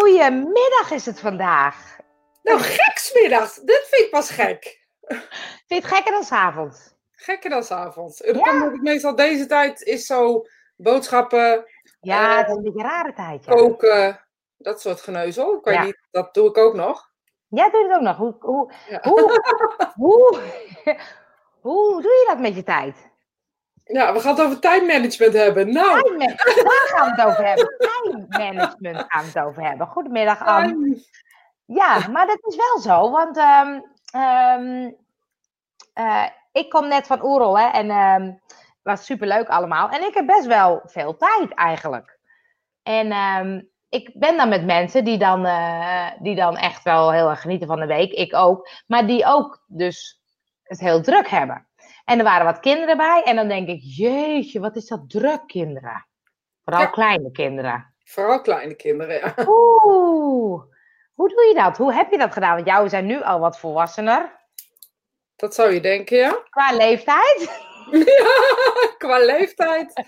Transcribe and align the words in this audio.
Goedemiddag 0.00 0.90
is 0.90 1.06
het 1.06 1.20
vandaag. 1.20 1.96
Nou, 2.42 2.58
geksmiddag. 2.60 3.54
Dit 3.54 3.86
vind 3.90 4.02
ik 4.04 4.10
pas 4.10 4.30
gek. 4.30 4.86
Vind 5.06 5.22
je 5.66 5.74
het 5.74 5.84
gekker 5.84 6.12
dan 6.12 6.24
's 6.24 6.32
avonds? 6.32 6.94
Gekker 7.12 7.50
dan 7.50 7.64
's 7.64 7.70
avonds. 7.70 8.18
Dat 8.18 8.36
komt 8.36 8.50
omdat 8.50 8.74
ik 8.74 8.82
meestal 8.82 9.14
deze 9.14 9.46
tijd 9.46 9.82
is 9.82 10.06
zo 10.06 10.46
boodschappen, 10.76 11.64
Ja, 12.00 12.30
Eh, 12.30 12.36
het 12.38 12.48
is 12.48 12.54
een 12.56 12.62
beetje 12.62 12.78
een 12.78 12.84
rare 12.84 13.12
tijd. 13.12 13.44
Ja, 13.44 13.52
koken, 13.54 14.26
dat 14.56 14.80
soort 14.80 15.00
geneuzel. 15.00 15.60
Ja. 15.70 15.84
niet, 15.84 15.98
dat 16.10 16.34
doe 16.34 16.48
ik 16.48 16.56
ook 16.58 16.74
nog. 16.74 17.10
ja 17.48 17.70
doe 17.70 17.80
je 17.80 17.86
het 17.86 17.96
ook 17.96 18.02
nog. 18.02 18.16
Hoe, 18.16 18.36
hoe, 18.40 18.72
Ja. 18.88 19.00
hoe, 19.02 19.42
hoe, 19.94 20.40
hoe 21.60 22.02
doe 22.02 22.10
je 22.10 22.24
dat 22.28 22.38
met 22.38 22.54
je 22.54 22.62
tijd? 22.62 22.96
Ja, 23.86 24.12
we 24.12 24.20
gaan 24.20 24.34
het 24.34 24.44
over 24.44 24.60
tijdmanagement 24.60 25.32
hebben. 25.32 25.72
Nou, 25.72 26.18
Daar 26.18 26.86
gaan 26.86 27.10
we 27.10 27.22
het 27.22 27.26
over 27.26 27.46
hebben. 27.46 27.76
Tijdmanagement 27.78 29.04
gaan 29.08 29.22
we 29.22 29.26
het 29.26 29.38
over 29.38 29.62
hebben. 29.62 29.86
Goedemiddag, 29.86 30.44
Anne. 30.44 31.04
Ja, 31.64 32.08
maar 32.08 32.26
dat 32.26 32.38
is 32.40 32.56
wel 32.56 32.80
zo, 32.80 33.10
want 33.10 33.36
ehm, 33.36 33.80
ehm, 34.10 34.90
eh, 35.92 36.26
ik 36.52 36.70
kom 36.70 36.88
net 36.88 37.06
van 37.06 37.24
Oerol 37.24 37.58
hè, 37.58 37.66
en 37.66 37.90
ehm 37.90 38.32
was 38.82 39.04
superleuk 39.04 39.48
allemaal. 39.48 39.88
En 39.88 40.02
ik 40.02 40.14
heb 40.14 40.26
best 40.26 40.46
wel 40.46 40.80
veel 40.84 41.16
tijd 41.16 41.54
eigenlijk. 41.54 42.18
En 42.82 43.12
ik 43.88 44.10
ben 44.14 44.36
dan 44.36 44.48
met 44.48 44.64
mensen 44.64 45.04
die 45.04 45.18
dan, 45.18 45.46
eh, 45.46 46.06
die 46.18 46.34
dan 46.34 46.56
echt 46.56 46.82
wel 46.82 47.12
heel 47.12 47.30
erg 47.30 47.40
genieten 47.40 47.66
van 47.66 47.80
de 47.80 47.86
week, 47.86 48.12
ik 48.12 48.34
ook, 48.34 48.68
maar 48.86 49.06
die 49.06 49.26
ook 49.26 49.64
dus 49.66 50.20
het 50.62 50.80
heel 50.80 51.02
druk 51.02 51.28
hebben. 51.28 51.66
En 52.06 52.18
er 52.18 52.24
waren 52.24 52.44
wat 52.44 52.60
kinderen 52.60 52.96
bij 52.96 53.22
en 53.24 53.36
dan 53.36 53.48
denk 53.48 53.68
ik, 53.68 53.80
jeetje, 53.82 54.60
wat 54.60 54.76
is 54.76 54.86
dat 54.86 55.10
druk, 55.10 55.46
kinderen. 55.46 56.06
Vooral 56.64 56.82
Ja. 56.82 56.88
kleine 56.88 57.30
kinderen. 57.30 57.94
Vooral 58.04 58.40
kleine 58.40 58.74
kinderen, 58.74 59.14
ja. 59.18 59.34
Oeh, 59.46 60.62
hoe 61.14 61.28
doe 61.28 61.44
je 61.48 61.54
dat? 61.54 61.76
Hoe 61.76 61.92
heb 61.92 62.10
je 62.10 62.18
dat 62.18 62.32
gedaan? 62.32 62.54
Want 62.54 62.66
jou 62.66 62.88
zijn 62.88 63.06
nu 63.06 63.22
al 63.22 63.38
wat 63.40 63.58
volwassener 63.58 64.44
Dat 65.36 65.54
zou 65.54 65.72
je 65.72 65.80
denken, 65.80 66.16
ja. 66.16 66.42
qua 66.50 66.72
leeftijd. 66.76 67.64
ja 67.90 68.94
qua 68.98 69.18
leeftijd. 69.18 70.04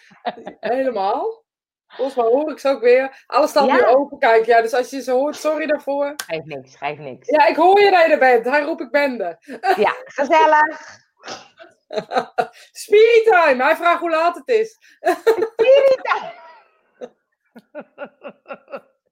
Helemaal. 0.61 1.45
Volgens 1.87 2.17
mij 2.17 2.27
hoor 2.27 2.51
ik 2.51 2.59
ze 2.59 2.69
ook 2.69 2.81
weer. 2.81 3.25
Alles 3.27 3.51
staat 3.51 3.67
Ja. 3.67 3.75
nu 3.75 3.85
open. 3.85 4.19
Kijk, 4.19 4.45
ja, 4.47 4.63
dus 4.63 4.75
als 4.75 4.91
je 4.91 5.03
ze 5.03 5.11
hoort, 5.13 5.37
sorry 5.37 5.67
daarvoor. 5.67 6.15
Geeft 6.27 6.45
niks, 6.45 6.77
geeft 6.77 6.99
niks. 7.01 7.29
Ja, 7.29 7.47
ik 7.47 7.57
hoor 7.57 7.81
je 7.81 7.91
dat 7.91 8.05
je 8.07 8.13
er 8.13 8.19
bent. 8.19 8.45
Hij 8.45 8.63
roep 8.63 8.81
ik 8.81 8.91
bende. 8.91 9.37
Ja, 9.77 9.95
gezellig. 10.05 10.81
Speedtime. 12.73 13.63
Hij 13.63 13.77
vraagt 13.77 14.01
hoe 14.01 14.11
laat 14.11 14.35
het 14.35 14.49
is. 14.49 14.79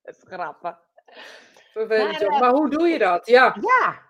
Dat 0.03 0.15
is 0.17 0.23
grappig. 0.25 0.79
Vervelend, 1.73 2.11
Maar, 2.13 2.21
joh. 2.21 2.35
eh, 2.35 2.41
maar 2.41 2.51
hoe 2.53 2.71
doe 2.71 2.89
je 2.89 2.99
dat? 2.99 3.27
Ja, 3.27 3.57
Ja, 3.61 4.03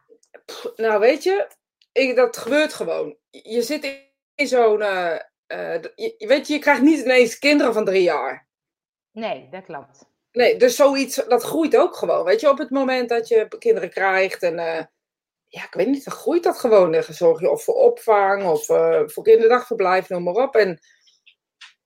nou 0.76 1.00
weet 1.00 1.22
je, 1.22 1.48
ik, 1.92 2.16
dat 2.16 2.36
gebeurt 2.36 2.72
gewoon. 2.72 3.16
Je 3.30 3.62
zit 3.62 3.84
in, 3.84 3.98
in 4.34 4.46
zo'n. 4.46 4.82
eh, 4.82 5.14
eh, 5.46 5.82
je, 5.94 6.14
weet 6.26 6.46
je, 6.46 6.52
je 6.54 6.58
krijgt 6.60 6.80
niet 6.82 6.98
ineens 7.04 7.38
kinderen 7.38 7.72
van 7.72 7.84
drie 7.84 8.02
jaar. 8.02 8.48
nee, 9.12 9.48
dat 9.50 9.64
klopt. 9.64 10.04
Nee, 10.32 10.56
dus 10.56 10.76
zoiets, 10.76 11.14
dat 11.14 11.42
groeit 11.42 11.76
ook 11.76 11.96
gewoon. 11.96 12.24
Weet 12.24 12.40
je, 12.40 12.50
op 12.50 12.58
het 12.58 12.70
moment 12.70 13.08
dat 13.08 13.28
je 13.28 13.48
kinderen 13.58 13.90
krijgt 13.90 14.42
en. 14.42 14.90
Ja, 15.56 15.64
ik 15.64 15.74
weet 15.74 15.86
niet, 15.86 16.04
dan 16.04 16.14
groeit 16.14 16.42
dat 16.42 16.58
gewoon. 16.58 16.92
Dan 16.92 17.02
zorg 17.02 17.40
je 17.40 17.50
of 17.50 17.64
voor 17.64 17.74
opvang 17.74 18.44
of 18.44 18.68
eh, 18.68 19.02
voor 19.06 19.24
kinderdagverblijf, 19.24 20.08
noem 20.08 20.22
maar 20.22 20.34
op. 20.34 20.54
En 20.54 20.78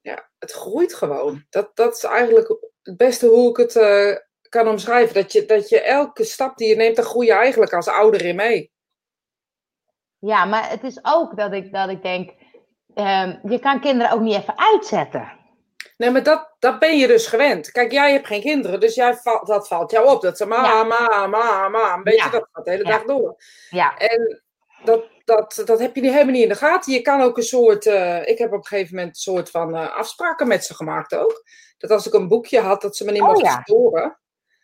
ja, 0.01 0.31
het 0.39 0.53
groeit 0.53 0.95
gewoon. 0.95 1.47
Dat, 1.51 1.71
dat 1.77 1.97
is 1.97 2.05
eigenlijk 2.05 2.49
het 2.83 2.97
beste 2.97 3.27
hoe 3.27 3.51
ik 3.51 3.57
het 3.57 3.77
eh, 3.77 4.17
kan 4.49 4.69
omschrijven. 4.69 5.15
Dat 5.15 5.33
je, 5.33 5.45
dat 5.45 5.69
je 5.69 5.81
elke 5.81 6.25
stap 6.25 6.57
die 6.57 6.69
je 6.69 6.77
neemt, 6.77 6.97
daar 6.97 7.05
groei 7.05 7.27
je 7.27 7.33
eigenlijk 7.33 7.73
als 7.73 7.89
ouder 7.89 8.25
in 8.25 8.37
mee. 8.37 8.73
Ja, 10.19 10.45
maar 10.45 10.71
het 10.71 10.83
is 10.83 10.99
ook 11.03 11.37
dat 11.37 11.53
ik, 11.53 11.73
dat 11.73 11.89
ik 11.89 12.03
denk, 12.03 12.31
ehm, 12.95 13.39
je 13.49 13.59
kan 13.59 13.81
kinderen 13.81 14.13
ook 14.13 14.21
niet 14.21 14.37
even 14.37 14.59
uitzetten. 14.59 15.40
Nee, 16.01 16.11
maar 16.11 16.23
dat, 16.23 16.55
dat 16.59 16.79
ben 16.79 16.99
je 16.99 17.07
dus 17.07 17.27
gewend. 17.27 17.71
Kijk, 17.71 17.93
jij 17.93 18.13
hebt 18.13 18.27
geen 18.27 18.41
kinderen, 18.41 18.81
dus 18.81 18.95
jij 18.95 19.15
val- 19.15 19.45
dat 19.45 19.69
valt 19.69 19.91
jou 19.91 20.09
op. 20.09 20.23
Dat 20.23 20.37
ze 20.37 20.47
ma, 20.47 20.65
Ja. 20.65 20.83
ma, 20.85 21.27
ma, 21.27 21.69
ma. 21.69 21.95
Een 21.95 22.03
beetje 22.03 22.25
Ja. 22.25 22.31
dat 22.31 22.49
gaat 22.53 22.65
de 22.65 22.71
hele 22.71 22.85
Ja. 22.85 22.91
dag 22.91 23.05
door. 23.05 23.37
Ja, 23.71 23.97
En 23.97 24.43
dat, 24.85 25.05
dat, 25.25 25.63
dat 25.65 25.79
heb 25.79 25.95
je 25.95 26.01
niet 26.01 26.13
helemaal 26.13 26.33
niet 26.33 26.43
in 26.43 26.49
de 26.49 26.55
gaten. 26.55 26.93
Je 26.93 27.03
kan 27.03 27.21
ook 27.21 27.37
een 27.37 27.43
soort. 27.43 27.87
eh, 27.87 28.27
ik 28.29 28.39
heb 28.39 28.53
op 28.53 28.59
een 28.59 28.67
gegeven 28.67 28.95
moment 28.95 29.15
een 29.17 29.21
soort 29.23 29.51
van 29.51 29.75
eh, 29.77 29.97
afspraken 29.97 30.49
met 30.49 30.65
ze 30.65 30.75
gemaakt 30.75 31.15
ook. 31.15 31.43
Dat 31.79 31.91
als 31.91 32.07
ik 32.07 32.13
een 32.13 32.29
boekje 32.29 32.61
had, 32.61 32.81
dat 32.83 32.97
ze 32.97 33.05
me 33.05 33.13
niet 33.13 33.21
Oh, 33.23 33.27
mochten 33.29 33.47
ja. 33.51 33.61
storen. 33.63 34.19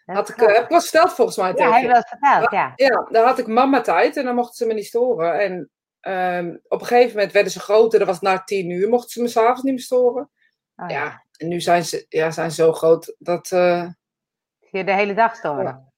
dat 0.07 0.17
Had 0.17 0.29
ik, 0.29 0.37
heb 0.37 0.71
ik 0.71 0.81
verteld 0.81 1.13
volgens 1.13 1.37
mij 1.37 1.53
Ja, 1.57 1.73
heb 1.73 1.81
je 1.83 1.87
wel 1.87 1.97
eens 1.97 2.09
verteld, 2.09 2.51
ja. 2.51 2.73
Ja, 2.77 3.07
dan 3.11 3.25
had 3.25 3.39
ik 3.39 3.47
mama 3.47 3.81
tijd 3.81 4.17
en 4.17 4.25
dan 4.25 4.35
mochten 4.35 4.55
ze 4.57 4.67
me 4.67 4.75
niet 4.75 4.87
storen. 4.87 5.39
En 5.41 5.71
ehm, 6.01 6.57
op 6.69 6.81
een 6.81 6.87
gegeven 6.87 7.15
moment 7.15 7.33
werden 7.33 7.53
ze 7.53 7.61
groter. 7.61 7.99
Dat 7.99 8.09
was 8.09 8.21
na 8.21 8.43
tien 8.45 8.71
uur, 8.71 8.89
mochten 8.89 9.11
ze 9.11 9.23
me 9.23 9.29
s'avonds 9.29 9.63
niet 9.63 9.75
meer 9.75 9.83
storen. 9.83 10.31
Oh, 10.77 10.89
Ja, 10.91 11.25
en 11.37 11.49
nu 11.49 11.61
zijn 11.61 11.85
ze, 11.85 12.07
ja, 12.09 12.31
zijn 12.31 12.51
ze 12.51 12.63
zo 12.63 12.73
groot 12.73 13.15
dat. 13.19 13.47
Zie 13.47 14.79
je 14.79 14.85
de 14.85 14.93
hele 14.95 15.15
dag 15.15 15.37
storen. 15.37 15.93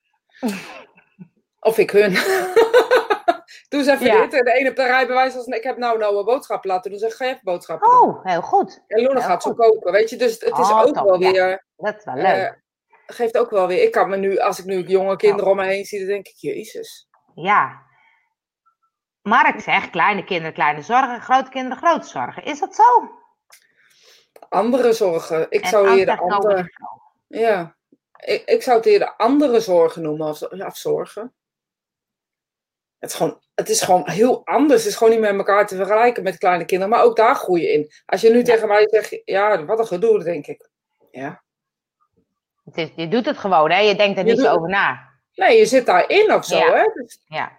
of 1.60 1.78
ik 1.78 1.90
hun. 1.90 2.12
Doe 3.68 3.80
eens 3.80 3.88
even 3.88 4.06
Ja. 4.06 4.20
dit. 4.22 4.34
En 4.34 4.44
de 4.44 4.52
ene 4.52 4.70
op 4.70 4.76
de 4.76 4.86
rijbewijs 4.86 5.34
als 5.36 5.46
ik 5.46 5.62
heb 5.62 5.76
nou 5.76 5.98
nou 5.98 6.18
een 6.18 6.24
boodschap 6.24 6.64
laten 6.64 6.90
doen. 6.90 7.00
Zeg, 7.00 7.16
ga 7.16 7.24
je 7.24 7.30
even 7.30 7.44
boodschappen 7.44 7.90
doen. 7.90 8.00
Oh, 8.08 8.24
heel 8.24 8.42
goed. 8.42 8.84
En 8.86 8.98
heel 8.98 9.20
gaat 9.20 9.42
zo 9.42 9.50
goed. 9.50 9.58
koken, 9.58 9.92
weet 9.92 10.10
je. 10.10 10.16
Dus 10.16 10.32
het 10.32 10.58
is 10.58 10.70
Oh, 10.70 10.80
ook 10.80 10.94
top, 10.94 11.04
wel 11.04 11.20
ja. 11.20 11.30
weer... 11.32 11.64
Dat 11.76 11.96
is 11.96 12.04
wel 12.04 12.14
eh, 12.14 12.22
leuk. 12.22 12.62
geeft 13.06 13.38
ook 13.38 13.50
wel 13.50 13.66
weer... 13.66 13.82
Ik 13.82 13.92
kan 13.92 14.08
me 14.08 14.16
nu, 14.16 14.38
als 14.38 14.58
ik 14.58 14.64
nu 14.64 14.82
jonge 14.82 15.16
kinderen 15.16 15.50
om 15.50 15.56
me 15.56 15.64
heen 15.64 15.84
zie, 15.84 15.98
dan 15.98 16.08
denk 16.08 16.28
ik, 16.28 16.36
jezus. 16.36 17.08
Ja. 17.34 17.82
Mark 19.22 19.60
zegt, 19.60 19.90
kleine 19.90 20.24
kinderen, 20.24 20.52
kleine 20.52 20.82
zorgen, 20.82 21.20
grote 21.20 21.50
kinderen, 21.50 21.78
grote 21.78 22.06
zorgen. 22.06 22.44
Is 22.44 22.60
dat 22.60 22.74
zo? 22.74 22.84
Andere 24.48 24.92
zorgen. 24.92 25.46
Ik 25.50 25.62
En 25.62 25.68
zou 25.68 25.88
eerder 25.98 26.16
zegt, 26.18 26.32
andere... 26.32 26.72
Ja. 27.26 27.76
Ik, 28.24 28.42
ik 28.44 28.62
zou 28.62 28.76
het 28.76 28.86
eerder 28.86 29.14
andere 29.16 29.60
zorgen 29.60 30.02
noemen, 30.02 30.28
of, 30.28 30.42
of 30.42 30.76
zorgen. 30.76 31.32
Het 32.98 33.10
is, 33.10 33.16
gewoon, 33.16 33.40
het 33.54 33.68
is 33.68 33.80
gewoon 33.80 34.08
heel 34.10 34.46
anders. 34.46 34.82
Het 34.82 34.90
is 34.90 34.96
gewoon 34.96 35.12
niet 35.12 35.22
met 35.22 35.34
elkaar 35.34 35.66
te 35.66 35.76
vergelijken 35.76 36.22
met 36.22 36.38
kleine 36.38 36.64
kinderen. 36.64 36.92
Maar 36.94 37.04
ook 37.04 37.16
daar 37.16 37.34
groei 37.34 37.62
je 37.62 37.72
in. 37.72 37.90
Als 38.06 38.20
je 38.20 38.30
nu 38.30 38.36
Ja. 38.38 38.44
tegen 38.44 38.68
mij 38.68 38.88
zegt, 38.90 39.20
ja, 39.24 39.64
wat 39.64 39.78
een 39.78 39.86
gedoe, 39.86 40.22
denk 40.24 40.46
ik. 40.46 40.68
Ja. 41.10 41.42
Het 42.64 42.76
is, 42.76 42.88
je 42.96 43.08
doet 43.08 43.26
het 43.26 43.38
gewoon, 43.38 43.70
hè? 43.70 43.78
Je 43.78 43.94
denkt 43.96 44.18
er 44.18 44.24
Je 44.26 44.30
niet 44.32 44.40
zo 44.40 44.46
doet- 44.48 44.56
over 44.56 44.68
na. 44.68 45.06
Nee, 45.34 45.58
je 45.58 45.66
zit 45.66 45.86
daarin 45.86 46.32
of 46.34 46.44
zo, 46.44 46.56
Ja. 46.56 46.74
hè. 46.74 46.82
Dus, 46.94 47.18
Ja. 47.24 47.56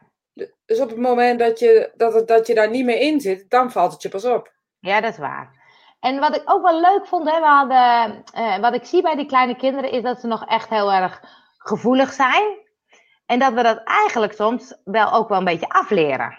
dus 0.65 0.79
op 0.79 0.89
het 0.89 0.97
moment 0.97 1.39
dat 1.39 1.59
je, 1.59 1.91
dat, 1.95 2.13
het, 2.13 2.27
dat 2.27 2.47
je 2.47 2.55
daar 2.55 2.69
niet 2.69 2.85
meer 2.85 2.99
in 2.99 3.21
zit, 3.21 3.49
dan 3.49 3.71
valt 3.71 3.91
het 3.93 4.01
je 4.01 4.09
pas 4.09 4.25
op. 4.25 4.53
ja, 4.79 5.01
dat 5.01 5.11
is 5.11 5.17
waar. 5.17 5.57
En 5.99 6.19
wat 6.19 6.35
ik 6.35 6.41
ook 6.45 6.61
wel 6.63 6.79
leuk 6.79 7.07
vond, 7.07 7.29
hè, 7.29 7.39
we 7.39 7.45
hadden, 7.45 8.23
eh, 8.33 8.57
wat 8.57 8.73
ik 8.73 8.85
zie 8.85 9.01
bij 9.01 9.15
die 9.15 9.25
kleine 9.25 9.55
kinderen, 9.55 9.91
is 9.91 10.03
dat 10.03 10.19
ze 10.19 10.27
nog 10.27 10.45
echt 10.45 10.69
heel 10.69 10.91
erg 10.91 11.21
gevoelig 11.57 12.11
zijn. 12.11 12.43
En 13.25 13.39
dat 13.39 13.53
we 13.53 13.63
dat 13.63 13.83
eigenlijk 13.83 14.33
soms 14.33 14.75
wel 14.83 15.13
ook 15.13 15.29
wel 15.29 15.37
een 15.37 15.43
beetje 15.43 15.69
afleren. 15.69 16.37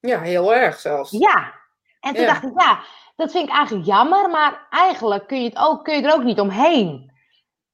Ja, 0.00 0.20
heel 0.20 0.54
erg 0.54 0.78
zelfs. 0.78 1.10
Ja. 1.10 1.52
En 2.00 2.14
toen 2.14 2.22
Ja. 2.24 2.32
dacht 2.32 2.42
ik, 2.44 2.60
ja, 2.60 2.78
dat 3.16 3.30
vind 3.30 3.48
ik 3.48 3.54
eigenlijk 3.54 3.86
jammer, 3.86 4.30
maar 4.30 4.66
eigenlijk 4.70 5.26
kun 5.26 5.42
je, 5.42 5.48
het 5.48 5.58
ook, 5.58 5.84
kun 5.84 5.94
je 5.96 6.02
er 6.08 6.14
ook 6.14 6.22
niet 6.22 6.40
omheen. 6.40 7.14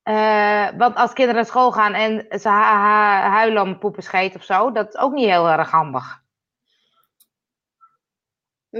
Eh, 0.02 0.66
want 0.76 0.96
als 0.96 1.12
kinderen 1.12 1.34
naar 1.40 1.50
school 1.50 1.72
gaan 1.72 1.92
en 1.94 2.26
ze 2.40 2.48
hu- 2.48 2.54
hu- 2.54 3.28
huilen 3.30 3.62
om 3.62 3.78
poepen 3.78 4.02
scheet 4.02 4.36
of 4.36 4.42
zo, 4.42 4.72
dat 4.72 4.88
is 4.88 4.96
ook 5.00 5.12
niet 5.12 5.28
heel 5.28 5.48
erg 5.48 5.70
handig. 5.70 6.21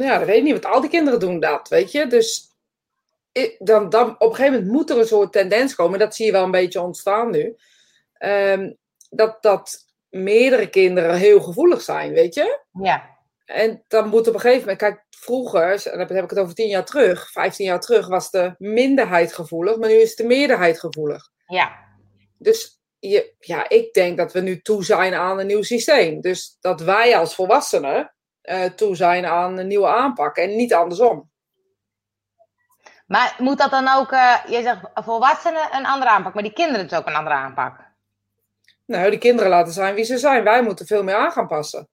Ja, 0.00 0.18
dat 0.18 0.26
weet 0.26 0.36
ik 0.36 0.42
niet, 0.42 0.52
want 0.52 0.74
al 0.74 0.80
die 0.80 0.90
kinderen 0.90 1.20
doen 1.20 1.40
dat, 1.40 1.68
weet 1.68 1.92
je. 1.92 2.06
Dus 2.06 2.50
dan, 3.58 3.88
dan, 3.88 4.14
op 4.18 4.30
een 4.30 4.34
gegeven 4.34 4.52
moment 4.52 4.72
moet 4.72 4.90
er 4.90 4.98
een 4.98 5.06
soort 5.06 5.32
tendens 5.32 5.74
komen, 5.74 5.98
dat 5.98 6.14
zie 6.14 6.26
je 6.26 6.32
wel 6.32 6.44
een 6.44 6.50
beetje 6.50 6.80
ontstaan 6.80 7.30
nu, 7.30 7.56
ehm, 8.12 8.72
dat, 9.10 9.42
dat 9.42 9.86
meerdere 10.08 10.68
kinderen 10.68 11.14
heel 11.14 11.40
gevoelig 11.40 11.82
zijn, 11.82 12.12
weet 12.12 12.34
je. 12.34 12.60
Ja. 12.82 13.10
En 13.44 13.84
dan 13.88 14.08
moet 14.08 14.28
op 14.28 14.34
een 14.34 14.40
gegeven 14.40 14.60
moment, 14.60 14.78
kijk, 14.78 15.04
vroeger, 15.10 15.86
en 15.86 15.98
dan 15.98 16.16
heb 16.16 16.24
ik 16.24 16.30
het 16.30 16.38
over 16.38 16.54
tien 16.54 16.68
jaar 16.68 16.84
terug, 16.84 17.30
vijftien 17.30 17.66
jaar 17.66 17.80
terug, 17.80 18.08
was 18.08 18.30
de 18.30 18.54
minderheid 18.58 19.32
gevoelig, 19.32 19.76
maar 19.76 19.88
nu 19.88 19.94
is 19.94 20.16
de 20.16 20.24
meerderheid 20.24 20.80
gevoelig. 20.80 21.30
Ja. 21.46 21.72
Dus 22.38 22.80
je, 22.98 23.34
ja, 23.38 23.68
ik 23.68 23.92
denk 23.92 24.16
dat 24.16 24.32
we 24.32 24.40
nu 24.40 24.60
toe 24.60 24.84
zijn 24.84 25.14
aan 25.14 25.38
een 25.38 25.46
nieuw 25.46 25.62
systeem. 25.62 26.20
Dus 26.20 26.56
dat 26.60 26.80
wij 26.80 27.16
als 27.16 27.34
volwassenen 27.34 28.14
eh, 28.42 28.64
toe 28.64 28.96
zijn 28.96 29.26
aan 29.26 29.58
een 29.58 29.66
nieuwe 29.66 29.88
aanpak 29.88 30.36
en 30.36 30.56
niet 30.56 30.74
andersom. 30.74 31.30
Maar 33.06 33.34
moet 33.38 33.58
dat 33.58 33.70
dan 33.70 33.88
ook, 33.88 34.12
eh, 34.12 34.34
je 34.46 34.62
zegt 34.62 34.80
volwassenen 34.94 35.68
een 35.72 35.86
andere 35.86 36.10
aanpak, 36.10 36.34
maar 36.34 36.42
die 36.42 36.52
kinderen 36.52 36.88
dus 36.88 36.98
ook 36.98 37.06
een 37.06 37.14
andere 37.14 37.34
aanpak? 37.34 37.80
Nou, 38.86 39.10
die 39.10 39.18
kinderen 39.18 39.50
laten 39.50 39.72
zijn 39.72 39.94
wie 39.94 40.04
ze 40.04 40.18
zijn. 40.18 40.44
Wij 40.44 40.62
moeten 40.62 40.86
veel 40.86 41.02
meer 41.02 41.14
aan 41.14 41.32
gaan 41.32 41.46
passen. 41.46 41.88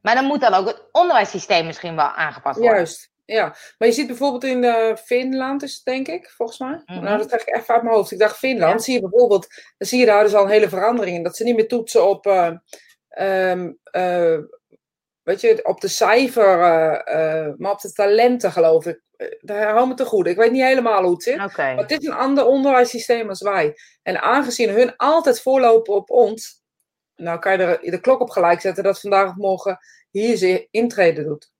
Maar 0.00 0.14
dan 0.14 0.24
moet 0.24 0.40
dan 0.40 0.54
ook 0.54 0.66
het 0.66 0.82
onderwijssysteem 0.92 1.66
misschien 1.66 1.96
wel 1.96 2.04
aangepast 2.08 2.58
worden. 2.58 2.76
Juist. 2.76 3.10
Ja, 3.24 3.56
maar 3.78 3.88
je 3.88 3.94
ziet 3.94 4.06
bijvoorbeeld 4.06 4.44
in 4.44 4.62
uh, 4.62 4.96
Finland, 4.96 5.62
is 5.62 5.74
het 5.74 5.84
denk 5.84 6.08
ik, 6.08 6.30
volgens 6.30 6.58
mij. 6.58 6.82
Mhm. 6.86 7.04
Nou, 7.04 7.18
dat 7.18 7.26
krijg 7.26 7.46
ik 7.46 7.56
even 7.56 7.74
uit 7.74 7.82
mijn 7.82 7.94
hoofd. 7.94 8.10
Ik 8.10 8.18
dacht 8.18 8.36
Finland, 8.36 8.72
Ja. 8.72 8.78
zie 8.78 8.94
je 8.94 9.00
bijvoorbeeld, 9.00 9.46
dan 9.78 9.88
zie 9.88 9.98
je 10.00 10.06
daar 10.06 10.22
dus 10.22 10.34
al 10.34 10.44
een 10.44 10.50
hele 10.50 10.68
verandering 10.68 11.16
in. 11.16 11.22
Dat 11.22 11.36
ze 11.36 11.44
niet 11.44 11.56
meer 11.56 11.68
toetsen 11.68 12.08
op, 12.08 12.26
eh, 12.26 12.50
ehm, 13.08 13.72
eh, 13.82 14.38
weet 15.28 15.40
je, 15.40 15.60
op 15.64 15.80
de 15.80 15.88
cijfer, 15.88 16.60
eh, 16.60 17.46
eh, 17.46 17.54
maar 17.56 17.72
op 17.72 17.80
de 17.80 17.92
talenten, 17.92 18.52
geloof 18.52 18.86
ik. 18.86 19.02
Eh, 19.16 19.26
Daar 19.40 19.72
hou 19.72 19.88
me 19.88 19.94
te 19.94 20.04
goed. 20.04 20.26
Ik 20.26 20.36
weet 20.36 20.52
niet 20.52 20.62
helemaal 20.62 21.02
hoe 21.02 21.12
het 21.12 21.22
zit. 21.22 21.36
Maar 21.56 21.76
het 21.76 21.90
is 21.90 22.06
een 22.06 22.14
ander 22.14 22.46
onderwijssysteem 22.46 23.28
als 23.28 23.42
wij. 23.42 23.74
En 24.02 24.22
aangezien 24.22 24.70
hun 24.70 24.96
altijd 24.96 25.42
voorlopen 25.42 25.94
op 25.94 26.10
ons, 26.10 26.62
nou 27.14 27.38
kan 27.38 27.52
je 27.52 27.58
er 27.58 27.90
de 27.90 28.00
klok 28.00 28.20
op 28.20 28.30
gelijk 28.30 28.60
zetten 28.60 28.84
dat 28.84 29.00
vandaag 29.00 29.28
of 29.28 29.36
morgen 29.36 29.78
hier 30.10 30.36
ze 30.36 30.68
intreden 30.70 31.24
doet. 31.24 31.50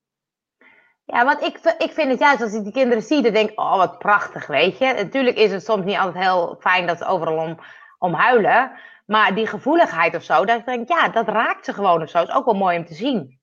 Ja, 1.05 1.25
want 1.25 1.43
ik, 1.43 1.59
ik 1.79 1.93
vind 1.93 2.11
het 2.11 2.19
juist 2.19 2.43
als 2.43 2.53
ik 2.53 2.63
die 2.63 2.73
kinderen 2.73 3.03
zie, 3.03 3.23
dan 3.23 3.33
denk 3.33 3.51
ik, 3.51 3.61
oh 3.61 3.77
wat 3.77 3.99
prachtig, 3.99 4.47
weet 4.47 4.79
je. 4.79 4.93
Natuurlijk 4.93 5.37
is 5.37 5.53
het 5.53 5.65
soms 5.65 5.85
niet 5.85 5.99
altijd 5.99 6.25
heel 6.25 6.57
fijn 6.61 6.87
dat 6.87 6.99
ze 6.99 7.05
overal 7.05 7.37
om, 7.37 7.59
om 7.99 8.13
huilen. 8.13 8.73
Maar 9.07 9.35
die 9.35 9.47
gevoeligheid 9.47 10.15
of 10.15 10.23
zo, 10.23 10.45
dat 10.45 10.59
ik 10.59 10.65
denk, 10.65 10.89
ja, 10.89 11.09
dat 11.09 11.29
raakt 11.29 11.65
ze 11.65 11.73
gewoon 11.73 12.03
of 12.03 12.09
zo. 12.09 12.23
is 12.23 12.31
ook 12.31 12.45
wel 12.45 12.55
mooi 12.55 12.79
om 12.79 12.87
te 12.87 12.95
zien. 12.95 13.38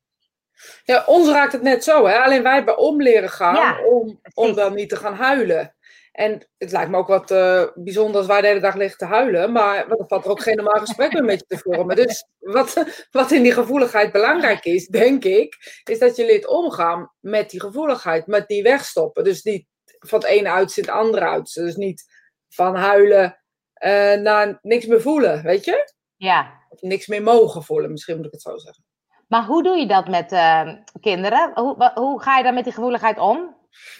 Ja, 0.84 1.04
ons 1.08 1.30
raakt 1.30 1.52
het 1.52 1.62
net 1.62 1.84
zo, 1.84 2.06
hè? 2.06 2.18
alleen 2.18 2.44
wij 2.44 2.54
hebben 2.54 2.78
om 2.78 3.02
leren 3.02 3.30
gaan 3.30 3.56
Ja, 3.56 3.86
om, 3.86 4.22
om 4.34 4.54
dan 4.54 4.74
niet 4.74 4.90
te 4.90 4.96
gaan 4.96 5.16
huilen. 5.16 5.76
En 6.12 6.48
het 6.58 6.72
lijkt 6.72 6.92
me 6.92 6.98
ook 6.98 7.08
wat 7.08 7.32
eh, 7.32 7.64
bijzonder 7.74 8.18
als 8.18 8.28
wij 8.28 8.42
de 8.42 8.48
hele 8.48 8.60
dag 8.60 8.76
liggen 8.76 8.98
te 8.98 9.06
huilen, 9.06 9.52
maar 9.52 9.88
dan 9.88 10.08
valt 10.08 10.26
er 10.26 10.32
ook 10.32 10.42
geen 10.42 10.56
normaal 10.56 10.80
gesprek 10.80 11.14
meer 11.14 11.24
met 11.24 11.40
je 11.40 11.46
te 11.56 11.58
voeren. 11.58 11.96
Dus 12.06 12.26
wat, 12.40 12.86
wat 13.12 13.32
in 13.32 13.44
die 13.44 13.52
gevoeligheid 13.52 14.12
belangrijk 14.12 14.66
is, 14.66 14.88
denk 14.88 15.24
ik, 15.24 15.82
is 15.84 16.00
dat 16.00 16.16
je 16.16 16.26
leert 16.26 16.48
omgaan 16.48 17.12
met 17.20 17.50
die 17.50 17.60
gevoeligheid, 17.60 18.28
met 18.28 18.48
die 18.48 18.64
wegstoppen. 18.64 19.24
Dus 19.24 19.44
niet 19.44 19.68
van 20.00 20.20
het 20.20 20.28
ene 20.28 20.50
uiterste 20.50 20.82
in 20.82 20.88
het 20.88 20.96
andere 20.96 21.26
uiterste. 21.26 21.64
Dus 21.64 21.76
niet 21.76 22.04
van 22.50 22.76
huilen 22.76 23.42
eh, 23.74 24.14
naar 24.14 24.60
niks 24.62 24.86
meer 24.86 25.02
voelen, 25.02 25.44
weet 25.44 25.66
je? 25.66 25.94
Ja. 26.16 26.66
Of 26.70 26.82
niks 26.82 27.08
meer 27.08 27.24
mogen 27.24 27.64
voelen, 27.64 27.92
misschien 27.92 28.16
moet 28.16 28.26
ik 28.26 28.32
het 28.32 28.42
zo 28.42 28.58
zeggen. 28.58 28.84
Maar 29.28 29.46
hoe 29.46 29.64
doe 29.64 29.78
je 29.78 29.88
dat 29.88 30.08
met 30.08 30.32
eh, 30.32 30.74
kinderen? 31.02 31.52
Hoe, 31.54 31.92
hoe 31.96 32.22
ga 32.22 32.38
je 32.38 32.44
daar 32.44 32.54
met 32.54 32.64
die 32.64 32.74
gevoeligheid 32.74 33.18
om? 33.20 33.56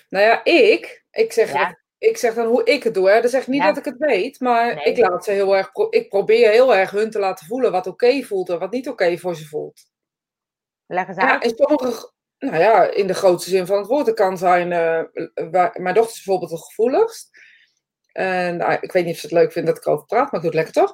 Nou 0.10 0.26
ja, 0.26 0.44
ik, 0.44 1.06
ik 1.12 1.34
zeg, 1.34 1.54
Ja. 1.54 1.66
dat- 1.66 1.84
ik 1.98 2.18
zeg 2.18 2.34
dan 2.34 2.46
hoe 2.46 2.64
ik 2.64 2.84
het 2.84 2.94
doe. 2.94 3.10
Hè. 3.10 3.22
Dat 3.22 3.32
zeg 3.32 3.42
ik 3.42 3.48
niet 3.48 3.62
Ja. 3.62 3.68
dat 3.68 3.78
ik 3.78 3.86
het 3.86 3.98
weet, 3.98 4.40
maar 4.40 4.76
Nee. 4.76 4.84
ik 4.84 4.98
laat 4.98 5.24
ze 5.24 5.32
heel 5.32 5.56
erg, 5.56 5.72
pro- 5.72 5.88
ik 5.90 6.10
probeer 6.10 6.50
heel 6.52 6.76
erg 6.76 6.92
hun 6.92 7.10
te 7.10 7.20
laten 7.20 7.46
voelen 7.48 7.72
wat 7.72 7.88
oké 7.88 8.22
voelt 8.22 8.50
en 8.50 8.60
wat 8.60 8.72
niet 8.72 8.90
oké 8.90 9.18
voor 9.18 9.36
ze 9.36 9.48
voelt. 9.48 9.82
Leg 10.86 11.08
eens 11.08 11.18
Ja, 11.18 11.32
uit. 11.32 11.44
in 11.44 11.54
sommige, 11.56 12.12
nou 12.40 12.58
ja, 12.58 12.84
in 12.84 13.08
de 13.08 13.14
grootste 13.14 13.50
zin 13.50 13.66
van 13.66 13.78
het 13.78 13.88
woord. 13.88 14.06
Het 14.06 14.16
kan 14.16 14.38
zijn, 14.38 14.72
eh, 14.72 15.04
waar- 15.52 15.76
mijn 15.82 15.96
dochter 15.96 16.16
is 16.18 16.24
bijvoorbeeld 16.24 16.52
het 16.52 16.64
gevoeligst. 16.64 17.30
En 18.12 18.58
nou, 18.58 18.78
ik 18.82 18.92
weet 18.92 19.06
niet 19.06 19.14
of 19.14 19.20
ze 19.20 19.26
het 19.26 19.36
leuk 19.36 19.52
vindt 19.52 19.68
dat 19.68 19.78
ik 19.78 19.86
erover 19.86 20.06
praat, 20.06 20.32
maar 20.32 20.44
ik 20.44 20.52
doe 20.52 20.60
het 20.62 20.74
lekker 20.74 20.74
toch. 20.74 20.94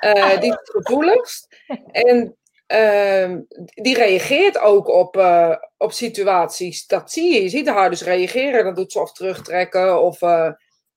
Eh, 0.00 0.12
die 0.40 0.50
is 0.50 0.56
het 0.62 0.70
gevoeligst. 0.70 1.56
En 1.90 2.36
ehm, 2.70 3.40
die 3.74 3.94
reageert 3.94 4.58
ook 4.58 4.88
op, 4.88 5.16
eh, 5.16 5.56
op 5.76 5.92
situaties. 5.92 6.86
Dat 6.86 7.12
zie 7.12 7.34
je. 7.34 7.42
Je 7.42 7.48
ziet 7.48 7.68
haar 7.68 7.90
dus 7.90 8.02
reageren. 8.02 8.64
Dan 8.64 8.74
doet 8.74 8.92
ze 8.92 9.00
of 9.00 9.12
terugtrekken. 9.12 10.02
Of 10.02 10.22
eh, 10.22 10.50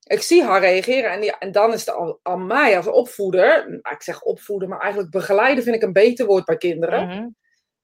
ik 0.04 0.22
zie 0.22 0.44
haar 0.44 0.60
reageren. 0.62 1.12
En, 1.12 1.22
die, 1.22 1.38
en 1.38 1.52
dan 1.52 1.74
is 1.74 1.80
het 1.86 1.96
al, 1.96 2.20
aan 2.24 2.48
mij 2.48 2.78
als 2.78 2.88
opvoeder. 2.88 3.66
Nou, 3.70 3.96
ik 3.96 4.02
zeg 4.02 4.22
opvoeder, 4.22 4.68
maar 4.70 4.80
eigenlijk 4.80 5.12
begeleiden 5.12 5.64
vind 5.64 5.76
ik 5.76 5.82
een 5.82 5.94
beter 5.94 6.26
woord 6.26 6.46
bij 6.46 6.58
kinderen 6.58 7.08
Mhm. 7.08 7.28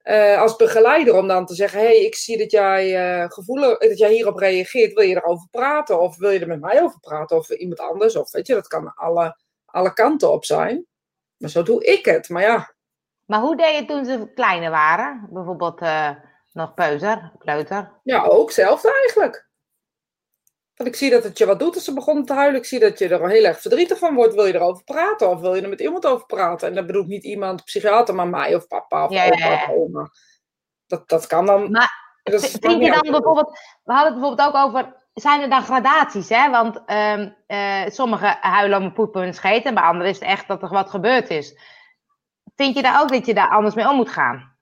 eh, 0.01 0.41
als 0.41 0.55
begeleider 0.55 1.15
om 1.17 1.27
dan 1.27 1.45
te 1.45 1.55
zeggen: 1.55 1.79
hey, 1.79 1.97
ik 2.05 2.15
zie 2.15 2.37
dat 2.37 2.51
jij, 2.51 2.91
gevoelig, 3.29 3.77
dat 3.77 3.97
jij 3.97 4.11
hierop 4.11 4.37
reageert. 4.37 4.93
Wil 4.93 5.03
je 5.07 5.15
erover 5.15 5.47
praten? 5.51 6.01
Of 6.01 6.17
wil 6.17 6.29
je 6.29 6.39
er 6.39 6.47
met 6.47 6.61
mij 6.61 6.81
over 6.83 6.99
praten? 6.99 7.37
Of 7.37 7.49
iemand 7.49 7.79
anders? 7.79 8.15
Of 8.15 8.31
weet 8.31 8.47
je, 8.47 8.53
dat 8.53 8.67
kan 8.67 8.93
alle, 8.95 9.37
alle 9.65 9.93
kanten 9.93 10.31
op 10.31 10.45
zijn. 10.45 10.85
Maar 11.37 11.49
zo 11.49 11.63
doe 11.63 11.83
ik 11.83 12.05
het. 12.05 12.29
Maar 12.29 12.41
ja, 12.41 12.73
Maar 13.29 13.39
hoe 13.39 13.55
deed 13.55 13.75
je 13.75 13.85
toen 13.85 14.05
ze 14.05 14.31
kleiner 14.35 14.71
waren? 14.71 15.27
Bijvoorbeeld 15.29 15.81
eh, 15.81 16.09
nog 16.53 16.73
peuter, 16.73 17.31
kleuter. 17.37 17.91
ja, 18.03 18.23
ook 18.23 18.45
hetzelfde 18.45 18.93
eigenlijk. 18.93 19.47
Want 20.75 20.89
ik 20.89 20.95
zie 20.95 21.09
dat 21.09 21.23
het 21.23 21.37
je 21.37 21.45
wat 21.45 21.59
doet 21.59 21.75
als 21.75 21.83
ze 21.83 21.93
begonnen 21.93 22.25
te 22.25 22.33
huilen. 22.33 22.59
Ik 22.59 22.65
zie 22.65 22.79
dat 22.79 22.99
je 22.99 23.07
er 23.09 23.29
heel 23.29 23.43
erg 23.43 23.61
verdrietig 23.61 23.97
van 23.97 24.15
wordt. 24.15 24.33
Wil 24.33 24.45
je 24.45 24.55
erover 24.55 24.83
praten? 24.83 25.29
Of 25.29 25.39
wil 25.39 25.55
je 25.55 25.61
er 25.61 25.69
met 25.69 25.79
iemand 25.79 26.05
over 26.05 26.25
praten? 26.25 26.67
En 26.67 26.75
dat 26.75 26.85
bedoel 26.85 27.01
ik 27.01 27.07
niet 27.07 27.23
iemand, 27.23 27.63
psychiater, 27.63 28.15
maar 28.15 28.27
mij 28.27 28.55
of 28.55 28.67
papa 28.67 29.05
of 29.05 29.11
Ja, 29.11 29.23
ja, 29.23 29.31
opa 29.31 29.49
ja. 29.49 29.53
of 29.53 29.69
oma. 29.69 30.09
Dat, 30.87 31.09
dat 31.09 31.27
kan 31.27 31.45
dan. 31.45 31.71
Maar 31.71 32.19
dat 32.23 32.41
Vind 32.41 32.63
je 32.63 32.79
dan 32.79 32.91
uit. 32.91 33.11
bijvoorbeeld, 33.11 33.59
we 33.83 33.93
hadden 33.93 34.11
het 34.11 34.19
bijvoorbeeld 34.21 34.47
ook 34.47 34.63
over, 34.63 34.95
zijn 35.13 35.41
er 35.41 35.49
dan 35.49 35.63
gradaties, 35.63 36.29
hè? 36.29 36.49
Want 36.49 36.81
ehm 36.85 37.29
eh, 37.47 37.85
sommigen 37.87 38.37
huilen 38.41 38.77
om 38.77 38.83
een 38.83 38.93
poep 38.93 39.15
en 39.15 39.21
een 39.21 39.33
scheet 39.33 39.65
en 39.65 39.73
bij 39.73 39.83
anderen 39.83 40.11
is 40.11 40.19
het 40.19 40.29
echt 40.29 40.47
dat 40.47 40.61
er 40.61 40.69
wat 40.69 40.89
gebeurd 40.89 41.29
is. 41.29 41.57
Vind 42.59 42.75
je 42.75 42.81
daar 42.81 43.01
ook 43.01 43.09
dat 43.09 43.25
je 43.25 43.33
daar 43.33 43.49
anders 43.49 43.75
mee 43.75 43.89
om 43.89 43.95
moet 43.95 44.09
gaan? 44.09 44.55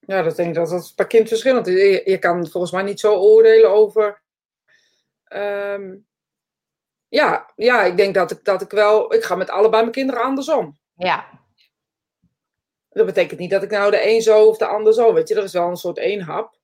Ja, 0.00 0.22
dat 0.22 0.36
denk 0.36 0.48
ik 0.48 0.54
dat 0.54 0.68
dat 0.68 0.92
per 0.96 1.06
kind 1.06 1.28
verschillend 1.28 1.66
is. 1.66 1.74
Je, 1.74 2.02
je 2.10 2.18
kan 2.18 2.48
volgens 2.48 2.72
mij 2.72 2.82
niet 2.82 3.00
zo 3.00 3.14
oordelen 3.14 3.70
over. 3.70 4.22
ehm, 5.24 5.96
ja, 7.08 7.52
ja, 7.56 7.82
ik 7.84 7.96
denk 7.96 8.14
dat 8.14 8.30
ik, 8.30 8.44
dat 8.44 8.62
ik 8.62 8.70
wel. 8.70 9.14
Ik 9.14 9.24
ga 9.24 9.34
met 9.34 9.50
allebei 9.50 9.82
mijn 9.82 9.94
kinderen 9.94 10.22
andersom. 10.22 10.78
Ja, 10.96 11.26
Dat 12.88 13.06
betekent 13.06 13.40
niet 13.40 13.50
dat 13.50 13.62
ik 13.62 13.70
nou 13.70 13.90
de 13.90 14.08
een 14.08 14.22
zo 14.22 14.44
of 14.44 14.56
de 14.58 14.66
ander 14.66 14.92
zo. 14.94 15.12
Weet 15.14 15.28
je, 15.28 15.34
er 15.34 15.42
is 15.42 15.52
wel 15.52 15.68
een 15.68 15.76
soort 15.76 15.98
eenhap. 15.98 16.58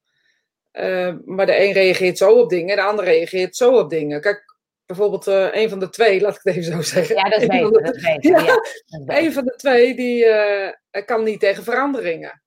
Ehm, 0.70 1.18
maar 1.24 1.46
de 1.46 1.60
een 1.60 1.72
reageert 1.72 2.18
zo 2.18 2.30
op 2.40 2.48
dingen, 2.48 2.76
de 2.76 2.82
ander 2.82 3.04
reageert 3.04 3.56
zo 3.56 3.78
op 3.78 3.90
dingen. 3.90 4.20
Kijk, 4.20 4.47
bijvoorbeeld 4.88 5.26
eh, 5.26 5.48
een 5.62 5.68
van 5.68 5.78
de 5.78 5.88
twee, 5.88 6.20
laat 6.20 6.34
ik 6.34 6.40
het 6.42 6.56
even 6.56 6.72
zo 6.72 6.82
zeggen. 6.82 7.16
ja 7.16 7.22
dat 7.22 7.40
is 7.40 7.46
beter. 7.46 7.72
de- 7.72 7.82
Dat 7.82 7.94
is 7.96 8.02
beter. 8.02 8.30
Ja. 8.30 8.38
Ja, 8.38 8.46
dat 8.46 8.66
is 8.66 9.04
beter. 9.04 9.24
Een 9.24 9.32
van 9.32 9.44
de 9.44 9.54
twee 9.56 9.94
die 9.94 10.24
eh, 10.26 11.04
kan 11.04 11.22
niet 11.24 11.40
tegen 11.40 11.64
veranderingen. 11.64 12.42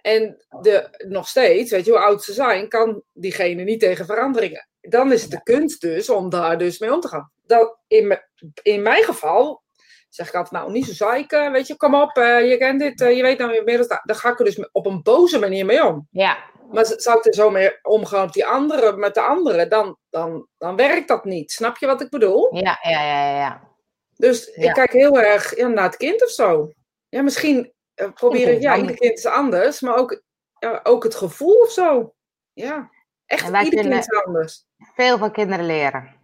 En 0.00 0.44
de, 0.60 1.04
nog 1.08 1.28
steeds, 1.28 1.70
weet 1.70 1.84
je 1.84 1.90
hoe 1.90 2.00
oud 2.00 2.24
ze 2.24 2.32
zijn, 2.32 2.68
kan 2.68 3.02
diegene 3.12 3.62
niet 3.62 3.80
tegen 3.80 4.06
veranderingen. 4.06 4.68
Dan 4.80 5.12
is 5.12 5.22
het 5.22 5.30
de 5.30 5.42
kunst 5.42 5.80
dus 5.80 6.10
om 6.10 6.30
daar 6.30 6.58
dus 6.58 6.78
mee 6.78 6.92
om 6.94 7.00
te 7.00 7.08
gaan. 7.08 7.30
Dat, 7.46 7.78
in, 7.86 8.20
in 8.62 8.82
mijn 8.82 9.04
geval 9.04 9.62
zeg 10.08 10.28
ik 10.28 10.34
altijd, 10.34 10.52
nou 10.62 10.72
niet 10.72 10.86
zo 10.86 10.92
zeiken, 10.92 11.52
weet 11.52 11.66
je, 11.66 11.76
kom 11.76 11.94
op, 11.94 12.16
eh, 12.16 12.50
je 12.50 12.56
kent 12.56 12.80
dit, 12.80 12.98
je 12.98 13.22
weet 13.22 13.38
nou 13.38 13.56
inmiddels, 13.56 13.88
dan 14.04 14.16
ga 14.16 14.30
ik 14.30 14.38
er 14.38 14.44
dus 14.44 14.68
op 14.72 14.86
een 14.86 15.02
boze 15.02 15.38
manier 15.38 15.64
mee 15.66 15.84
om. 15.86 16.08
Ja, 16.10 16.38
Maar 16.72 16.86
zou 16.96 17.18
ik 17.18 17.26
er 17.26 17.34
zo 17.34 17.50
mee 17.50 17.78
omgaan 17.82 18.26
op 18.26 18.32
die 18.32 18.46
andere, 18.46 18.96
met 18.96 19.14
de 19.14 19.20
andere, 19.20 19.68
dan, 19.68 19.98
dan, 20.10 20.48
dan 20.58 20.76
werkt 20.76 21.08
dat 21.08 21.24
niet. 21.24 21.52
Snap 21.52 21.76
je 21.76 21.86
wat 21.86 22.00
ik 22.00 22.10
bedoel? 22.10 22.56
ja, 22.56 22.78
ja, 22.82 23.02
ja, 23.02 23.36
ja. 23.38 23.74
Dus 24.16 24.52
Ja. 24.54 24.68
ik 24.68 24.74
kijk 24.74 24.92
heel 24.92 25.20
erg 25.20 25.56
ja, 25.56 25.68
naar 25.68 25.84
het 25.84 25.96
kind 25.96 26.22
of 26.22 26.30
zo. 26.30 26.72
Ja, 27.08 27.22
misschien 27.22 27.72
eh, 27.94 28.06
ik, 28.06 28.60
ja, 28.60 28.72
kind 28.72 28.82
ieder 28.82 28.96
kind 28.96 29.18
is 29.18 29.26
anders, 29.26 29.80
maar 29.80 29.96
ook, 29.96 30.22
ja, 30.58 30.80
ook 30.82 31.02
het 31.02 31.14
gevoel 31.14 31.60
of 31.60 31.70
zo. 31.70 32.14
Ja, 32.52 32.90
echt 33.26 33.46
ieder 33.46 33.80
kind 33.80 33.94
is 33.94 34.24
anders. 34.24 34.64
Veel 34.94 35.18
van 35.18 35.32
kinderen 35.32 35.66
leren. 35.66 36.14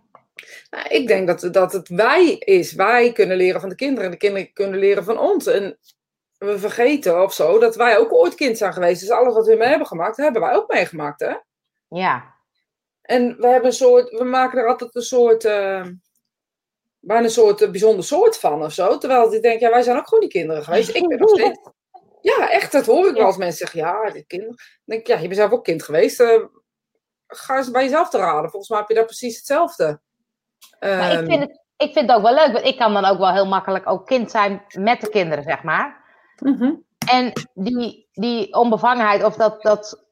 Nou, 0.71 0.89
ik 0.89 1.07
denk 1.07 1.27
dat, 1.27 1.53
dat 1.53 1.73
het 1.73 1.89
wij 1.89 2.33
is. 2.33 2.73
Wij 2.73 3.13
kunnen 3.13 3.37
leren 3.37 3.61
van 3.61 3.69
de 3.69 3.75
kinderen 3.75 4.05
en 4.05 4.11
de 4.11 4.17
kinderen 4.17 4.53
kunnen 4.53 4.79
leren 4.79 5.05
van 5.05 5.19
ons. 5.19 5.47
En 5.47 5.79
we 6.47 6.59
vergeten 6.59 7.23
of 7.23 7.33
zo 7.35 7.59
dat 7.59 7.77
wij 7.77 7.99
ook 7.99 8.13
ooit 8.13 8.35
kind 8.35 8.59
zijn 8.59 8.73
geweest. 8.73 9.01
Dus 9.01 9.11
alles 9.11 9.35
wat 9.35 9.47
we 9.47 9.57
mee 9.57 9.69
hebben 9.69 9.87
gemaakt, 9.87 10.17
hebben 10.17 10.43
wij 10.43 10.55
ook 10.55 10.73
meegemaakt, 10.73 11.21
hè? 11.21 11.35
Ja, 11.89 12.35
En 13.03 13.37
we 13.37 13.47
hebben 13.47 13.67
een 13.67 13.73
soort, 13.77 14.11
we 14.11 14.25
maken 14.25 14.59
er 14.59 14.69
altijd 14.69 14.95
een 14.95 15.03
soort, 15.03 15.45
eh, 15.45 15.87
bijna 16.99 17.25
een 17.25 17.31
soort 17.31 17.61
eh, 17.63 17.71
bijzonder 17.71 18.05
soort 18.05 18.39
van 18.39 18.65
of 18.65 18.73
zo. 18.73 18.99
Terwijl 18.99 19.35
ik 19.35 19.43
denk, 19.43 19.61
ja, 19.61 19.71
wij 19.71 19.83
zijn 19.83 19.97
ook 19.97 20.09
gewoon 20.09 20.21
die 20.23 20.33
kinderen 20.33 20.65
geweest. 20.65 20.95
Ik 20.95 21.09
ben 21.09 21.19
nog 21.19 21.29
steeds. 21.39 21.59
Ja, 22.21 22.51
echt, 22.51 22.73
dat 22.73 22.87
hoor 22.87 23.09
ik 23.09 23.17
wel 23.17 23.27
als 23.27 23.37
mensen 23.37 23.59
zeggen, 23.59 23.79
ja, 23.81 24.11
die 24.11 24.25
kinderen. 24.27 24.57
Dan 24.57 24.67
denk 24.85 25.01
ik, 25.01 25.07
ja, 25.07 25.15
je 25.17 25.23
bent 25.23 25.37
zelf 25.37 25.51
ook 25.51 25.65
kind 25.65 25.83
geweest. 25.83 26.21
eh, 26.21 26.45
ga 27.27 27.57
eens 27.57 27.71
bij 27.71 27.83
jezelf 27.83 28.09
te 28.11 28.19
raden. 28.19 28.51
Volgens 28.51 28.69
mij 28.71 28.79
heb 28.79 28.89
je 28.89 28.95
daar 28.95 29.05
precies 29.05 29.37
hetzelfde. 29.37 30.01
maar 30.81 31.13
ik 31.13 31.19
Ehm, 31.19 31.27
vind, 31.27 31.41
het, 31.41 31.61
ik 31.77 31.93
vind 31.93 32.09
het 32.09 32.17
ook 32.17 32.23
wel 32.23 32.35
leuk, 32.35 32.53
want 32.53 32.65
ik 32.67 32.77
kan 32.77 32.93
dan 32.93 33.05
ook 33.05 33.19
wel 33.19 33.33
heel 33.33 33.47
makkelijk 33.47 33.89
ook 33.91 34.07
kind 34.07 34.31
zijn 34.31 34.65
met 34.79 35.01
de 35.01 35.09
kinderen, 35.09 35.45
zeg 35.45 35.63
maar. 35.63 36.02
Mhm. 36.43 36.73
En 37.11 37.33
die, 37.55 38.09
die 38.13 38.55
onbevangenheid 38.55 39.25
of 39.25 39.37
dat, 39.37 39.63
dat 39.63 40.05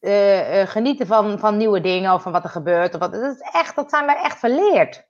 eh, 0.00 0.60
eh, 0.60 0.68
genieten 0.68 1.06
van, 1.06 1.38
van 1.38 1.56
nieuwe 1.56 1.80
dingen 1.80 2.12
of 2.12 2.22
van 2.22 2.32
wat 2.32 2.44
er 2.44 2.50
gebeurt. 2.50 2.94
Of 2.94 3.00
wat, 3.00 3.12
dat, 3.12 3.36
is 3.36 3.50
echt, 3.52 3.76
dat 3.76 3.90
zijn 3.90 4.06
wij 4.06 4.16
echt 4.22 4.38
verleerd. 4.38 5.06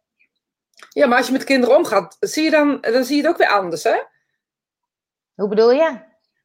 Ja, 0.89 1.07
maar 1.07 1.17
als 1.17 1.27
je 1.27 1.33
met 1.33 1.45
kinderen 1.45 1.77
omgaat, 1.77 2.17
zie 2.21 2.45
je 2.45 2.51
dan, 2.51 2.81
dan 2.81 3.05
zie 3.05 3.17
je 3.17 3.23
het 3.23 3.31
ook 3.31 3.37
weer 3.37 3.49
anders, 3.49 3.83
hè? 3.83 3.97
Hoe 5.35 5.49
bedoel 5.49 5.73
je? 5.73 5.99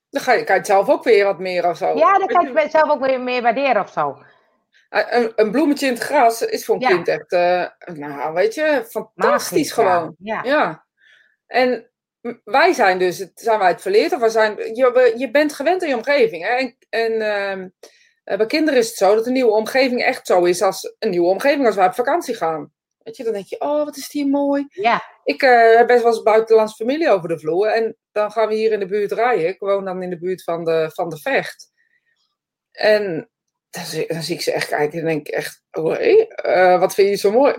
Dan 0.09 0.21
ga 0.21 0.31
je, 0.31 0.43
kan 0.43 0.53
je 0.55 0.61
het 0.61 0.69
zelf 0.69 0.89
ook 0.89 1.03
weer 1.03 1.25
wat 1.25 1.39
meer 1.39 1.69
of 1.69 1.77
zo. 1.77 1.97
Ja, 1.97 2.17
dan 2.17 2.27
kan 2.27 2.45
je 2.45 2.69
zelf 2.69 2.89
ook 2.89 3.05
weer 3.05 3.21
meer 3.21 3.41
waarderen 3.41 3.81
of 3.81 3.91
zo. 3.91 4.17
Een, 4.89 5.31
een 5.35 5.51
bloemetje 5.51 5.87
in 5.87 5.93
het 5.93 6.03
gras 6.03 6.41
is 6.41 6.65
voor 6.65 6.75
een 6.75 6.81
Ja. 6.81 6.87
kind 6.87 7.07
echt, 7.07 7.31
eh, 7.31 7.65
nou, 7.95 8.33
weet 8.33 8.53
je, 8.53 8.85
fantastisch 8.89 9.51
Magisch, 9.51 9.71
gewoon. 9.71 10.15
Ja. 10.19 10.41
ja. 10.43 10.51
Ja. 10.53 10.85
En 11.47 11.91
wij 12.43 12.73
zijn 12.73 12.99
dus, 12.99 13.17
het- 13.17 13.31
zijn 13.35 13.59
wij 13.59 13.67
het 13.71 13.81
verleerd 13.81 14.13
of 14.13 14.19
wij 14.19 14.29
zijn, 14.29 14.55
je, 14.57 15.13
je 15.17 15.31
bent 15.31 15.53
gewend 15.53 15.81
aan 15.81 15.89
je 15.89 15.95
omgeving. 15.95 16.43
Hè? 16.43 16.49
En, 16.55 16.77
en 16.89 17.21
ehm, 17.21 17.67
Eh, 18.23 18.37
bij 18.37 18.45
kinderen 18.45 18.79
is 18.79 18.87
het 18.87 18.97
zo 18.97 19.15
dat 19.15 19.25
een 19.27 19.33
nieuwe 19.33 19.51
omgeving 19.51 20.03
echt 20.03 20.27
zo 20.27 20.43
is 20.43 20.61
als 20.61 20.95
een 20.99 21.09
nieuwe 21.09 21.27
omgeving 21.27 21.65
als 21.65 21.75
wij 21.75 21.85
op 21.87 21.93
vakantie 21.93 22.35
gaan. 22.35 22.73
Weet 22.97 23.17
je, 23.17 23.23
dan 23.23 23.33
denk 23.33 23.45
je, 23.45 23.59
oh, 23.61 23.83
wat 23.85 23.97
is 23.97 24.09
die 24.09 24.27
mooi. 24.27 24.65
Ja. 24.69 25.03
Ik 25.23 25.41
eh, 25.41 25.75
heb 25.75 25.87
best 25.87 26.03
wel 26.03 26.13
eens 26.13 26.23
buitenlandse 26.23 26.75
familie 26.75 27.09
over 27.09 27.29
de 27.29 27.39
vloer. 27.39 27.67
En 27.67 27.97
dan 28.11 28.31
gaan 28.31 28.47
we 28.47 28.55
hier 28.55 28.71
in 28.71 28.79
de 28.79 28.85
buurt 28.85 29.11
rijden. 29.11 29.47
Ik 29.47 29.59
woon 29.59 29.85
dan 29.85 30.01
in 30.03 30.09
de 30.09 30.17
buurt 30.19 30.43
van 30.43 30.63
de, 30.63 30.89
van 30.93 31.09
de 31.09 31.17
Vecht. 31.17 31.71
En 32.71 33.29
dan 33.69 33.83
zie, 33.85 34.07
dan 34.07 34.21
zie 34.23 34.35
ik 34.35 34.41
ze 34.41 34.51
echt 34.51 34.67
kijken 34.67 34.99
en 34.99 35.05
denk 35.05 35.27
ik 35.27 35.33
echt, 35.33 35.63
oh, 35.71 36.79
wat 36.79 36.93
vind 36.93 37.09
je 37.09 37.15
zo 37.15 37.31
mooi? 37.31 37.55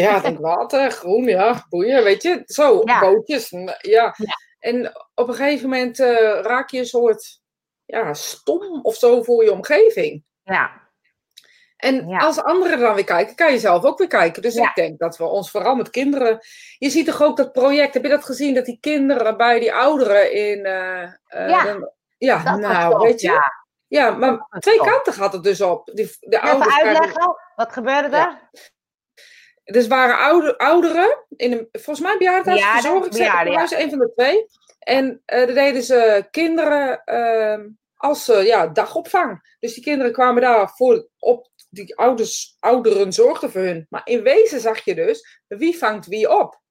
Ja, 0.00 0.20
denk 0.20 0.38
water, 0.38 0.90
groen, 0.90 1.24
ja, 1.24 1.66
boeien, 1.68 2.02
weet 2.04 2.22
je. 2.22 2.42
Zo, 2.46 2.80
Ja. 2.84 3.00
bootjes, 3.00 3.50
ja. 3.50 3.74
Ja. 3.80 4.14
En 4.58 4.92
op 5.14 5.28
een 5.28 5.34
gegeven 5.34 5.68
moment 5.68 5.98
eh, 6.00 6.40
raak 6.42 6.70
je 6.70 6.78
een 6.78 6.86
soort 6.86 7.40
ja, 7.84 8.14
stom 8.14 8.80
of 8.82 8.94
zo 8.96 9.22
voor 9.22 9.44
je 9.44 9.52
omgeving. 9.52 10.24
Ja. 10.42 10.82
En 11.76 12.08
Ja. 12.08 12.18
als 12.18 12.42
anderen 12.42 12.78
dan 12.78 12.94
weer 12.94 13.04
kijken, 13.04 13.34
kan 13.34 13.52
je 13.52 13.58
zelf 13.58 13.84
ook 13.84 13.98
weer 13.98 14.08
kijken. 14.08 14.42
Dus 14.42 14.56
ik 14.56 14.72
denk 14.74 14.98
dat 14.98 15.16
we 15.16 15.24
ons 15.24 15.50
vooral 15.50 15.74
met 15.74 15.90
kinderen. 15.90 16.38
Je 16.78 16.90
ziet 16.90 17.06
toch 17.06 17.22
ook 17.22 17.36
dat 17.36 17.52
project, 17.52 17.94
heb 17.94 18.02
je 18.02 18.08
dat 18.08 18.24
gezien? 18.24 18.54
Dat 18.54 18.64
die 18.64 18.78
kinderen 18.80 19.36
bij 19.36 19.60
die 19.60 19.74
ouderen 19.74 20.32
in. 20.32 20.64
eh, 20.64 21.02
eh, 21.02 21.48
Ja. 21.48 21.64
dan- 21.64 21.90
ja, 22.18 22.56
nou, 22.56 22.98
weet 22.98 23.20
je. 23.20 23.52
Ja, 23.86 24.10
maar 24.10 24.46
twee 24.58 24.78
kanten 24.78 25.12
gaat 25.12 25.32
het 25.32 25.42
dus 25.42 25.60
op. 25.60 25.90
Die, 25.94 26.06
de 26.20 26.36
Even 26.36 26.40
ouders 26.50 26.76
uitleggen, 26.80 27.36
wat 27.56 27.72
gebeurde 27.72 28.16
Ja. 28.16 28.26
er? 28.52 28.70
Dus 29.64 29.86
waren 29.86 30.18
oude, 30.18 30.58
ouderen, 30.58 31.24
in 31.36 31.52
een, 31.52 31.68
volgens 31.72 32.00
mij 32.00 32.18
bejaardenhuis, 32.18 32.82
Bejaarden, 32.82 33.10
bejaarden, 33.10 33.52
ja. 33.52 33.84
een 33.84 33.90
van 33.90 33.98
de 33.98 34.12
twee. 34.14 34.46
En 34.78 35.22
eh 35.24 35.46
daar 35.46 35.54
deden 35.54 35.82
ze 35.82 36.28
kinderen 36.30 37.04
ehm, 37.04 37.68
als 37.96 38.28
eh, 38.28 38.46
ja, 38.46 38.66
dagopvang. 38.66 39.56
Dus 39.60 39.74
die 39.74 39.82
kinderen 39.82 40.12
kwamen 40.12 40.42
daar 40.42 40.68
voor 40.68 41.08
op, 41.18 41.48
die 41.70 41.96
ouders, 41.96 42.56
ouderen 42.60 43.12
zorgden 43.12 43.50
voor 43.50 43.60
hun. 43.60 43.86
Maar 43.88 44.02
in 44.04 44.22
wezen 44.22 44.60
zag 44.60 44.84
je 44.84 44.94
dus, 44.94 45.42
wie 45.48 45.78
vangt 45.78 46.06
wie 46.06 46.38
op? 46.38 46.62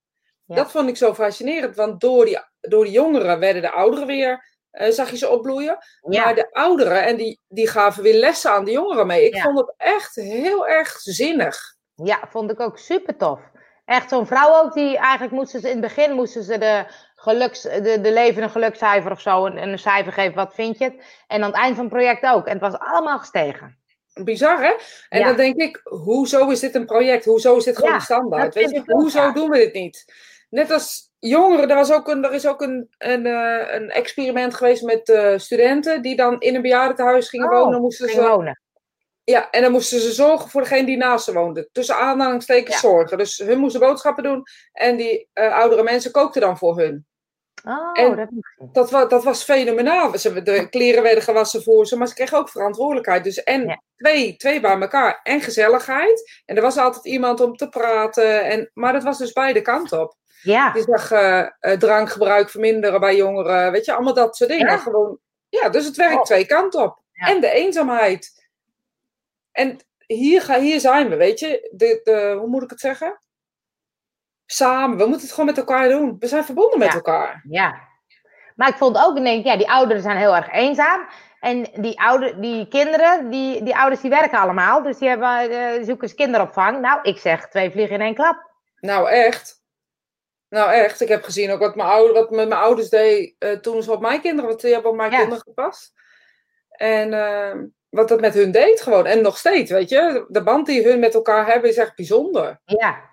Ja. 0.46 0.56
Dat 0.56 0.72
vond 0.72 0.90
ik 0.90 0.98
zo 0.98 1.14
fascinerend, 1.14 1.76
want 1.76 2.02
door 2.02 2.26
die, 2.26 2.40
door 2.60 2.84
die 2.84 2.94
jongeren 2.94 3.40
werden 3.40 3.62
de 3.62 3.72
ouderen 3.72 4.08
weer, 4.08 4.46
eh, 4.72 4.92
zag 4.92 5.10
je 5.10 5.18
ze 5.18 5.30
opbloeien. 5.30 5.78
Ja. 6.10 6.24
Maar 6.24 6.36
de 6.36 6.52
ouderen, 6.52 7.04
en 7.04 7.18
die, 7.18 7.40
die 7.48 7.68
gaven 7.68 8.04
weer 8.04 8.20
lessen 8.20 8.52
aan 8.52 8.66
de 8.66 8.72
jongeren 8.72 9.08
mee. 9.08 9.26
Ik 9.26 9.42
vond 9.42 9.60
het 9.60 9.74
echt 9.78 10.16
heel 10.16 10.68
erg 10.68 11.00
zinnig. 11.00 11.76
Ja, 12.04 12.20
vond 12.30 12.52
ik 12.52 12.60
ook 12.60 12.78
super 12.78 13.18
tof. 13.18 13.40
Echt 13.86 14.10
zo'n 14.10 14.28
vrouw 14.28 14.64
ook, 14.64 14.74
die 14.74 14.98
eigenlijk 14.98 15.34
moesten 15.34 15.60
ze 15.60 15.68
in 15.70 15.82
het 15.82 15.82
begin 15.82 16.12
moesten 16.16 16.44
ze 16.44 16.58
de, 16.58 16.86
geluks, 17.16 17.62
de, 17.62 18.00
de 18.02 18.12
levende 18.14 18.50
gelukscijfer 18.50 19.12
of 19.12 19.22
zo 19.22 19.46
een, 19.46 19.58
een 19.58 19.80
cijfer 19.80 20.14
geven, 20.14 20.36
wat 20.36 20.54
vind 20.54 20.78
je 20.78 20.84
het? 20.84 20.96
En 21.28 21.44
aan 21.44 21.50
het 21.50 21.60
eind 21.60 21.76
van 21.76 21.86
het 21.86 21.94
project 21.94 22.24
ook. 22.24 22.46
En 22.46 22.54
het 22.54 22.62
was 22.62 22.80
allemaal 22.80 23.20
gestegen. 23.20 23.78
Bizar, 24.24 24.64
hè? 24.64 24.74
En 25.10 25.20
Ja. 25.20 25.28
dan 25.28 25.36
denk 25.36 25.56
ik, 25.56 25.82
hoezo 25.84 26.50
is 26.50 26.60
dit 26.60 26.76
een 26.76 26.86
project? 26.86 27.26
Hoezo 27.26 27.56
is 27.56 27.64
dit 27.64 27.76
gewoon 27.78 27.92
Ja, 27.92 28.00
standaard? 28.00 28.54
Weet 28.54 28.70
je, 28.70 28.84
hoezo 28.86 29.32
doen 29.32 29.50
we 29.50 29.58
dit 29.58 29.74
niet? 29.74 30.06
Net 30.50 30.72
als 30.72 31.12
jongeren, 31.20 31.70
er, 31.70 31.76
was 31.76 31.92
ook 31.92 32.08
een, 32.08 32.24
er 32.24 32.34
is 32.34 32.48
ook 32.48 32.62
een, 32.62 32.90
een, 32.98 33.26
eh, 33.26 33.74
een 33.74 33.90
experiment 33.90 34.54
geweest 34.54 34.84
met 34.84 35.10
eh, 35.10 35.38
studenten 35.38 36.02
die 36.02 36.16
dan 36.16 36.40
in 36.40 36.56
een 36.56 36.62
bejaardentehuis 36.62 37.30
gingen 37.30 37.52
Oh, 37.52 37.64
wonen. 37.64 37.82
Moesten 37.82 38.10
ze, 38.10 38.22
wonen. 38.22 38.62
Ja, 39.24 39.50
en 39.50 39.62
dan 39.62 39.72
moesten 39.72 40.00
ze 40.00 40.12
zorgen 40.12 40.50
voor 40.50 40.62
degene 40.62 40.86
die 40.86 40.98
naast 40.98 41.26
ze 41.26 41.34
woonde. 41.34 41.70
Tussen 41.72 41.96
aanhalingstekens 41.96 42.74
Ja. 42.74 42.80
zorgen. 42.90 43.18
Dus 43.18 43.38
hun 43.38 43.60
moesten 43.60 43.80
boodschappen 43.82 44.24
doen 44.24 44.44
en 44.72 44.98
die 44.98 45.30
eh, 45.34 45.54
oudere 45.58 45.84
mensen 45.84 46.12
kookten 46.12 46.42
dan 46.42 46.58
voor 46.58 46.78
hun. 46.78 47.06
Oh, 47.66 47.90
En- 47.94 48.16
dat. 48.16 48.30
Dat, 48.74 48.92
wa 48.92 49.06
dat 49.06 49.24
was 49.24 49.44
fenomenaal. 49.44 50.18
Ze, 50.18 50.42
de 50.42 50.70
kleren 50.70 51.04
werden 51.04 51.24
gewassen 51.24 51.64
voor 51.64 51.86
ze, 51.88 51.98
maar 51.98 52.08
ze 52.08 52.14
kregen 52.14 52.38
ook 52.38 52.50
verantwoordelijkheid. 52.50 53.24
Dus 53.24 53.44
en 53.44 53.68
Ja. 53.68 53.82
twee, 53.98 54.36
twee 54.36 54.60
bij 54.60 54.80
elkaar 54.80 55.20
en 55.24 55.42
gezelligheid. 55.42 56.42
En 56.46 56.56
er 56.56 56.62
was 56.62 56.78
altijd 56.78 57.06
iemand 57.06 57.42
om 57.42 57.56
te 57.56 57.70
praten. 57.70 58.44
En, 58.46 58.70
maar 58.74 58.94
dat 58.94 59.04
was 59.04 59.18
dus 59.18 59.32
beide 59.34 59.62
kanten 59.62 60.02
op. 60.02 60.16
Ja, 60.42 60.72
Je 60.76 60.82
zag 60.82 61.12
eh, 61.12 61.40
eh, 61.40 61.80
drankgebruik 61.80 62.50
verminderen 62.50 63.00
bij 63.00 63.16
jongeren. 63.16 63.72
Weet 63.72 63.86
je, 63.86 63.94
allemaal 63.94 64.14
dat 64.14 64.36
soort 64.36 64.50
dingen. 64.50 64.68
Ja. 64.68 64.78
Gewoon, 64.78 65.18
ja, 65.50 65.70
dus 65.70 65.86
het 65.86 65.96
werkt 65.96 66.16
Oh. 66.16 66.22
twee 66.24 66.46
kanten 66.46 66.82
op. 66.84 67.00
Ja. 67.12 67.28
En 67.28 67.42
de 67.42 67.52
eenzaamheid. 67.52 68.43
En 69.54 69.78
hier, 70.08 70.42
ga, 70.42 70.60
hier 70.60 70.80
zijn 70.80 71.10
we, 71.10 71.16
weet 71.16 71.40
je. 71.40 71.70
De, 71.72 72.00
de, 72.04 72.36
hoe 72.40 72.48
moet 72.48 72.64
ik 72.64 72.70
het 72.70 72.80
zeggen? 72.80 73.20
Samen. 74.46 74.98
We 74.98 75.04
moeten 75.06 75.22
het 75.22 75.32
gewoon 75.32 75.46
met 75.46 75.58
elkaar 75.58 75.90
doen. 75.90 76.16
We 76.20 76.28
zijn 76.28 76.44
verbonden 76.46 76.80
met 76.80 76.88
Ja. 76.88 76.94
elkaar. 76.94 77.44
ja. 77.50 77.92
Maar 78.56 78.70
ik 78.70 78.76
vond 78.76 78.98
ook, 78.98 79.18
ik 79.18 79.24
denk, 79.24 79.46
ja, 79.46 79.58
die 79.58 79.70
ouderen 79.72 80.02
zijn 80.02 80.18
heel 80.18 80.36
erg 80.36 80.52
eenzaam. 80.52 81.08
En 81.40 81.64
die, 81.82 82.00
oude, 82.02 82.40
die 82.40 82.68
kinderen, 82.68 83.30
die, 83.30 83.64
die 83.64 83.76
ouders 83.76 84.02
die 84.02 84.10
werken 84.10 84.40
allemaal. 84.40 84.84
Dus 84.84 84.98
die 84.98 85.08
hebben, 85.10 85.50
die 85.76 85.84
zoeken 85.86 86.10
ze 86.10 86.16
kinderopvang. 86.16 86.80
Nou, 86.80 87.00
ik 87.02 87.18
zeg 87.18 87.48
twee 87.50 87.72
vliegen 87.72 87.96
in 87.96 88.02
één 88.02 88.16
klap. 88.16 88.52
Nou, 88.80 89.10
echt. 89.10 89.62
Nou, 90.50 90.72
echt. 90.72 91.02
Ik 91.02 91.08
heb 91.08 91.24
gezien 91.24 91.52
ook 91.52 91.60
wat, 91.60 91.76
mijn 91.76 91.90
ouder, 91.90 92.14
wat 92.14 92.30
met 92.30 92.48
mijn 92.48 92.62
ouders 92.62 92.90
deed 92.90 93.36
eh, 93.40 93.52
toen 93.52 93.84
ze 93.84 93.92
op 93.92 94.02
mijn 94.02 94.22
kinderen, 94.22 94.50
want 94.50 94.62
die 94.62 94.74
hebben 94.74 94.92
op 94.92 94.98
mijn 94.98 95.12
Ja. 95.12 95.18
kinderen 95.18 95.44
gepast. 95.44 95.94
En 96.70 97.14
eh, 97.14 97.60
wat 97.94 98.08
dat 98.08 98.22
met 98.22 98.34
hun 98.34 98.52
deed 98.52 98.82
gewoon. 98.82 99.06
En 99.06 99.22
nog 99.22 99.38
steeds, 99.38 99.72
weet 99.72 99.90
je. 99.90 100.26
De 100.28 100.44
band 100.44 100.66
die 100.66 100.88
hun 100.88 101.00
met 101.00 101.14
elkaar 101.14 101.48
hebben 101.48 101.70
is 101.70 101.78
echt 101.78 101.96
bijzonder. 101.96 102.62
Ja, 102.66 103.10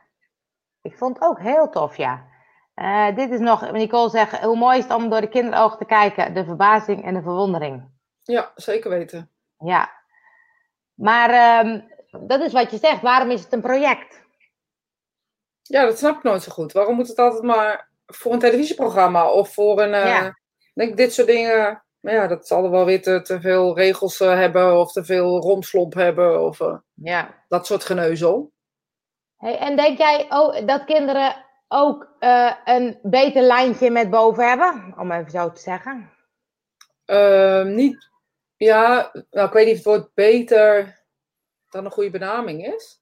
ik 0.82 0.96
vond 0.96 1.18
het 1.18 1.24
ook 1.24 1.40
heel 1.40 1.68
tof, 1.68 1.96
ja. 1.96 2.28
Eh, 2.74 3.14
dit 3.16 3.30
is 3.30 3.38
nog, 3.38 3.72
Nicole 3.72 4.10
zegt, 4.10 4.40
hoe 4.40 4.56
mooi 4.56 4.78
is 4.78 4.84
het 4.84 4.92
om 4.92 5.10
door 5.10 5.20
de 5.20 5.28
kinderogen 5.28 5.78
te 5.78 5.84
kijken. 5.84 6.34
De 6.34 6.44
verbazing 6.44 7.04
en 7.04 7.14
de 7.14 7.22
verwondering. 7.22 7.88
Ja, 8.22 8.52
zeker 8.54 8.90
weten. 8.90 9.30
Ja. 9.58 9.90
Maar 10.94 11.30
ehm, 11.30 11.80
dat 12.26 12.40
is 12.40 12.52
wat 12.52 12.70
je 12.70 12.78
zegt. 12.78 13.02
Waarom 13.02 13.30
is 13.30 13.42
het 13.42 13.52
een 13.52 13.60
project? 13.60 14.22
Ja, 15.62 15.84
dat 15.84 15.98
snap 15.98 16.16
ik 16.16 16.22
nooit 16.22 16.42
zo 16.42 16.52
goed. 16.52 16.72
Waarom 16.72 16.94
moet 16.94 17.08
het 17.08 17.18
altijd 17.18 17.42
maar 17.42 17.90
voor 18.06 18.32
een 18.32 18.38
televisieprogramma 18.38 19.30
of 19.30 19.54
voor 19.54 19.82
een... 19.82 19.90
Ja. 19.90 20.26
Ik 20.26 20.72
denk 20.74 20.96
dit 20.96 21.12
soort 21.12 21.26
dingen... 21.26 21.84
Maar 22.00 22.12
ja, 22.14 22.26
dat 22.26 22.46
zal 22.46 22.64
er 22.64 22.70
wel 22.70 22.84
weer 22.84 23.02
te, 23.02 23.22
te 23.22 23.40
veel 23.40 23.76
regels 23.76 24.20
eh, 24.20 24.34
hebben 24.34 24.78
of 24.78 24.92
te 24.92 25.04
veel 25.04 25.40
romslomp 25.40 25.94
hebben 25.94 26.44
of 26.44 26.60
eh, 26.60 26.76
Ja. 26.94 27.44
dat 27.48 27.66
soort 27.66 27.84
geneuzel. 27.84 28.52
Hey, 29.36 29.58
en 29.58 29.76
denk 29.76 29.98
jij 29.98 30.26
oh, 30.28 30.66
dat 30.66 30.84
kinderen 30.84 31.46
ook 31.68 32.16
eh, 32.18 32.52
een 32.64 32.98
beter 33.02 33.42
lijntje 33.42 33.90
met 33.90 34.10
boven 34.10 34.48
hebben? 34.48 34.94
Om 34.98 35.12
even 35.12 35.30
zo 35.30 35.52
te 35.52 35.60
zeggen. 35.60 36.10
Ehm, 37.04 37.74
niet, 37.74 38.10
ja, 38.56 39.10
nou, 39.30 39.46
ik 39.46 39.52
weet 39.52 39.66
niet 39.66 39.78
of 39.78 39.84
het 39.84 39.94
woord 39.94 40.14
beter 40.14 40.98
dan 41.68 41.84
een 41.84 41.90
goede 41.90 42.10
benaming 42.10 42.66
is. 42.66 42.98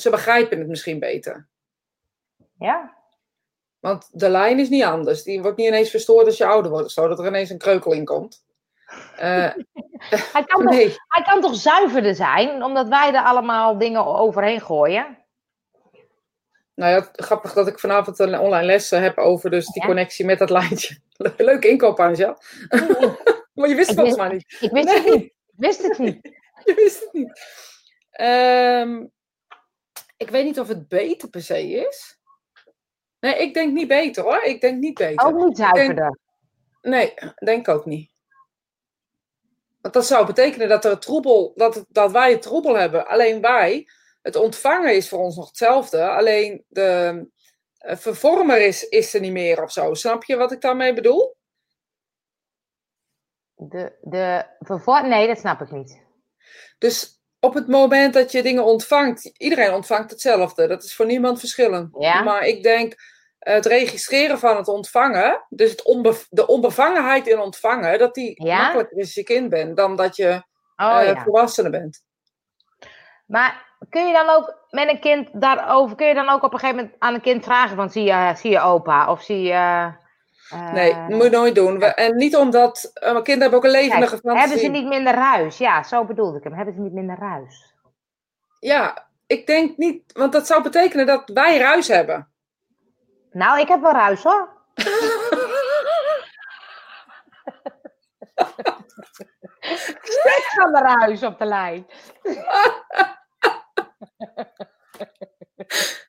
Ze 0.00 0.08
begrijpen 0.10 0.58
het 0.58 0.68
misschien 0.68 0.98
beter. 0.98 1.48
Ja? 2.58 2.93
Want 3.84 4.08
de 4.12 4.28
lijn 4.28 4.58
is 4.58 4.68
niet 4.68 4.82
anders. 4.82 5.22
Die 5.22 5.42
wordt 5.42 5.56
niet 5.56 5.66
ineens 5.66 5.90
verstoord 5.90 6.26
als 6.26 6.36
je 6.36 6.46
ouder 6.46 6.70
wordt 6.70 6.86
of 6.86 6.92
zo, 6.92 7.08
dat 7.08 7.18
er 7.18 7.26
ineens 7.26 7.50
een 7.50 7.58
kreukel 7.58 7.92
in 7.92 8.04
komt. 8.04 8.44
Eh, 9.16 9.50
Hij 10.32 10.44
kan, 10.44 10.62
toch, 10.66 10.74
hij 11.08 11.22
kan 11.24 11.40
toch 11.40 11.54
zuiverder 11.54 12.14
zijn, 12.14 12.62
omdat 12.62 12.88
wij 12.88 13.14
er 13.14 13.22
allemaal 13.22 13.78
dingen 13.78 14.06
overheen 14.06 14.60
gooien? 14.60 15.18
nou 16.74 16.92
ja, 16.92 17.08
grappig 17.12 17.52
dat 17.52 17.66
ik 17.68 17.78
vanavond 17.78 18.18
een 18.18 18.38
online 18.38 18.66
les 18.66 18.90
heb 18.90 19.18
over 19.18 19.50
dus 19.50 19.66
die 19.66 19.82
Ja. 19.82 19.88
connectie 19.88 20.24
met 20.24 20.38
dat 20.38 20.50
lijntje. 20.50 20.98
Le- 21.16 21.34
Leuke 21.36 21.68
inkoop, 21.68 22.00
Angel. 22.00 22.36
maar 23.54 23.68
je 23.68 23.74
wist 23.74 23.88
het 23.88 23.98
volgens 23.98 24.16
mij 24.18 24.28
niet. 24.28 24.56
Ik 24.60 24.70
wist 24.70 24.94
het 24.94 25.04
niet. 25.14 25.24
Ik 25.24 25.32
wist 25.56 25.82
het 25.82 25.98
niet. 25.98 26.18
Je 26.64 26.74
wist 26.74 27.00
het 27.00 27.12
niet. 27.12 27.40
Ehm, 28.10 29.06
ik 30.16 30.30
weet 30.30 30.44
niet 30.44 30.60
of 30.60 30.68
het 30.68 30.88
beter 30.88 31.28
per 31.28 31.42
se 31.42 31.68
is. 31.70 32.18
Nee, 33.24 33.36
ik 33.38 33.54
denk 33.54 33.72
niet 33.72 33.88
beter 33.88 34.22
hoor. 34.22 34.42
Ik 34.42 34.60
denk 34.60 34.80
niet 34.80 34.94
beter. 34.94 35.26
Ook 35.26 35.44
niet 35.44 35.56
zuiverder. 35.56 36.18
Nee, 36.82 37.14
denk 37.44 37.68
ook 37.68 37.84
niet. 37.84 38.10
Want 39.80 39.94
dat 39.94 40.06
zou 40.06 40.26
betekenen 40.26 40.68
dat, 40.68 40.84
er 40.84 40.90
het 40.90 41.02
troebel, 41.02 41.52
dat, 41.56 41.74
het- 41.74 41.86
dat 41.88 42.10
wij 42.12 42.30
het 42.32 42.42
troebel 42.42 42.74
hebben. 42.76 43.06
Alleen 43.06 43.40
wij, 43.40 43.88
het 44.22 44.36
ontvangen 44.36 44.94
is 44.96 45.08
voor 45.08 45.18
ons 45.18 45.36
nog 45.36 45.46
hetzelfde. 45.48 46.08
Alleen 46.08 46.64
de 46.68 47.26
eh, 47.78 47.96
vervormer 47.96 48.60
is, 48.60 48.88
is 48.88 49.14
er 49.14 49.20
niet 49.20 49.32
meer 49.32 49.62
of 49.62 49.72
zo. 49.72 49.94
Snap 49.94 50.24
je 50.24 50.36
wat 50.36 50.52
ik 50.52 50.60
daarmee 50.60 50.92
bedoel? 50.94 51.36
De, 53.54 53.92
de 54.00 54.46
vervo- 54.58 55.00
nee, 55.06 55.26
dat 55.26 55.38
snap 55.38 55.60
ik 55.60 55.70
niet. 55.70 56.02
Dus 56.78 57.20
op 57.40 57.54
het 57.54 57.68
moment 57.68 58.14
dat 58.14 58.32
je 58.32 58.42
dingen 58.42 58.64
ontvangt, 58.64 59.24
iedereen 59.24 59.72
ontvangt 59.72 60.10
hetzelfde. 60.10 60.66
Dat 60.66 60.84
is 60.84 60.94
voor 60.94 61.06
niemand 61.06 61.38
verschillend. 61.38 61.96
Ja. 61.98 62.22
Maar 62.22 62.46
ik 62.46 62.62
denk 62.62 63.12
het 63.44 63.66
registreren 63.66 64.38
van 64.38 64.56
het 64.56 64.68
ontvangen, 64.68 65.44
dus 65.48 65.70
het 65.70 65.82
onbe- 65.84 66.24
de 66.30 66.46
onbevangenheid 66.46 67.26
in 67.26 67.38
ontvangen, 67.38 67.98
dat 67.98 68.14
die 68.14 68.44
Ja? 68.44 68.62
makkelijker 68.62 68.96
is 68.96 69.04
als 69.04 69.14
je 69.14 69.22
kind 69.22 69.48
bent 69.48 69.76
dan 69.76 69.96
dat 69.96 70.16
je 70.16 70.42
Oh 70.76 71.00
eh, 71.00 71.06
ja. 71.06 71.22
volwassene 71.22 71.70
bent. 71.70 72.02
Maar 73.26 73.72
kun 73.88 74.06
je 74.06 74.12
dan 74.12 74.28
ook 74.28 74.58
met 74.70 74.88
een 74.88 75.00
kind 75.00 75.28
daarover, 75.32 75.96
kun 75.96 76.06
je 76.06 76.14
dan 76.14 76.28
ook 76.28 76.42
op 76.42 76.52
een 76.52 76.58
gegeven 76.58 76.80
moment 76.82 77.00
aan 77.00 77.14
een 77.14 77.20
kind 77.20 77.44
vragen 77.44 77.76
van 77.76 77.90
zie 77.90 78.04
je, 78.04 78.32
zie 78.36 78.50
je 78.50 78.60
opa 78.60 79.10
of 79.10 79.22
zie 79.22 79.42
je 79.42 79.92
Nee, 80.72 80.90
Eh, 80.90 80.96
dat 81.08 81.08
moet 81.16 81.22
je 81.24 81.30
nooit 81.30 81.54
doen. 81.54 81.78
We- 81.78 81.86
en 81.86 82.16
niet 82.16 82.36
omdat... 82.36 82.90
eh, 82.94 83.12
mijn 83.12 83.24
kinderen 83.24 83.40
hebben 83.40 83.58
ook 83.58 83.64
een 83.64 83.80
levendige 83.80 84.10
kijk, 84.10 84.22
fantasie. 84.22 84.40
hebben 84.48 84.58
ze 84.58 84.80
niet 84.80 84.88
minder 84.88 85.14
ruis? 85.14 85.58
Ja, 85.58 85.82
zo 85.82 86.04
bedoelde 86.04 86.38
ik 86.38 86.44
hem. 86.44 86.52
Hebben 86.52 86.74
ze 86.74 86.80
niet 86.80 86.92
minder 86.92 87.18
ruis? 87.18 87.74
Ja, 88.60 89.06
ik 89.26 89.46
denk 89.46 89.76
niet... 89.76 90.12
Want 90.12 90.32
dat 90.32 90.46
zou 90.46 90.62
betekenen 90.62 91.06
dat 91.06 91.30
wij 91.34 91.58
ruis 91.58 91.88
hebben. 91.88 92.28
Nou, 93.34 93.60
ik 93.60 93.68
heb 93.68 93.80
wel 93.80 93.92
ruis 93.92 94.22
hoor. 94.22 94.48
Steeds 100.02 100.54
van 100.54 100.72
de 100.72 100.80
ruis 100.80 101.22
op 101.22 101.38
de 101.38 101.44
lijn. 101.44 101.86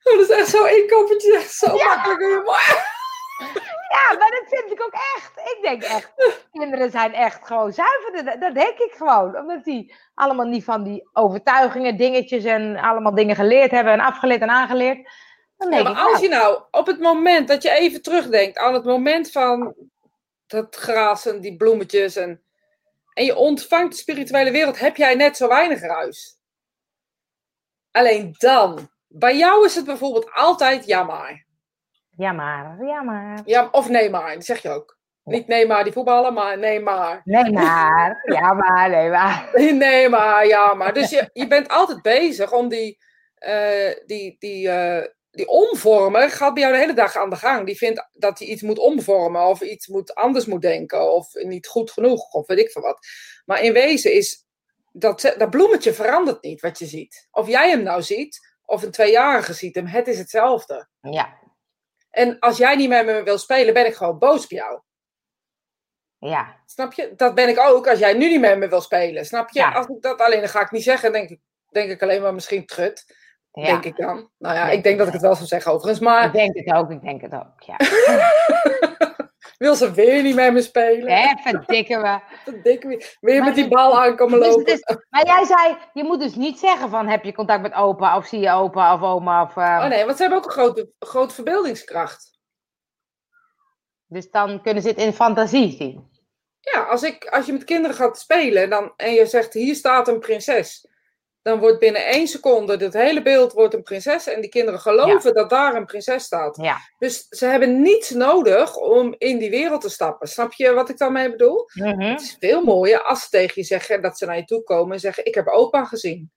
Dat 0.02 0.18
is 0.18 0.30
echt 0.30 0.48
zo 0.48 0.64
één 0.64 0.88
koppertje. 0.88 1.36
Echt 1.36 1.52
zo 1.52 1.76
makkelijk. 1.76 2.20
humor. 2.20 2.94
Ja, 3.88 4.16
maar 4.18 4.30
dat 4.30 4.44
vind 4.46 4.70
ik 4.70 4.82
ook 4.82 4.92
echt. 4.92 5.32
Ik 5.36 5.58
denk 5.62 5.82
echt, 5.82 6.12
kinderen 6.52 6.90
zijn 6.90 7.14
echt 7.14 7.46
gewoon 7.46 7.72
zuiver. 7.72 8.40
Dat 8.40 8.54
denk 8.54 8.78
ik 8.78 8.94
gewoon. 8.96 9.36
Omdat 9.36 9.64
die 9.64 9.94
allemaal 10.14 10.46
niet 10.46 10.64
van 10.64 10.82
die 10.82 11.08
overtuigingen, 11.12 11.96
dingetjes 11.96 12.44
en 12.44 12.76
allemaal 12.76 13.14
dingen 13.14 13.36
geleerd 13.36 13.70
hebben 13.70 13.92
en 13.92 14.00
afgeleerd 14.00 14.40
en 14.40 14.50
aangeleerd. 14.50 15.10
Dan 15.56 15.70
Ja, 15.70 15.82
denk 15.82 15.88
maar 15.88 16.04
als 16.04 16.12
nou, 16.12 16.22
je 16.22 16.28
nou 16.28 16.62
op 16.70 16.86
het 16.86 17.00
moment 17.00 17.48
dat 17.48 17.62
je 17.62 17.70
even 17.70 18.02
terugdenkt 18.02 18.58
aan 18.58 18.74
het 18.74 18.84
moment 18.84 19.30
van 19.30 19.74
dat 20.46 20.76
gras 20.76 21.26
en 21.26 21.40
die 21.40 21.56
bloemetjes 21.56 22.16
en, 22.16 22.42
en 23.12 23.24
je 23.24 23.36
ontvangt 23.36 23.92
de 23.92 23.98
spirituele 23.98 24.50
wereld, 24.50 24.78
heb 24.78 24.96
jij 24.96 25.14
net 25.14 25.36
zo 25.36 25.48
weinig 25.48 25.80
ruis. 25.80 26.38
Alleen 27.90 28.34
dan. 28.38 28.90
Bij 29.08 29.36
jou 29.36 29.64
is 29.64 29.74
het 29.74 29.84
bijvoorbeeld 29.84 30.32
altijd 30.32 30.86
ja 30.86 31.02
maar. 31.02 31.46
ja 32.10 32.32
maar, 32.32 32.84
ja 32.84 33.02
maar. 33.02 33.42
Ja, 33.44 33.68
of 33.72 33.88
nee 33.88 34.10
maar, 34.10 34.34
dat 34.34 34.44
zeg 34.44 34.62
je 34.62 34.68
ook. 34.70 34.96
Niet 35.24 35.46
nee 35.46 35.66
maar 35.66 35.84
die 35.84 35.92
voetballen, 35.92 36.34
maar 36.34 36.58
nee 36.58 36.80
maar. 36.80 37.20
Nee 37.24 37.52
maar, 37.52 38.22
ja 38.24 38.52
maar, 38.52 38.90
nee 38.90 39.10
maar. 39.10 39.50
Nee 39.72 40.08
maar, 40.08 40.46
ja 40.46 40.74
maar. 40.74 40.94
Dus 40.94 41.10
je, 41.10 41.30
je 41.32 41.46
bent 41.46 41.68
altijd 41.68 42.02
bezig 42.02 42.52
om 42.52 42.68
die, 42.68 42.98
eh, 43.34 43.90
die, 44.06 44.36
die, 44.38 44.70
eh, 44.70 45.04
die 45.36 45.48
omvormer 45.48 46.30
gaat 46.30 46.54
bij 46.54 46.62
jou 46.62 46.74
de 46.74 46.80
hele 46.80 46.94
dag 46.94 47.16
aan 47.16 47.30
de 47.30 47.36
gang. 47.36 47.66
Die 47.66 47.76
vindt 47.76 48.08
dat 48.12 48.38
hij 48.38 48.48
iets 48.48 48.62
moet 48.62 48.78
omvormen 48.78 49.46
of 49.46 49.60
iets 49.60 49.86
moet, 49.86 50.14
anders 50.14 50.46
moet 50.46 50.62
denken 50.62 51.12
of 51.12 51.34
niet 51.34 51.66
goed 51.66 51.90
genoeg 51.90 52.32
of 52.32 52.46
weet 52.46 52.58
ik 52.58 52.70
veel 52.70 52.82
wat. 52.82 53.06
Maar 53.44 53.62
in 53.62 53.72
wezen 53.72 54.12
is 54.12 54.44
dat, 54.92 55.34
dat 55.38 55.50
bloemetje 55.50 55.92
verandert 55.92 56.42
niet 56.42 56.60
wat 56.60 56.78
je 56.78 56.86
ziet. 56.86 57.28
Of 57.30 57.48
jij 57.48 57.70
hem 57.70 57.82
nou 57.82 58.02
ziet 58.02 58.56
of 58.64 58.82
een 58.82 58.90
tweejarige 58.90 59.52
ziet 59.52 59.74
hem, 59.74 59.86
het 59.86 60.08
is 60.08 60.18
hetzelfde. 60.18 60.88
Ja, 61.00 61.38
En 62.10 62.38
als 62.38 62.56
jij 62.56 62.76
niet 62.76 62.88
met 62.88 63.06
me 63.06 63.22
wil 63.22 63.38
spelen, 63.38 63.74
ben 63.74 63.86
ik 63.86 63.94
gewoon 63.94 64.18
boos 64.18 64.44
op 64.44 64.50
jou. 64.50 64.80
ja, 66.18 66.62
Snap 66.66 66.92
je? 66.92 67.12
Dat 67.16 67.34
ben 67.34 67.48
ik 67.48 67.58
ook 67.58 67.88
als 67.88 67.98
jij 67.98 68.12
nu 68.12 68.28
niet 68.28 68.40
met 68.40 68.58
me 68.58 68.68
wil 68.68 68.80
spelen. 68.80 69.26
Snap 69.26 69.50
je? 69.50 69.58
Ja. 69.58 69.72
Als 69.72 69.86
ik 69.86 70.02
dat 70.02 70.20
alleen, 70.20 70.40
dan 70.40 70.48
ga 70.48 70.60
ik 70.60 70.70
niet 70.70 70.82
zeggen. 70.82 71.12
Denk 71.12 71.28
ik, 71.30 71.40
denk 71.70 71.90
ik 71.90 72.02
alleen 72.02 72.22
maar 72.22 72.34
misschien 72.34 72.66
trut. 72.66 73.04
Ja. 73.60 73.66
Denk 73.66 73.84
ik 73.84 73.96
dan. 73.96 74.30
Nou 74.38 74.54
ja, 74.54 74.64
Denk 74.64 74.76
ik 74.76 74.82
denk 74.84 74.98
dat 74.98 75.06
ik 75.06 75.12
het 75.12 75.22
wel 75.22 75.34
zou 75.34 75.46
zeggen 75.46 75.72
overigens. 75.72 76.00
Maar 76.04 76.24
Ik 76.24 76.32
denk 76.32 76.56
het 76.56 76.74
ook, 76.76 76.90
ik 76.90 77.00
denk 77.02 77.20
het 77.20 77.32
ook, 77.34 77.60
ja. 77.62 77.76
wil 79.58 79.74
ze 79.74 79.92
weer 79.92 80.22
niet 80.22 80.34
met 80.34 80.52
me 80.52 80.62
spelen? 80.62 81.06
Even 81.08 81.62
dikken 81.66 82.02
we. 82.02 82.20
Denk 82.62 82.84
ik 82.84 83.16
weer. 83.20 83.36
Maar 83.36 83.44
met 83.46 83.54
die 83.54 83.68
bal 83.68 84.00
aankomen 84.00 84.38
Dus 84.40 84.48
lopen. 84.48 84.72
is- 84.72 84.96
maar 85.10 85.26
jij 85.26 85.44
zei, 85.44 85.76
je 85.92 86.04
moet 86.04 86.20
dus 86.20 86.34
niet 86.34 86.58
zeggen 86.58 86.90
van 86.90 87.08
heb 87.08 87.24
je 87.24 87.32
contact 87.34 87.62
met 87.62 87.74
opa 87.74 88.16
of 88.16 88.26
zie 88.26 88.40
je 88.40 88.50
opa 88.50 88.94
of 88.94 89.02
oma 89.02 89.42
of... 89.42 89.56
eh, 89.56 89.78
Oh 89.82 89.88
nee, 89.88 90.04
want 90.04 90.16
ze 90.16 90.22
hebben 90.22 90.38
ook 90.40 90.44
een 90.46 90.50
grote, 90.50 90.90
grote 90.98 91.34
verbeeldingskracht. 91.34 92.34
Dus 94.06 94.30
dan 94.30 94.62
kunnen 94.62 94.82
ze 94.82 94.88
het 94.88 94.98
in 94.98 95.12
fantasie 95.12 95.70
zien. 95.76 96.10
Ja, 96.60 96.82
als, 96.82 97.02
ik, 97.02 97.24
als 97.26 97.46
je 97.46 97.52
met 97.52 97.64
kinderen 97.64 97.96
gaat 97.96 98.18
spelen 98.18 98.70
dan, 98.70 98.92
en 98.96 99.12
je 99.12 99.26
zegt 99.26 99.52
hier 99.52 99.74
staat 99.74 100.08
een 100.08 100.18
prinses. 100.18 100.88
Dan 101.46 101.58
wordt 101.58 101.78
binnen 101.78 102.06
één 102.06 102.26
seconde 102.26 102.76
het 102.76 102.92
hele 102.92 103.22
beeld 103.22 103.52
wordt 103.52 103.74
een 103.74 103.82
prinses. 103.82 104.26
En 104.26 104.40
die 104.40 104.50
kinderen 104.50 104.80
geloven 104.80 105.34
dat 105.34 105.50
daar 105.50 105.74
een 105.74 105.84
prinses 105.86 106.24
staat. 106.24 106.56
Ja. 106.56 106.76
Dus 106.98 107.26
ze 107.28 107.46
hebben 107.46 107.82
niets 107.82 108.10
nodig 108.10 108.76
om 108.76 109.14
in 109.18 109.38
die 109.38 109.50
wereld 109.50 109.80
te 109.80 109.88
stappen. 109.88 110.28
Snap 110.28 110.52
je 110.52 110.72
wat 110.72 110.88
ik 110.88 110.98
daarmee 110.98 111.30
bedoel? 111.30 111.68
Mhm. 111.74 112.00
Het 112.00 112.20
is 112.20 112.36
veel 112.40 112.64
mooier 112.64 113.02
als 113.02 113.22
ze 113.22 113.28
tegen 113.28 113.52
je 113.54 113.62
zeggen 113.62 114.02
dat 114.02 114.18
ze 114.18 114.26
naar 114.26 114.36
je 114.36 114.44
toe 114.44 114.62
komen 114.62 114.92
en 114.92 115.00
zeggen: 115.00 115.24
Ik 115.24 115.34
heb 115.34 115.46
opa 115.46 115.84
gezien. 115.84 116.30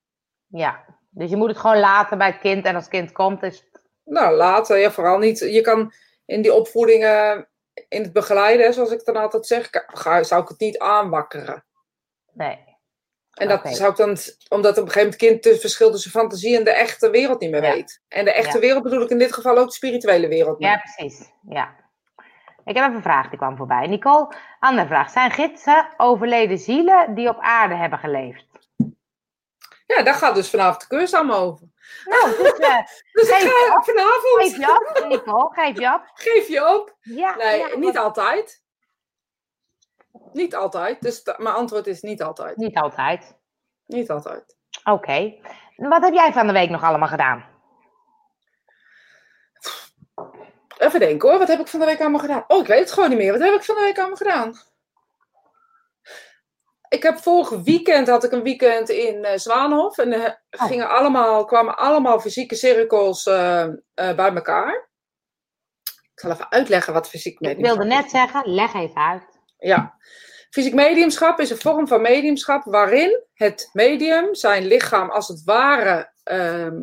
Ja. 0.47 0.85
Dus 1.09 1.29
je 1.29 1.35
moet 1.35 1.49
het 1.49 1.57
gewoon 1.57 1.79
laten 1.79 2.17
bij 2.17 2.27
het 2.27 2.39
kind 2.39 2.65
en 2.65 2.75
als 2.75 2.83
het 2.83 2.93
kind 2.93 3.11
komt 3.11 3.43
is 3.43 3.55
het... 3.71 3.83
Nou, 4.03 4.35
later, 4.35 4.77
ja, 4.77 4.91
vooral 4.91 5.17
niet. 5.17 5.39
Je 5.39 5.61
kan 5.61 5.93
in 6.25 6.41
die 6.41 6.53
opvoedingen, 6.53 7.49
in 7.87 8.01
het 8.01 8.13
begeleiden, 8.13 8.73
zoals 8.73 8.91
ik 8.91 9.05
dan 9.05 9.15
altijd 9.15 9.45
zeg, 9.45 9.67
ga- 9.71 10.23
zou 10.23 10.41
ik 10.41 10.47
het 10.47 10.59
niet 10.59 10.77
aanwakkeren. 10.79 11.65
Nee. 12.33 12.68
En 13.33 13.47
dat 13.47 13.67
zou 13.67 13.91
ik 13.91 13.97
dan, 13.97 14.17
omdat 14.49 14.77
op 14.77 14.85
een 14.85 14.91
gegeven 14.91 15.01
moment 15.01 15.13
het 15.13 15.15
kind 15.15 15.43
het 15.43 15.59
verschil 15.61 15.91
tussen 15.91 16.11
fantasie 16.11 16.57
en 16.57 16.63
de 16.63 16.71
echte 16.71 17.09
wereld 17.09 17.39
niet 17.39 17.51
meer 17.51 17.63
Ja. 17.63 17.73
weet. 17.73 18.01
En 18.07 18.25
de 18.25 18.33
echte 18.33 18.53
Ja. 18.53 18.59
wereld 18.59 18.83
bedoel 18.83 19.01
ik 19.01 19.09
in 19.09 19.17
dit 19.19 19.33
geval 19.33 19.57
ook 19.57 19.67
de 19.67 19.73
spirituele 19.73 20.27
wereld. 20.27 20.59
Ja, 20.59 20.77
precies. 20.77 21.29
Ja. 21.49 21.75
Ik 22.65 22.75
heb 22.75 22.83
even 22.85 22.95
een 22.95 23.01
vraag 23.01 23.29
die 23.29 23.37
kwam 23.37 23.57
voorbij. 23.57 23.87
Nicole, 23.87 24.33
andere 24.59 24.87
vraag. 24.87 25.09
Zijn 25.11 25.31
gidsen 25.31 25.87
overleden 25.97 26.57
zielen 26.57 27.15
die 27.15 27.29
op 27.29 27.37
aarde 27.39 27.75
hebben 27.75 27.99
geleefd? 27.99 28.45
Ja, 29.85 30.03
daar 30.03 30.13
gaat 30.13 30.35
dus 30.35 30.49
vanavond 30.49 30.81
de 30.81 30.87
cursus 30.87 31.13
allemaal 31.13 31.41
over. 31.45 31.67
Nou, 32.05 32.29
dus, 32.37 33.03
Dus 33.11 33.29
ik 33.29 33.35
ga 33.51 33.75
op. 33.77 33.83
vanavond, 33.83 34.41
geef 34.41 34.57
je 34.57 34.71
op, 35.01 35.07
Nicole. 35.07 35.49
Geef 35.53 35.79
je 35.79 35.93
op. 35.93 36.01
geef 36.29 36.47
je 36.47 36.73
op. 36.77 36.95
Ja, 37.01 37.35
Nee, 37.35 37.59
ja, 37.59 37.77
niet 37.77 37.97
altijd. 37.97 38.63
Niet 40.33 40.55
altijd. 40.55 41.01
Dus 41.01 41.21
mijn 41.37 41.55
antwoord 41.55 41.87
is 41.87 42.01
niet 42.01 42.21
altijd. 42.23 42.57
Niet 42.57 42.77
altijd. 42.77 43.37
Niet 43.85 44.09
altijd. 44.09 44.57
Oké. 44.83 45.35
Wat 45.75 46.01
heb 46.03 46.13
jij 46.13 46.33
van 46.33 46.47
de 46.47 46.53
week 46.53 46.69
nog 46.69 46.83
allemaal 46.83 47.07
gedaan? 47.07 47.45
Even 50.77 50.99
denken 50.99 51.29
hoor, 51.29 51.39
wat 51.39 51.47
heb 51.47 51.59
ik 51.59 51.67
van 51.67 51.79
de 51.79 51.85
week 51.85 51.99
allemaal 51.99 52.19
gedaan? 52.19 52.43
Oh, 52.47 52.59
ik 52.59 52.67
weet 52.67 52.79
het 52.79 52.91
gewoon 52.91 53.09
niet 53.09 53.17
meer. 53.17 53.31
Wat 53.31 53.41
heb 53.41 53.53
ik 53.53 53.63
van 53.63 53.75
de 53.75 53.81
week 53.81 53.97
allemaal 53.97 54.15
gedaan? 54.15 54.53
Ik 56.89 57.03
heb 57.03 57.17
vorig 57.17 57.49
weekend 57.49 58.07
had 58.07 58.23
ik 58.23 58.31
een 58.31 58.43
weekend 58.43 58.89
in 58.89 59.23
eh, 59.25 59.37
Zwaanhof. 59.37 59.97
En 59.97 60.13
er 60.13 60.41
Oh. 60.51 60.67
gingen 60.67 60.89
allemaal, 60.89 61.45
kwamen 61.45 61.77
allemaal 61.77 62.19
fysieke 62.19 62.55
cirkels 62.55 63.25
eh, 63.25 63.67
bij 63.93 64.33
elkaar. 64.33 64.89
Ik 65.83 66.19
zal 66.25 66.31
even 66.31 66.51
uitleggen 66.51 66.93
wat 66.93 67.09
fysiek 67.09 67.33
Ik 67.33 67.39
mediumschap 67.39 67.77
wilde 67.77 67.93
net 67.95 68.09
zeggen, 68.09 68.41
leg 68.53 68.73
even 68.73 69.01
uit. 69.01 69.28
Ja. 69.59 69.97
Fysiek 70.49 70.73
mediumschap 70.73 71.39
is 71.39 71.49
een 71.49 71.57
vorm 71.57 71.87
van 71.87 72.01
mediumschap 72.01 72.63
waarin 72.63 73.23
het 73.33 73.69
medium 73.73 74.35
zijn 74.35 74.65
lichaam 74.65 75.09
als 75.09 75.27
het 75.27 75.43
ware 75.43 76.11
ehm, 76.23 76.81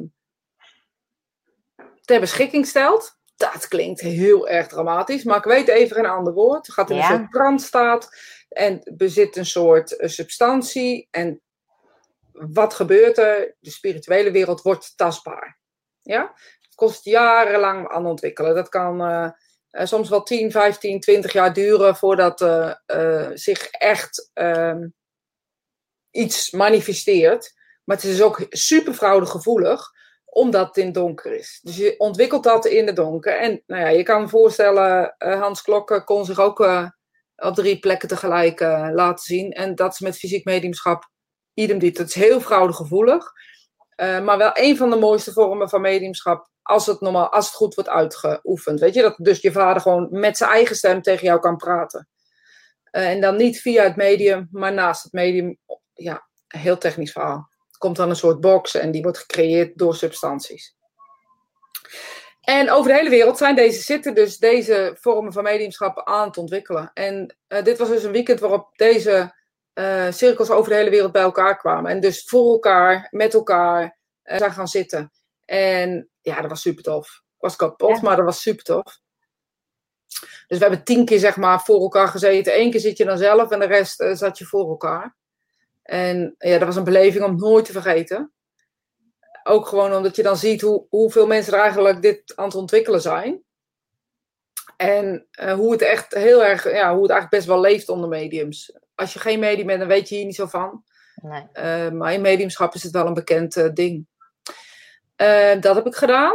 ter 2.04 2.20
beschikking 2.20 2.66
stelt. 2.66 3.14
Dat 3.36 3.68
klinkt 3.68 4.00
heel 4.00 4.48
erg 4.48 4.66
dramatisch, 4.66 5.24
maar 5.24 5.36
ik 5.36 5.44
weet 5.44 5.68
even 5.68 5.98
een 5.98 6.06
ander 6.06 6.32
woord. 6.32 6.66
Het 6.66 6.74
gaat 6.74 6.90
in 6.90 6.96
Ja. 6.96 7.10
een 7.10 7.16
soort 7.18 7.32
trance-staat 7.32 8.08
en 8.48 8.80
bezit 8.94 9.36
een 9.36 9.46
soort 9.46 9.96
eh, 9.96 10.08
substantie. 10.08 11.08
En 11.10 11.40
wat 12.32 12.74
gebeurt 12.74 13.18
er? 13.18 13.54
De 13.60 13.70
spirituele 13.70 14.30
wereld 14.30 14.62
wordt 14.62 14.96
tastbaar. 14.96 15.58
Ja? 16.02 16.32
Het 16.60 16.74
kost 16.74 17.04
jarenlang 17.04 17.88
aan 17.88 18.06
ontwikkelen. 18.06 18.54
Dat 18.54 18.68
kan 18.68 19.00
eh, 19.00 19.30
soms 19.70 20.08
wel 20.08 20.22
10, 20.22 20.50
15, 20.50 21.00
20 21.00 21.32
jaar 21.32 21.52
duren 21.52 21.96
voordat 21.96 22.40
eh, 22.40 22.72
eh, 22.86 23.30
zich 23.34 23.66
echt 23.70 24.30
ehm, 24.32 24.88
iets 26.10 26.50
manifesteert. 26.50 27.54
Maar 27.84 27.96
het 27.96 28.04
is 28.04 28.22
ook 28.22 28.46
super 28.48 28.94
fraudegevoelig, 28.94 29.90
omdat 30.24 30.66
het 30.66 30.76
in 30.76 30.92
donker 30.92 31.32
is. 31.32 31.60
Dus 31.62 31.76
je 31.76 31.94
ontwikkelt 31.98 32.44
dat 32.44 32.66
in 32.66 32.86
het 32.86 32.96
donker. 32.96 33.38
En 33.38 33.62
nou 33.66 33.82
ja, 33.82 33.88
je 33.88 34.02
kan 34.02 34.20
je 34.20 34.28
voorstellen, 34.28 35.14
eh, 35.18 35.40
Hans 35.40 35.62
Klokken 35.62 36.04
kon 36.04 36.24
zich 36.24 36.38
ook 36.38 36.60
eh, 36.60 36.88
op 37.36 37.54
drie 37.54 37.78
plekken 37.78 38.08
tegelijk 38.08 38.60
eh, 38.60 38.88
laten 38.92 39.24
zien. 39.24 39.50
En 39.50 39.74
dat 39.74 39.92
is 39.92 40.00
met 40.00 40.18
fysiek 40.18 40.44
mediumschap 40.44 41.10
idem 41.54 41.78
dit. 41.78 41.98
Het 41.98 42.08
is 42.08 42.14
heel 42.14 42.40
fraudegevoelig. 42.40 43.32
Eh, 43.96 44.20
maar 44.20 44.38
wel 44.38 44.50
een 44.52 44.76
van 44.76 44.90
de 44.90 44.96
mooiste 44.96 45.32
vormen 45.32 45.68
van 45.68 45.80
mediumschap 45.80 46.48
als 46.66 46.86
het, 46.86 47.00
normaal, 47.00 47.28
als 47.28 47.46
het 47.46 47.54
goed 47.54 47.74
wordt 47.74 47.90
uitgeoefend. 47.90 48.80
Weet 48.80 48.94
je, 48.94 49.02
dat 49.02 49.16
dus 49.16 49.40
je 49.40 49.52
vader 49.52 49.82
gewoon 49.82 50.08
met 50.10 50.36
zijn 50.36 50.50
eigen 50.50 50.76
stem 50.76 51.02
tegen 51.02 51.26
jou 51.26 51.40
kan 51.40 51.56
praten. 51.56 52.08
Eh, 52.90 53.10
en 53.10 53.20
dan 53.20 53.36
niet 53.36 53.60
via 53.60 53.82
het 53.82 53.96
medium, 53.96 54.48
maar 54.50 54.72
naast 54.72 55.02
het 55.02 55.12
medium. 55.12 55.58
Ja, 55.94 56.26
heel 56.46 56.78
technisch 56.78 57.12
verhaal. 57.12 57.48
Er 57.70 57.78
komt 57.78 57.96
dan 57.96 58.10
een 58.10 58.16
soort 58.16 58.40
box 58.40 58.74
en 58.74 58.90
die 58.90 59.02
wordt 59.02 59.18
gecreëerd 59.18 59.78
door 59.78 59.94
substanties. 59.94 60.74
En 62.40 62.70
over 62.70 62.90
de 62.90 62.96
hele 62.96 63.10
wereld 63.10 63.38
zijn 63.38 63.54
deze, 63.54 63.80
zitten 63.80 64.14
dus 64.14 64.38
deze 64.38 64.96
vormen 65.00 65.32
van 65.32 65.42
mediumschap 65.42 66.02
aan 66.04 66.26
het 66.26 66.36
ontwikkelen. 66.36 66.90
En 66.94 67.36
eh, 67.46 67.64
dit 67.64 67.78
was 67.78 67.88
dus 67.88 68.02
een 68.02 68.12
weekend 68.12 68.40
waarop 68.40 68.68
deze 68.76 69.34
eh, 69.72 70.10
cirkels 70.10 70.50
over 70.50 70.70
de 70.70 70.76
hele 70.76 70.90
wereld 70.90 71.12
bij 71.12 71.22
elkaar 71.22 71.56
kwamen. 71.56 71.90
En 71.90 72.00
dus 72.00 72.24
voor 72.24 72.52
elkaar, 72.52 73.08
met 73.10 73.34
elkaar 73.34 73.98
zijn 74.22 74.52
gaan 74.52 74.68
zitten. 74.68 75.10
En 75.46 76.08
ja, 76.20 76.40
dat 76.40 76.50
was 76.50 76.60
super 76.60 76.82
tof. 76.82 77.06
Ik 77.06 77.42
was 77.42 77.56
kapot, 77.56 77.96
Ja. 77.96 78.02
maar 78.02 78.16
dat 78.16 78.24
was 78.24 78.40
super 78.40 78.64
tof. 78.64 78.98
Dus 80.46 80.58
we 80.58 80.64
hebben 80.64 80.84
tien 80.84 81.04
keer 81.04 81.18
zeg 81.18 81.36
maar 81.36 81.60
voor 81.60 81.80
elkaar 81.80 82.08
gezeten. 82.08 82.60
Eén 82.60 82.70
keer 82.70 82.80
zit 82.80 82.96
je 82.96 83.04
dan 83.04 83.18
zelf 83.18 83.50
en 83.50 83.58
de 83.58 83.66
rest 83.66 84.00
eh, 84.00 84.14
zat 84.14 84.38
je 84.38 84.44
voor 84.44 84.68
elkaar. 84.68 85.16
En 85.82 86.34
ja, 86.38 86.58
dat 86.58 86.66
was 86.66 86.76
een 86.76 86.84
beleving 86.84 87.24
om 87.24 87.36
nooit 87.36 87.64
te 87.64 87.72
vergeten. 87.72 88.32
Ook 89.42 89.66
gewoon 89.66 89.94
omdat 89.94 90.16
je 90.16 90.22
dan 90.22 90.36
ziet 90.36 90.60
hoe, 90.60 90.86
hoeveel 90.88 91.26
mensen 91.26 91.52
er 91.52 91.60
eigenlijk 91.60 92.02
dit 92.02 92.32
aan 92.36 92.44
het 92.44 92.54
ontwikkelen 92.54 93.00
zijn. 93.00 93.42
En 94.76 95.26
eh, 95.30 95.52
hoe 95.52 95.72
het 95.72 95.82
echt 95.82 96.14
heel 96.14 96.44
erg, 96.44 96.64
ja, 96.64 96.92
hoe 96.92 97.02
het 97.02 97.10
eigenlijk 97.10 97.30
best 97.30 97.46
wel 97.46 97.60
leeft 97.60 97.88
onder 97.88 98.08
mediums. 98.08 98.78
Als 98.94 99.12
je 99.12 99.18
geen 99.18 99.38
medium 99.38 99.66
bent, 99.66 99.78
dan 99.78 99.88
weet 99.88 100.08
je 100.08 100.14
hier 100.14 100.24
niet 100.24 100.34
zo 100.34 100.46
van. 100.46 100.84
Nee. 101.14 101.42
Uh, 101.52 101.90
maar 101.90 102.12
in 102.12 102.20
mediumschap 102.20 102.74
is 102.74 102.82
het 102.82 102.92
wel 102.92 103.06
een 103.06 103.14
bekend 103.14 103.72
uh, 105.16 105.50
ding. 105.50 105.62
dat 105.62 105.74
heb 105.74 105.86
ik 105.86 105.94
gedaan. 105.94 106.34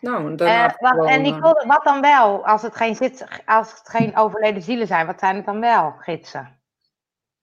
Nou, 0.00 0.34
wat, 0.36 1.06
en 1.06 1.22
Nicole, 1.22 1.64
wat 1.66 1.84
dan 1.84 2.00
wel? 2.00 2.46
Als 2.46 2.62
het, 2.62 2.76
geen 2.76 2.94
zit, 2.94 3.26
als 3.46 3.70
het 3.70 3.88
geen 3.88 4.16
overleden 4.16 4.62
zielen 4.62 4.86
zijn, 4.86 5.06
wat 5.06 5.18
zijn 5.18 5.36
het 5.36 5.44
dan 5.44 5.60
wel, 5.60 5.94
gidsen? 5.98 6.60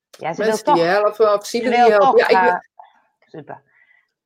Ja, 0.09 0.33
ze 0.33 0.41
Mensen 0.41 0.65
toch, 0.65 0.75
die 0.75 0.83
helpen, 0.83 1.33
of 1.33 1.45
zielen 1.45 1.71
die 1.71 1.79
helpen. 1.79 1.99
Toch, 1.99 2.29
ja, 2.29 2.55
ik, 2.55 2.69
super. 3.19 3.61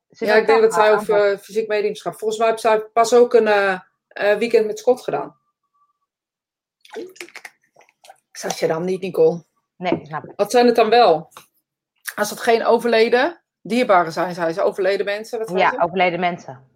Ze 0.09 0.25
ja, 0.25 0.35
ik 0.35 0.45
denk 0.45 0.61
dat 0.61 0.73
zij 0.73 0.93
over 0.93 1.37
fysiek 1.37 1.67
mediumschap. 1.67 2.19
Volgens 2.19 2.39
mij 2.39 2.49
heeft 2.49 2.61
zij 2.61 2.79
pas 2.79 3.13
ook 3.13 3.33
een 3.33 3.81
weekend 4.37 4.65
met 4.65 4.79
Scott 4.79 5.01
gedaan. 5.01 5.39
Zag 8.31 8.59
je 8.59 8.67
dan 8.67 8.85
niet, 8.85 9.01
Nicole? 9.01 9.43
Nee, 9.77 9.99
snap 10.03 10.23
ik. 10.23 10.33
Wat 10.35 10.51
zijn 10.51 10.65
het 10.65 10.75
dan 10.75 10.89
wel? 10.89 11.29
Als 12.15 12.29
het 12.29 12.39
geen 12.39 12.65
overleden 12.65 13.41
dierbaren 13.61 14.11
zijn, 14.11 14.33
zijn 14.33 14.53
ze 14.53 14.61
overleden 14.61 15.05
mensen? 15.05 15.39
Wat 15.39 15.49
ja, 15.49 15.69
ze? 15.69 15.81
overleden 15.81 16.19
mensen. 16.19 16.69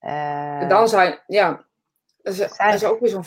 Uh, 0.00 0.68
dan 0.68 0.88
zijn, 0.88 1.22
ja, 1.26 1.64
is, 2.22 2.36
zijn, 2.36 2.74
is 2.74 2.84
ook 2.84 3.00
weer 3.00 3.10
zo'n... 3.10 3.24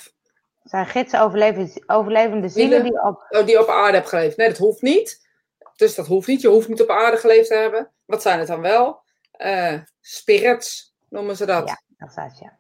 Zijn 0.63 0.86
gidsen 0.86 1.21
overlevende, 1.21 1.84
overlevende 1.88 2.49
zielen 2.49 2.84
die 2.84 3.01
op... 3.03 3.25
Oh, 3.29 3.45
die 3.45 3.60
op 3.60 3.67
aarde 3.67 3.91
hebben 3.91 4.10
geleefd. 4.10 4.38
Nee, 4.38 4.47
dat 4.47 4.57
hoeft 4.57 4.81
niet. 4.81 5.29
Dus 5.75 5.95
dat 5.95 6.07
hoeft 6.07 6.27
niet. 6.27 6.41
Je 6.41 6.47
hoeft 6.47 6.67
niet 6.67 6.81
op 6.81 6.89
aarde 6.89 7.17
geleefd 7.17 7.47
te 7.47 7.55
hebben. 7.55 7.91
Wat 8.05 8.21
zijn 8.21 8.39
het 8.39 8.47
dan 8.47 8.62
wel? 8.62 9.01
Uh, 9.38 9.81
spirits 10.01 10.93
noemen 11.10 11.36
ze 11.36 11.45
dat. 11.45 11.67
Ja, 11.67 11.81
dat 11.97 12.12
staat 12.12 12.39
ja. 12.39 12.57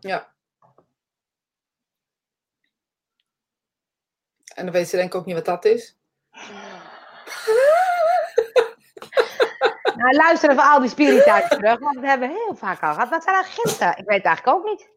Ja. 0.00 0.32
En 4.54 4.64
dan 4.64 4.74
weet 4.74 4.88
ze 4.88 4.96
denk 4.96 5.08
ik 5.08 5.20
ook 5.20 5.26
niet 5.26 5.34
wat 5.34 5.44
dat 5.44 5.64
is. 5.64 5.96
nou, 9.96 10.16
luister 10.16 10.50
even 10.50 10.62
al 10.62 10.80
die 10.80 10.90
spirituelen 10.90 11.48
terug, 11.48 11.78
want 11.78 12.00
we 12.00 12.06
hebben 12.06 12.28
heel 12.28 12.56
vaak 12.56 12.82
al 12.82 12.92
gehad. 12.92 13.08
Wat 13.08 13.22
zijn 13.22 13.44
gidsen? 13.44 13.88
Ik 13.88 14.04
weet 14.06 14.16
het 14.16 14.26
eigenlijk 14.26 14.56
ook 14.56 14.64
niet. 14.64 14.88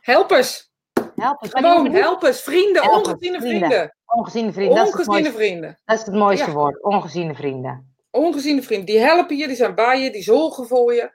Helpers. 0.00 0.72
Helpers. 1.14 1.50
Gewoon 1.52 1.92
helpers, 1.92 2.40
vrienden, 2.40 2.82
helpers, 2.82 3.08
ongeziene 3.08 3.40
vrienden. 3.40 3.68
vrienden. 3.68 3.96
Ongeziene 4.06 4.52
vrienden. 4.52 4.82
Ongeziene 4.82 5.22
dat 5.22 5.32
vrienden. 5.32 5.80
Dat 5.84 5.98
is 5.98 6.04
het 6.04 6.14
mooiste 6.14 6.50
woord, 6.50 6.82
ongeziene 6.82 7.34
vrienden. 7.34 7.94
Ongeziene 8.10 8.62
vrienden, 8.62 8.86
die 8.86 8.98
helpen 8.98 9.36
je, 9.36 9.46
die 9.46 9.56
zijn 9.56 9.74
bij 9.74 10.00
je, 10.00 10.10
die 10.10 10.22
zorgen 10.22 10.66
voor 10.66 10.94
je. 10.94 11.10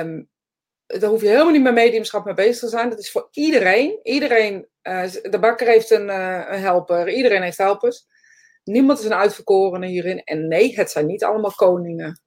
Um, 0.00 0.28
daar 0.86 1.10
hoef 1.10 1.20
je 1.20 1.28
helemaal 1.28 1.52
niet 1.52 1.62
met 1.62 1.74
mediumschap 1.74 2.24
mee 2.24 2.34
bezig 2.34 2.58
te 2.58 2.68
zijn. 2.68 2.90
Dat 2.90 2.98
is 2.98 3.10
voor 3.10 3.28
iedereen. 3.30 3.98
Iedereen, 4.02 4.68
uh, 4.82 5.02
de 5.22 5.38
bakker 5.40 5.66
heeft 5.66 5.90
een, 5.90 6.08
uh, 6.08 6.44
een, 6.48 6.60
helper, 6.60 7.08
iedereen 7.08 7.42
heeft 7.42 7.58
helpers. 7.58 8.06
Niemand 8.66 8.98
is 8.98 9.04
een 9.04 9.14
uitverkorene 9.14 9.86
hierin. 9.86 10.18
En 10.24 10.48
nee, 10.48 10.76
het 10.76 10.90
zijn 10.90 11.06
niet 11.06 11.24
allemaal 11.24 11.50
koningen, 11.50 12.20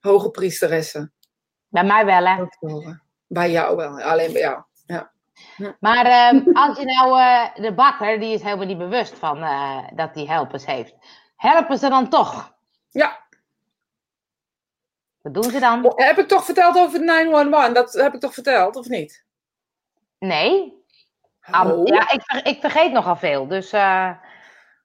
hoge 0.00 0.30
priesteressen. 0.30 1.12
Bij 1.68 1.84
mij 1.84 2.04
wel, 2.04 2.26
hè? 2.26 2.44
Bij 3.26 3.50
jou 3.50 3.76
wel, 3.76 4.00
alleen 4.00 4.32
bij 4.32 4.40
jou. 4.40 4.62
Ja. 4.86 5.12
Maar 5.80 6.34
uh, 6.34 6.54
als 6.64 6.78
je 6.78 6.84
nou 6.84 7.18
uh, 7.18 7.54
de 7.54 7.74
bakker, 7.74 8.20
die 8.20 8.34
is 8.34 8.42
helemaal 8.42 8.66
niet 8.66 8.78
bewust 8.78 9.18
van 9.18 9.40
dat 9.94 10.14
hij 10.14 10.24
helpers 10.24 10.66
heeft. 10.66 10.94
Helpen 11.36 11.78
ze 11.78 11.88
dan 11.88 12.08
toch? 12.08 12.54
Ja, 12.90 13.26
wat 15.26 15.34
doen 15.34 15.52
ze 15.52 15.60
dan? 15.60 15.84
Oh, 15.84 15.96
heb 15.96 16.18
ik 16.18 16.28
toch 16.28 16.44
verteld 16.44 16.76
over 16.76 16.98
de 16.98 17.04
911? 17.04 17.72
Dat 17.72 17.92
heb 17.92 18.14
ik 18.14 18.20
toch 18.20 18.34
verteld, 18.34 18.76
of 18.76 18.88
niet? 18.88 19.24
Nee. 20.18 20.84
Oh. 21.52 21.86
ja, 21.86 22.10
ik, 22.10 22.46
ik 22.46 22.60
vergeet 22.60 22.92
nogal 22.92 23.16
veel. 23.16 23.46
Dus. 23.46 23.72
Uh, 23.72 24.10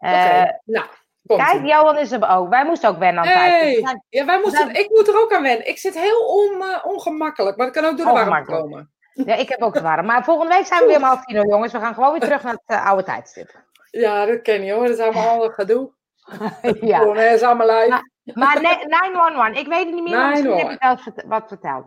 Oké, 0.01 0.59
nou. 0.65 0.85
Kijk, 1.25 1.65
Johan 1.65 1.97
is 1.97 2.11
er 2.11 2.29
ook. 2.29 2.49
Wij 2.49 2.65
moesten 2.65 2.89
ook 2.89 2.97
wennen 2.97 3.23
aan 3.23 3.29
hey. 3.29 3.81
tijd. 3.81 4.01
Ja, 4.09 4.25
wij 4.25 4.39
moesten, 4.39 4.75
ik 4.75 4.89
moet 4.89 5.07
er 5.07 5.21
ook 5.21 5.33
aan 5.33 5.41
wennen. 5.41 5.67
Ik 5.67 5.77
zit 5.77 5.99
heel 5.99 6.19
on, 6.19 6.55
uh, 6.61 6.85
ongemakkelijk, 6.85 7.57
maar 7.57 7.65
dat 7.65 7.75
kan 7.75 7.85
ook 7.85 7.97
door 7.97 8.05
de 8.05 8.11
warmte 8.11 8.51
komen. 8.51 8.91
Ja, 9.13 9.35
ik 9.35 9.49
heb 9.49 9.61
ook 9.61 9.73
de 9.73 9.81
warm. 9.81 10.05
Maar 10.05 10.23
volgende 10.23 10.55
week 10.55 10.65
zijn 10.65 10.81
we 10.81 10.87
weer 10.87 10.95
om 10.95 11.03
half 11.03 11.25
tien, 11.25 11.47
jongens. 11.47 11.71
We 11.71 11.79
gaan 11.79 11.93
gewoon 11.93 12.11
weer 12.11 12.19
terug 12.19 12.43
naar 12.43 12.53
het 12.53 12.77
uh, 12.77 12.85
oude 12.85 13.03
tijdstip. 13.03 13.63
Ja, 13.89 14.25
dat 14.25 14.41
ken 14.41 14.63
je 14.63 14.73
hoor. 14.73 14.87
Dat 14.87 14.97
is 14.97 15.03
allemaal 15.03 15.49
gedoe. 15.49 15.91
ja. 16.81 16.97
Gewoon, 16.97 17.17
hè, 17.17 17.33
is 17.33 17.41
allemaal 17.41 17.67
live. 17.67 18.09
Maar 18.33 18.61
911, 18.61 19.57
ik 19.63 19.67
weet 19.67 19.85
het 19.85 19.93
niet 19.93 20.03
meer, 20.03 20.17
maar 20.17 20.29
misschien 20.29 20.57
heb 20.57 20.99
je 20.99 21.27
wat 21.27 21.47
verteld. 21.47 21.85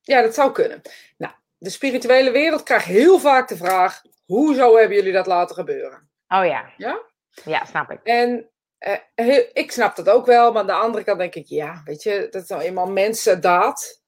Ja, 0.00 0.22
dat 0.22 0.34
zou 0.34 0.52
kunnen. 0.52 0.82
Nou, 1.18 1.32
de 1.58 1.70
spirituele 1.70 2.30
wereld 2.30 2.62
krijgt 2.62 2.86
heel 2.86 3.18
vaak 3.18 3.48
de 3.48 3.56
vraag: 3.56 4.02
hoezo 4.26 4.76
hebben 4.76 4.96
jullie 4.96 5.12
dat 5.12 5.26
laten 5.26 5.54
gebeuren? 5.54 6.10
Oh 6.28 6.44
ja. 6.44 6.64
Ja? 6.76 7.00
Ja, 7.44 7.64
snap 7.64 7.90
ik. 7.90 8.00
En 8.02 8.50
eh, 8.78 9.38
ik 9.52 9.72
snap 9.72 9.96
dat 9.96 10.08
ook 10.08 10.26
wel, 10.26 10.52
maar 10.52 10.60
aan 10.60 10.66
de 10.66 10.72
andere 10.72 11.04
kant 11.04 11.18
denk 11.18 11.34
ik: 11.34 11.46
ja, 11.46 11.80
weet 11.84 12.02
je, 12.02 12.26
dat 12.30 12.42
is 12.42 12.48
nou 12.48 12.62
eenmaal 12.62 12.86
mensendaad. 12.86 14.02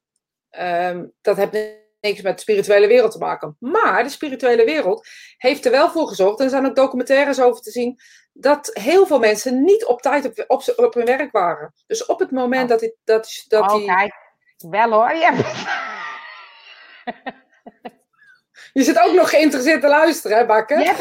Um, 0.50 1.12
dat 1.20 1.36
heeft 1.36 1.76
niks 2.00 2.22
met 2.22 2.34
de 2.34 2.40
spirituele 2.40 2.86
wereld 2.86 3.12
te 3.12 3.18
maken. 3.18 3.56
Maar 3.58 4.02
de 4.02 4.08
spirituele 4.08 4.64
wereld 4.64 5.08
heeft 5.36 5.64
er 5.64 5.70
wel 5.70 5.90
voor 5.90 6.08
gezorgd, 6.08 6.38
en 6.38 6.44
er 6.44 6.50
zijn 6.50 6.66
ook 6.66 6.76
documentaires 6.76 7.40
over 7.40 7.62
te 7.62 7.70
zien, 7.70 8.00
dat 8.32 8.70
heel 8.72 9.06
veel 9.06 9.18
mensen 9.18 9.64
niet 9.64 9.84
op 9.84 10.02
tijd 10.02 10.26
op, 10.26 10.44
op, 10.46 10.72
op 10.76 10.94
hun 10.94 11.04
werk 11.04 11.32
waren. 11.32 11.74
Dus 11.86 12.06
op 12.06 12.18
het 12.18 12.30
moment 12.30 12.62
oh. 12.62 12.68
dat 12.68 12.80
hij. 12.80 12.94
Dat, 13.04 13.44
dat 13.48 13.72
oh, 13.72 13.84
kijk. 13.84 14.14
Wel 14.56 14.90
hoor. 14.90 15.14
Ja. 15.14 15.32
Je 18.72 18.82
zit 18.82 18.98
ook 18.98 19.12
nog 19.12 19.30
geïnteresseerd 19.30 19.80
te 19.80 19.88
luisteren, 19.88 20.36
hè, 20.36 20.46
Bakker? 20.46 20.80
Ja, 20.80 20.92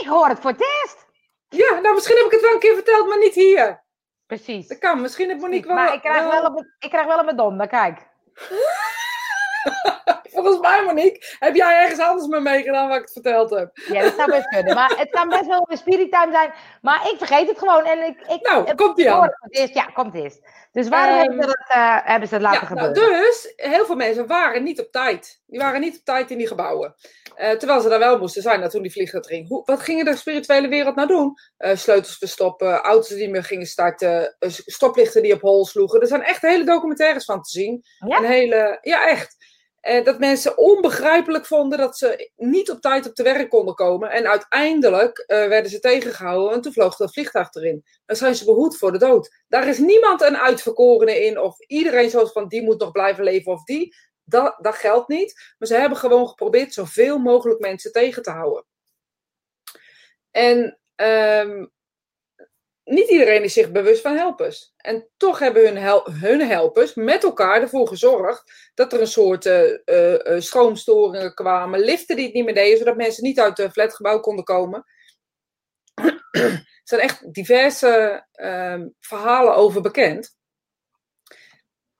ik 0.00 0.06
hoor 0.06 0.28
het 0.28 0.38
voor 0.40 0.50
het 0.50 0.60
eerst. 0.60 1.08
Ja, 1.50 1.78
nou 1.80 1.94
misschien 1.94 2.16
heb 2.16 2.26
ik 2.26 2.32
het 2.32 2.40
wel 2.40 2.52
een 2.52 2.58
keer 2.58 2.74
verteld, 2.74 3.08
maar 3.08 3.18
niet 3.18 3.34
hier. 3.34 3.82
Precies. 4.26 4.68
Dat 4.68 4.78
kan, 4.78 5.00
misschien 5.00 5.28
heb 5.28 5.38
Monique 5.38 5.66
wel... 5.66 5.76
Maar 5.76 5.94
ik 5.94 6.00
krijg 6.00 6.30
wel, 6.30 6.44
op, 6.44 6.64
ik 6.78 6.90
krijg 6.90 7.06
wel 7.06 7.18
op 7.18 7.24
mijn 7.24 7.36
donder, 7.36 7.66
kijk. 7.66 7.98
Volgens 10.42 10.60
mij, 10.60 10.84
Monique, 10.84 11.36
heb 11.38 11.54
jij 11.54 11.82
ergens 11.82 12.00
anders 12.00 12.26
mee 12.26 12.40
meegedaan 12.40 12.88
wat 12.88 12.96
ik 12.96 13.02
het 13.02 13.12
verteld 13.12 13.50
heb. 13.50 13.70
Ja, 13.74 14.02
dat 14.02 14.14
zou 14.16 14.30
best 14.30 14.48
kunnen. 14.48 14.74
Maar 14.74 14.98
het 14.98 15.10
kan 15.10 15.28
best 15.28 15.46
wel 15.46 15.66
een 15.68 15.76
spirit 15.76 16.12
time 16.12 16.32
zijn. 16.32 16.52
Maar 16.82 17.10
ik 17.10 17.14
vergeet 17.18 17.48
het 17.48 17.58
gewoon. 17.58 17.84
En 17.84 18.06
ik, 18.06 18.20
ik, 18.20 18.48
nou, 18.48 18.74
komt 18.74 18.96
die 18.96 19.10
aan. 19.10 19.34
Ja, 19.72 19.84
komt 19.84 20.14
eerst. 20.14 20.40
Dus 20.72 20.88
waarom 20.88 21.14
um, 21.14 21.20
hebben, 21.20 21.40
ze 21.40 21.46
dat, 21.46 21.76
uh, 21.76 21.96
hebben 22.02 22.28
ze 22.28 22.34
het 22.34 22.42
laten 22.42 22.68
ja, 22.68 22.74
nou, 22.74 22.86
gebeuren? 22.86 23.12
Nou, 23.12 23.24
dus, 23.24 23.52
heel 23.56 23.86
veel 23.86 23.96
mensen 23.96 24.26
waren 24.26 24.62
niet 24.62 24.80
op 24.80 24.90
tijd. 24.90 25.40
Die 25.46 25.60
waren 25.60 25.80
niet 25.80 25.96
op 25.98 26.04
tijd 26.04 26.30
in 26.30 26.38
die 26.38 26.46
gebouwen. 26.46 26.94
Uh, 27.36 27.50
terwijl 27.50 27.80
ze 27.80 27.88
daar 27.88 27.98
wel 27.98 28.18
moesten 28.18 28.42
zijn, 28.42 28.60
dat 28.60 28.70
toen 28.70 28.82
die 28.82 28.92
vliegtuig 28.92 29.26
ging. 29.26 29.48
Hoe, 29.48 29.62
wat 29.64 29.80
gingen 29.80 30.04
de 30.04 30.16
spirituele 30.16 30.68
wereld 30.68 30.94
nou 30.94 31.08
doen? 31.08 31.38
Uh, 31.58 31.76
sleutels 31.76 32.16
verstoppen, 32.18 32.80
auto's 32.80 33.08
die 33.08 33.30
meer 33.30 33.44
gingen 33.44 33.66
starten, 33.66 34.36
stoplichten 34.66 35.22
die 35.22 35.34
op 35.34 35.40
hol 35.40 35.66
sloegen. 35.66 36.00
Er 36.00 36.06
zijn 36.06 36.22
echt 36.22 36.42
hele 36.42 36.64
documentaires 36.64 37.24
van 37.24 37.42
te 37.42 37.50
zien. 37.50 37.84
Ja? 38.06 38.18
Een 38.18 38.24
hele, 38.24 38.78
ja, 38.80 39.08
echt. 39.08 39.39
Uh, 39.88 40.04
dat 40.04 40.18
mensen 40.18 40.58
onbegrijpelijk 40.58 41.46
vonden 41.46 41.78
dat 41.78 41.98
ze 41.98 42.30
niet 42.36 42.70
op 42.70 42.80
tijd 42.80 43.08
op 43.08 43.14
de 43.14 43.22
werk 43.22 43.48
konden 43.48 43.74
komen. 43.74 44.10
En 44.10 44.28
uiteindelijk 44.28 45.18
uh, 45.18 45.26
werden 45.46 45.70
ze 45.70 45.80
tegengehouden 45.80 46.54
en 46.54 46.60
toen 46.60 46.72
vloog 46.72 46.96
dat 46.96 47.12
vliegtuig 47.12 47.54
erin. 47.54 47.84
Dan 48.06 48.16
zijn 48.16 48.34
ze 48.34 48.44
behoed 48.44 48.76
voor 48.76 48.92
de 48.92 48.98
dood. 48.98 49.42
Daar 49.48 49.68
is 49.68 49.78
niemand 49.78 50.22
een 50.22 50.36
uitverkorene 50.36 51.24
in 51.24 51.38
of 51.38 51.60
iedereen 51.60 52.10
zoals 52.10 52.32
van 52.32 52.48
die 52.48 52.62
moet 52.62 52.80
nog 52.80 52.90
blijven 52.90 53.24
leven 53.24 53.52
of 53.52 53.64
die. 53.64 53.96
Dat, 54.24 54.56
dat 54.58 54.74
geldt 54.74 55.08
niet. 55.08 55.54
Maar 55.58 55.68
ze 55.68 55.74
hebben 55.74 55.98
gewoon 55.98 56.28
geprobeerd 56.28 56.74
zoveel 56.74 57.18
mogelijk 57.18 57.60
mensen 57.60 57.92
tegen 57.92 58.22
te 58.22 58.30
houden. 58.30 58.64
En 60.30 60.78
um, 60.96 61.70
niet 62.90 63.10
iedereen 63.10 63.42
is 63.42 63.52
zich 63.52 63.70
bewust 63.70 64.02
van 64.02 64.16
helpers. 64.16 64.72
En 64.76 65.08
toch 65.16 65.38
hebben 65.38 65.64
hun, 65.64 65.76
hel 65.76 66.12
hun 66.12 66.40
helpers 66.40 66.94
met 66.94 67.24
elkaar 67.24 67.62
ervoor 67.62 67.88
gezorgd 67.88 68.70
dat 68.74 68.92
er 68.92 69.00
een 69.00 69.06
soort 69.06 69.46
uh, 69.46 69.78
uh, 69.84 70.40
stroomstoringen 70.40 71.34
kwamen, 71.34 71.80
liften 71.80 72.16
die 72.16 72.24
het 72.24 72.34
niet 72.34 72.44
meer 72.44 72.54
deden, 72.54 72.78
zodat 72.78 72.96
mensen 72.96 73.24
niet 73.24 73.40
uit 73.40 73.58
het 73.58 73.72
flatgebouw 73.72 74.20
konden 74.20 74.44
komen. 74.44 74.84
er 76.30 76.64
zijn 76.84 77.00
echt 77.00 77.34
diverse 77.34 78.26
uh, 78.34 78.84
verhalen 79.00 79.54
over 79.54 79.80
bekend. 79.80 80.38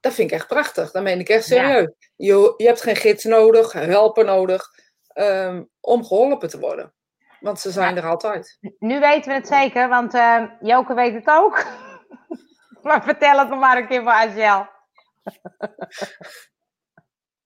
Dat 0.00 0.14
vind 0.14 0.31
ik 0.31 0.37
echt 0.37 0.46
prachtig. 0.46 0.90
Dat 0.90 1.03
meen 1.03 1.20
ik 1.20 1.29
echt 1.29 1.44
serieus. 1.44 1.92
Ja. 1.98 2.09
Je, 2.16 2.55
je 2.57 2.66
hebt 2.66 2.83
geen 2.83 2.96
gids 2.96 3.24
nodig, 3.24 3.72
helper 3.72 4.24
nodig 4.24 4.68
um, 5.14 5.70
om 5.81 6.05
geholpen 6.05 6.48
te 6.48 6.59
worden. 6.59 6.94
Want 7.40 7.61
ze 7.61 7.70
zijn 7.70 7.96
er 7.96 8.07
altijd. 8.07 8.59
Nu 8.79 9.00
weten 9.00 9.31
we 9.31 9.37
het 9.37 9.46
zeker, 9.46 9.88
want 9.88 10.14
uh, 10.14 10.42
Joke 10.61 10.94
weet 10.94 11.14
het 11.14 11.29
ook. 11.29 11.64
maar 12.83 13.03
vertel 13.03 13.38
het 13.38 13.48
nog 13.48 13.59
maar 13.59 13.76
een 13.76 13.87
keer 13.87 14.03
voor 14.03 14.12
Angel. 14.12 14.66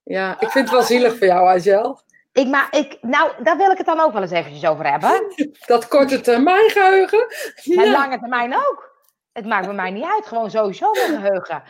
Ja, 0.02 0.40
ik 0.40 0.50
vind 0.50 0.64
het 0.64 0.70
wel 0.70 0.82
zielig 0.82 1.18
voor 1.18 1.26
jou, 1.26 1.48
Angel. 1.48 2.02
Ik, 2.32 2.46
maar 2.46 2.68
ik, 2.70 2.98
nou, 3.00 3.42
daar 3.42 3.56
wil 3.56 3.70
ik 3.70 3.76
het 3.76 3.86
dan 3.86 4.00
ook 4.00 4.12
wel 4.12 4.22
eens 4.22 4.30
eventjes 4.30 4.66
over 4.66 4.90
hebben. 4.90 5.34
Dat 5.66 5.88
korte 5.88 6.20
termijn 6.20 6.70
geheugen. 6.70 7.26
Ja. 7.54 7.90
lange 7.90 8.18
termijn 8.18 8.54
ook. 8.54 8.92
Het 9.32 9.46
maakt 9.46 9.66
bij 9.66 9.74
mij 9.74 9.90
niet 9.90 10.04
uit, 10.04 10.26
gewoon 10.26 10.50
sowieso 10.50 10.90
mijn 10.90 11.22
geheugen. 11.22 11.62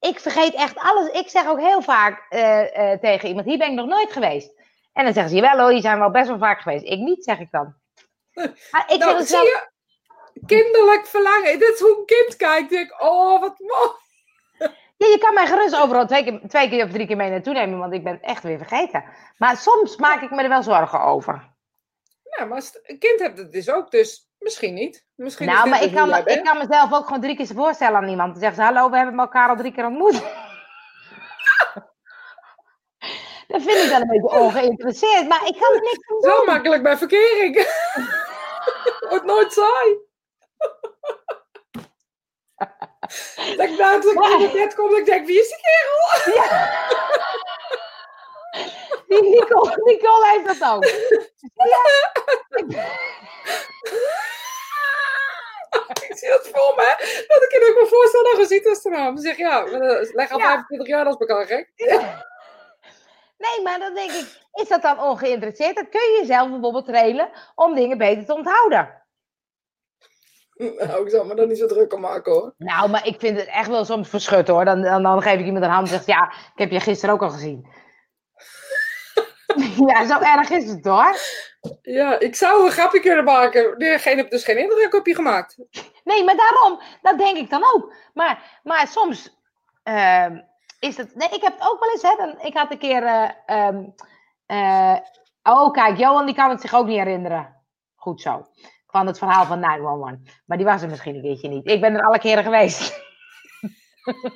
Ik 0.00 0.20
vergeet 0.20 0.54
echt 0.54 0.78
alles. 0.78 1.08
Ik 1.08 1.28
zeg 1.28 1.46
ook 1.48 1.60
heel 1.60 1.82
vaak 1.82 2.26
eh, 2.28 2.92
eh, 2.92 3.00
tegen 3.00 3.28
iemand, 3.28 3.46
hier 3.46 3.58
ben 3.58 3.70
ik 3.70 3.74
nog 3.74 3.86
nooit 3.86 4.12
geweest. 4.12 4.52
En 4.96 5.04
dan 5.04 5.12
zeggen 5.12 5.32
ze, 5.32 5.36
jawel 5.40 5.60
hoor, 5.60 5.72
je 5.74 5.80
zijn 5.80 5.98
wel 5.98 6.10
best 6.10 6.28
wel 6.28 6.38
vaak 6.38 6.60
geweest. 6.60 6.84
Ik 6.84 6.98
niet, 6.98 7.24
zeg 7.24 7.38
ik 7.38 7.50
dan. 7.50 7.74
Maar 8.70 8.84
ik 8.92 8.98
nou, 8.98 9.22
zie 9.22 9.36
wel... 9.36 9.44
je? 9.44 9.70
Kinderlijk 10.46 11.06
verlangen. 11.06 11.58
Dit 11.58 11.72
is 11.74 11.80
hoe 11.80 11.98
een 11.98 12.04
kind 12.04 12.36
kijkt. 12.36 12.62
Ik 12.62 12.78
denk, 12.78 13.02
oh, 13.02 13.40
wat 13.40 13.58
mooi. 13.58 13.90
Ja, 14.98 15.06
je 15.06 15.18
kan 15.18 15.34
mij 15.34 15.46
gerust 15.46 15.76
overal 15.76 16.06
twee 16.06 16.24
keer, 16.24 16.40
twee 16.48 16.68
keer 16.68 16.84
of 16.84 16.90
drie 16.90 17.06
keer 17.06 17.16
mee 17.16 17.30
naartoe 17.30 17.52
nemen, 17.52 17.78
want 17.78 17.92
ik 17.92 18.04
ben 18.04 18.12
het 18.12 18.22
echt 18.22 18.42
weer 18.42 18.58
vergeten. 18.58 19.04
Maar 19.36 19.56
soms 19.56 19.96
maak 19.96 20.22
ik 20.22 20.30
me 20.30 20.42
er 20.42 20.48
wel 20.48 20.62
zorgen 20.62 21.00
over. 21.00 21.54
Ja, 22.22 22.44
maar 22.44 22.54
als 22.56 22.78
een 22.82 22.98
kind 22.98 23.20
hebt 23.20 23.38
het 23.38 23.52
dus 23.52 23.70
ook, 23.70 23.90
dus 23.90 24.28
misschien 24.38 24.74
niet. 24.74 25.06
Misschien 25.14 25.46
nou, 25.46 25.68
maar 25.68 25.82
ik 25.82 25.94
kan, 25.94 26.08
me- 26.08 26.22
ik 26.24 26.44
kan 26.44 26.58
mezelf 26.58 26.92
ook 26.92 27.06
gewoon 27.06 27.20
drie 27.20 27.36
keer 27.36 27.46
voorstellen 27.46 27.96
aan 27.96 28.08
iemand. 28.08 28.32
Dan 28.32 28.40
zeggen 28.40 28.56
ze, 28.58 28.72
hallo, 28.72 28.90
we 28.90 28.96
hebben 28.96 29.18
elkaar 29.18 29.48
al 29.48 29.56
drie 29.56 29.72
keer 29.72 29.86
ontmoet. 29.86 30.22
Dat 33.46 33.62
vind 33.62 33.82
ik 33.82 33.90
dan 33.90 34.00
een 34.00 34.06
beetje 34.08 34.38
ongeïnteresseerd, 34.38 35.28
maar 35.28 35.46
ik 35.46 35.56
kan 35.58 35.74
er 35.74 35.80
niks 35.80 36.08
aan 36.10 36.20
Zo 36.30 36.36
doen. 36.36 36.46
makkelijk 36.46 36.82
bij 36.82 36.96
verkering. 36.96 37.66
Wordt 39.10 39.24
nooit 39.24 39.52
saai. 39.52 39.98
dat 43.56 43.68
ik 43.68 43.78
na 43.78 43.98
dat 43.98 44.04
ik 44.12 44.40
in 44.40 44.52
bed 44.52 44.74
kom, 44.74 44.90
dat 44.90 44.98
ik 44.98 45.04
denk, 45.06 45.26
wie 45.26 45.40
is 45.40 45.48
die 45.48 45.56
kerel? 45.56 46.44
Die 49.06 49.22
Nicole, 49.22 49.80
Nicole 49.84 50.26
heeft 50.26 50.60
dat 50.60 50.70
ook. 50.72 50.84
ik 56.08 56.16
zie 56.18 56.28
dat 56.28 56.48
voor 56.52 56.74
me, 56.76 56.94
dat 57.28 57.42
ik 57.42 57.50
je 57.52 57.68
ook 57.70 57.80
me 57.82 57.86
voorstel 57.88 58.22
dat 58.22 58.38
als 58.66 58.82
de 58.82 58.88
naam. 58.88 59.14
Dan 59.14 59.24
zeg 59.24 59.36
ja, 59.36 59.64
leggen 60.12 60.30
al 60.30 60.38
Ja. 60.38 60.46
25 60.46 60.86
jaar 60.88 61.06
als 61.06 61.16
elkaar 61.16 61.46
gek. 61.46 61.72
Nee, 63.38 63.62
maar 63.62 63.78
dan 63.78 63.94
denk 63.94 64.10
ik, 64.10 64.40
is 64.52 64.68
dat 64.68 64.82
dan 64.82 65.00
ongeïnteresseerd? 65.00 65.76
Dat 65.76 65.88
kun 65.88 66.00
je 66.00 66.18
jezelf 66.20 66.50
bijvoorbeeld 66.50 66.86
trainen 66.86 67.30
om 67.54 67.74
dingen 67.74 67.98
beter 67.98 68.24
te 68.24 68.34
onthouden. 68.34 69.04
Nou, 70.86 71.04
ik 71.04 71.10
zal 71.10 71.24
me 71.24 71.34
daar 71.34 71.46
niet 71.46 71.58
zo 71.58 71.66
druk 71.66 71.92
om 71.92 72.00
maken 72.00 72.32
hoor. 72.32 72.54
Nou, 72.58 72.90
maar 72.90 73.06
ik 73.06 73.20
vind 73.20 73.38
het 73.38 73.48
echt 73.48 73.68
wel 73.68 73.84
soms 73.84 74.08
verschut 74.08 74.48
hoor. 74.48 74.64
Dan, 74.64 74.82
dan, 74.82 75.02
dan 75.02 75.22
geef 75.22 75.38
ik 75.38 75.46
iemand 75.46 75.64
een 75.64 75.70
hand 75.70 75.90
en 75.90 75.94
zeg 75.94 76.06
ja, 76.06 76.32
ik 76.32 76.58
heb 76.58 76.70
je 76.70 76.80
gisteren 76.80 77.14
ook 77.14 77.22
al 77.22 77.30
gezien. 77.30 77.66
ja, 79.86 80.06
zo 80.06 80.20
erg 80.20 80.50
is 80.50 80.70
het 80.70 80.84
hoor. 80.84 81.16
Ja, 81.82 82.18
ik 82.18 82.34
zou 82.34 82.64
een 82.64 82.70
grapje 82.70 83.00
kunnen 83.00 83.24
maken. 83.24 83.78
Degene 83.78 84.16
heeft 84.16 84.30
dus 84.30 84.44
geen 84.44 84.58
indruk 84.58 84.94
op 84.94 85.06
je 85.06 85.14
gemaakt. 85.14 85.56
Nee, 86.04 86.24
maar 86.24 86.36
daarom, 86.36 86.80
dat 87.02 87.18
denk 87.18 87.36
ik 87.36 87.50
dan 87.50 87.62
ook. 87.74 87.94
Maar, 88.14 88.60
maar 88.62 88.86
soms 88.86 89.36
ehm, 89.82 90.40
is 90.78 90.96
het. 90.96 91.14
Nee, 91.14 91.28
ik 91.28 91.42
heb 91.42 91.52
het 91.58 91.68
ook 91.70 91.80
wel 91.80 91.90
eens. 91.90 92.02
Hè, 92.02 92.14
dan, 92.16 92.40
ik 92.40 92.54
had 92.56 92.70
een 92.70 92.78
keer. 92.78 93.02
eh, 93.04 93.30
ehm, 93.46 93.84
eh, 94.46 94.96
oh, 95.42 95.72
kijk, 95.72 95.98
Johan 95.98 96.26
die 96.26 96.34
kan 96.34 96.50
het 96.50 96.60
zich 96.60 96.74
ook 96.74 96.86
niet 96.86 96.98
herinneren. 96.98 97.62
Goed 97.94 98.20
zo. 98.20 98.46
Van 98.86 99.06
het 99.06 99.18
verhaal 99.18 99.44
van 99.44 99.60
911. 99.60 100.18
Maar 100.46 100.56
die 100.56 100.66
was 100.66 100.82
er 100.82 100.88
misschien 100.88 101.14
een 101.14 101.22
keertje 101.22 101.48
niet. 101.48 101.68
Ik 101.70 101.80
ben 101.80 101.94
er 101.94 102.02
alle 102.06 102.18
keren 102.18 102.44
geweest. 102.44 103.04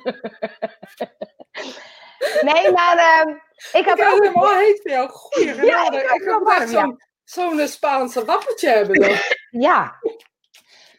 nee, 2.41 2.71
maar 2.71 2.97
ehm, 2.97 3.29
ik 3.29 3.69
Ik 3.73 3.85
had 3.85 3.97
heb 3.99 4.07
ook. 4.13 4.23
helemaal 4.23 4.57
heet 4.57 4.79
voor 4.81 4.91
jou. 4.91 5.09
Goeie 5.09 5.53
genade. 5.53 5.97
ik 5.97 6.03
ik 6.03 6.29
had 6.29 6.95
zo'n 7.23 7.67
Spaanse 7.67 8.25
wappertje 8.25 8.69
hebben. 8.69 8.99
dan. 8.99 9.15
Ja. 9.49 9.95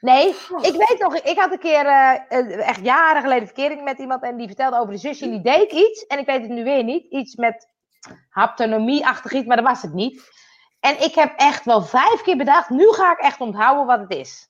Nee, 0.02 0.28
ik 0.60 0.74
weet 0.86 0.96
nog, 0.98 1.14
ik 1.14 1.38
had 1.38 1.52
een 1.52 1.58
keer, 1.58 1.86
eh, 1.86 2.68
echt 2.68 2.84
jaren 2.84 3.22
geleden, 3.22 3.46
verkering 3.46 3.84
met 3.84 3.98
iemand 3.98 4.22
en 4.22 4.36
die 4.36 4.46
vertelde 4.46 4.78
over 4.78 4.92
de 4.92 4.98
zusje 4.98 5.24
en 5.24 5.30
die 5.30 5.40
deed 5.40 5.72
iets. 5.72 6.06
En 6.06 6.18
ik 6.18 6.26
weet 6.26 6.40
het 6.40 6.50
nu 6.50 6.64
weer 6.64 6.84
niet. 6.84 7.10
Iets 7.10 7.34
met 7.36 7.68
haptonomie-achtig 8.28 9.32
iets, 9.32 9.46
maar 9.46 9.56
dat 9.56 9.66
was 9.66 9.82
het 9.82 9.92
niet. 9.92 10.22
En 10.80 11.02
ik 11.02 11.14
heb 11.14 11.34
echt 11.36 11.64
wel 11.64 11.82
vijf 11.82 12.22
keer 12.22 12.36
bedacht, 12.36 12.70
nu 12.70 12.92
ga 12.92 13.12
ik 13.12 13.18
echt 13.18 13.40
onthouden 13.40 13.86
wat 13.86 14.00
het 14.00 14.14
is. 14.14 14.48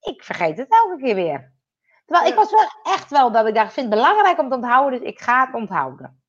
Ik 0.00 0.24
vergeet 0.24 0.58
het 0.58 0.68
elke 0.68 1.02
keer 1.02 1.14
weer. 1.14 1.52
Terwijl 2.04 2.30
ik 2.30 2.34
was 2.34 2.50
wel 2.50 2.92
echt 2.94 3.10
wel 3.10 3.32
dat 3.32 3.46
ik 3.46 3.54
dacht, 3.54 3.66
ik 3.66 3.72
vind 3.72 3.86
het 3.86 3.94
belangrijk 3.94 4.38
om 4.38 4.48
te 4.48 4.54
onthouden, 4.54 5.00
dus 5.00 5.08
ik 5.08 5.20
ga 5.20 5.46
het 5.46 5.54
onthouden. 5.54 6.22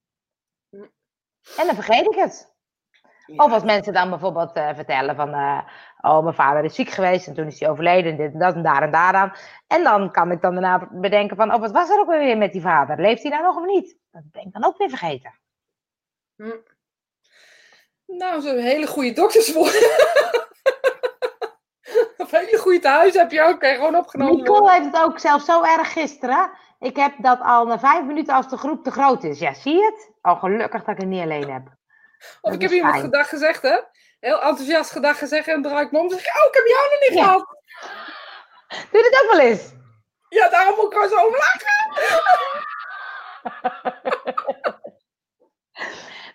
En 1.57 1.65
dan 1.65 1.75
vergeet 1.75 2.05
ik 2.05 2.15
het. 2.15 2.50
Of 3.35 3.51
als 3.51 3.63
mensen 3.63 3.93
dan 3.93 4.09
bijvoorbeeld 4.09 4.53
eh, 4.53 4.69
vertellen 4.75 5.15
van, 5.15 5.33
eh, 5.33 5.59
oh, 6.01 6.23
mijn 6.23 6.35
vader 6.35 6.63
is 6.63 6.75
ziek 6.75 6.89
geweest 6.89 7.27
en 7.27 7.33
toen 7.33 7.47
is 7.47 7.59
hij 7.59 7.69
overleden 7.69 8.11
en 8.11 8.17
dit 8.17 8.33
en 8.33 8.39
dat 8.39 8.55
en 8.55 8.63
daar 8.63 8.81
en 8.81 8.91
daaraan. 8.91 9.33
En 9.67 9.83
dan 9.83 10.11
kan 10.11 10.31
ik 10.31 10.41
dan 10.41 10.53
daarna 10.53 10.87
bedenken 10.91 11.37
van, 11.37 11.53
oh, 11.53 11.59
wat 11.59 11.71
was 11.71 11.89
er 11.89 11.99
ook 11.99 12.07
weer 12.07 12.37
met 12.37 12.51
die 12.51 12.61
vader? 12.61 12.99
Leeft 12.99 13.21
hij 13.21 13.31
nou 13.31 13.43
nog 13.43 13.55
of 13.55 13.65
niet? 13.65 13.97
Dat 14.11 14.21
ben 14.31 14.41
ik 14.41 14.53
dan 14.53 14.65
ook 14.65 14.77
weer 14.77 14.89
vergeten. 14.89 15.33
Nou, 18.05 18.41
zo'n 18.41 18.57
hele 18.57 18.87
goede 18.87 19.13
dokterswoord. 19.13 19.73
of 22.17 22.31
hele 22.31 22.57
goede 22.57 22.79
thuis 22.79 23.13
heb 23.13 23.31
je 23.31 23.41
ook. 23.41 23.61
Je 23.63 23.73
gewoon 23.73 23.95
opgenomen 23.95 24.35
Nicole 24.35 24.59
worden. 24.59 24.81
heeft 24.81 24.95
het 24.95 25.05
ook 25.05 25.19
zelfs 25.19 25.45
zo 25.45 25.63
erg 25.63 25.93
gisteren. 25.93 26.51
Ik 26.79 26.95
heb 26.95 27.13
dat 27.17 27.39
al 27.41 27.65
na 27.65 27.79
vijf 27.79 28.05
minuten 28.05 28.35
als 28.35 28.49
de 28.49 28.57
groep 28.57 28.83
te 28.83 28.91
groot 28.91 29.23
is. 29.23 29.39
Ja, 29.39 29.53
zie 29.53 29.73
je 29.73 29.83
het? 29.83 30.11
Oh, 30.21 30.39
gelukkig 30.39 30.83
dat 30.83 30.95
ik 30.95 31.01
het 31.01 31.09
niet 31.09 31.21
alleen 31.21 31.51
heb. 31.51 31.79
Of 32.41 32.53
ik 32.53 32.61
heb 32.61 32.71
iemand 32.71 32.93
fijn. 32.93 33.05
gedag 33.05 33.29
gezegd, 33.29 33.61
hè? 33.61 33.79
Heel 34.19 34.41
enthousiast 34.41 34.91
gedag 34.91 35.17
gezegd 35.17 35.47
en 35.47 35.61
draai 35.61 35.85
ik 35.85 35.91
me 35.91 35.99
om 35.99 36.03
en 36.05 36.11
zeg 36.11 36.19
ik, 36.19 36.41
oh, 36.41 36.47
ik 36.47 36.53
heb 36.53 36.65
jou 36.65 36.89
nog 36.89 36.99
niet 37.09 37.17
Ja. 37.19 37.23
gehad. 37.23 37.55
Doe 38.91 39.01
dit 39.01 39.21
ook 39.23 39.31
wel 39.31 39.39
eens? 39.39 39.71
Ja, 40.29 40.49
daarom 40.49 40.75
moet 40.75 40.85
ik 40.85 40.91
gewoon 40.93 41.09
zo 41.09 41.25
om 41.25 41.35
lachen. 41.35 41.79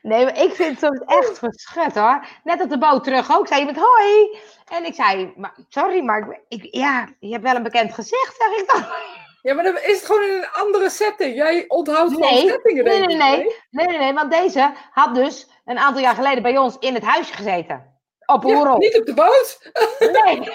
Nee, 0.03 0.25
maar 0.25 0.39
ik 0.43 0.55
vind 0.55 0.71
het 0.71 0.79
soms 0.79 1.01
echt 1.21 1.39
verschut 1.39 1.95
hoor. 1.95 2.27
Net 2.45 2.61
op 2.63 2.69
de 2.71 2.79
boot 2.79 3.05
terug 3.05 3.33
ook, 3.33 3.47
zei 3.49 3.61
iemand 3.61 3.79
hoi. 3.81 4.39
En 4.71 4.85
ik 4.85 4.95
zei, 4.95 5.33
maar, 5.37 5.55
sorry, 5.69 6.03
maar 6.05 6.41
ik, 6.49 6.63
ik- 6.63 6.75
ja, 6.75 7.09
je 7.21 7.31
hebt 7.33 7.43
wel 7.43 7.55
een 7.55 7.63
bekend 7.63 7.95
gezicht, 7.95 8.37
zeg 8.37 8.61
ik 8.61 8.67
dan. 8.67 8.85
Ja, 9.47 9.55
maar 9.55 9.65
dan 9.65 9.77
is 9.77 9.97
het 9.97 10.05
gewoon 10.07 10.23
in 10.23 10.33
een 10.33 10.51
andere 10.53 10.91
setting. 10.91 11.37
Jij 11.37 11.65
onthoudt 11.69 12.13
gewoon 12.13 12.33
Nee, 12.33 12.49
settingen, 12.49 12.85
nee, 12.85 12.99
denk 12.99 13.07
nee, 13.07 13.17
ik. 13.17 13.45
nee. 13.45 13.57
Nee, 13.71 13.87
nee, 13.87 13.99
nee, 13.99 14.13
want 14.15 14.31
deze 14.31 14.73
had 14.91 15.15
dus 15.15 15.49
een 15.65 15.79
aantal 15.79 16.03
jaar 16.03 16.15
geleden 16.15 16.43
bij 16.43 16.59
ons 16.59 16.77
in 16.79 16.95
het 16.95 17.03
huisje 17.03 17.33
gezeten. 17.35 17.95
Op 18.27 18.45
Ja, 18.45 18.77
niet 18.77 18.99
op 18.99 19.07
de 19.07 19.15
boot. 19.15 19.71
Nee. 19.99 20.41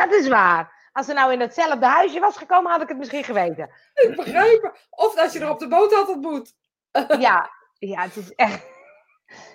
Dat 0.00 0.12
is 0.12 0.28
waar. 0.28 0.88
Als 0.92 1.06
ze 1.06 1.12
nou 1.12 1.32
in 1.32 1.40
hetzelfde 1.40 1.86
huisje 1.86 2.20
was 2.20 2.36
gekomen, 2.36 2.72
had 2.72 2.82
ik 2.82 2.88
het 2.88 2.98
misschien 2.98 3.24
geweten. 3.24 3.70
Ik 3.94 4.16
begrijp 4.16 4.62
het. 4.62 4.86
Of 4.90 5.16
als 5.16 5.32
je 5.32 5.40
er 5.40 5.50
op 5.50 5.58
de 5.58 5.68
boot 5.68 5.92
had 5.92 6.08
ontmoet. 6.08 6.52
Ja, 7.18 7.50
ja 7.78 8.02
het 8.02 8.16
is 8.16 8.34
echt 8.34 8.66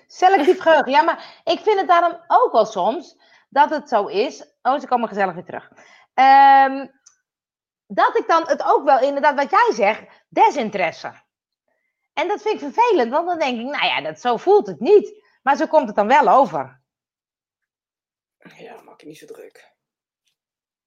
selectief 0.07 0.59
geheugen. 0.59 0.91
Ja, 0.91 1.01
maar 1.01 1.41
ik 1.43 1.59
vind 1.59 1.79
het 1.79 1.87
daarom 1.87 2.19
ook 2.27 2.51
wel 2.51 2.65
soms 2.65 3.17
dat 3.49 3.69
het 3.69 3.89
zo 3.89 4.05
is. 4.05 4.55
Oh, 4.61 4.79
ze 4.79 4.87
komen 4.87 5.07
gezellig 5.07 5.33
weer 5.33 5.45
terug. 5.45 5.71
Ehm, 6.15 6.87
dat 7.87 8.17
ik 8.17 8.27
dan 8.27 8.47
het 8.47 8.63
ook 8.63 8.83
wel 8.85 8.99
inderdaad, 9.01 9.35
wat 9.35 9.49
jij 9.49 9.69
zegt, 9.73 10.03
desinteresse. 10.29 11.23
En 12.13 12.27
dat 12.27 12.41
vind 12.41 12.61
ik 12.61 12.73
vervelend, 12.73 13.11
want 13.11 13.27
dan 13.27 13.39
denk 13.39 13.59
ik, 13.59 13.65
nou 13.65 13.85
ja, 13.85 14.01
dat, 14.01 14.19
zo 14.19 14.37
voelt 14.37 14.67
het 14.67 14.79
niet. 14.79 15.23
Maar 15.41 15.55
zo 15.55 15.67
komt 15.67 15.87
het 15.87 15.95
dan 15.95 16.07
wel 16.07 16.27
over. 16.29 16.81
Ja, 18.57 18.81
maak 18.81 19.01
je 19.01 19.07
niet 19.07 19.17
zo 19.17 19.25
druk. 19.25 19.73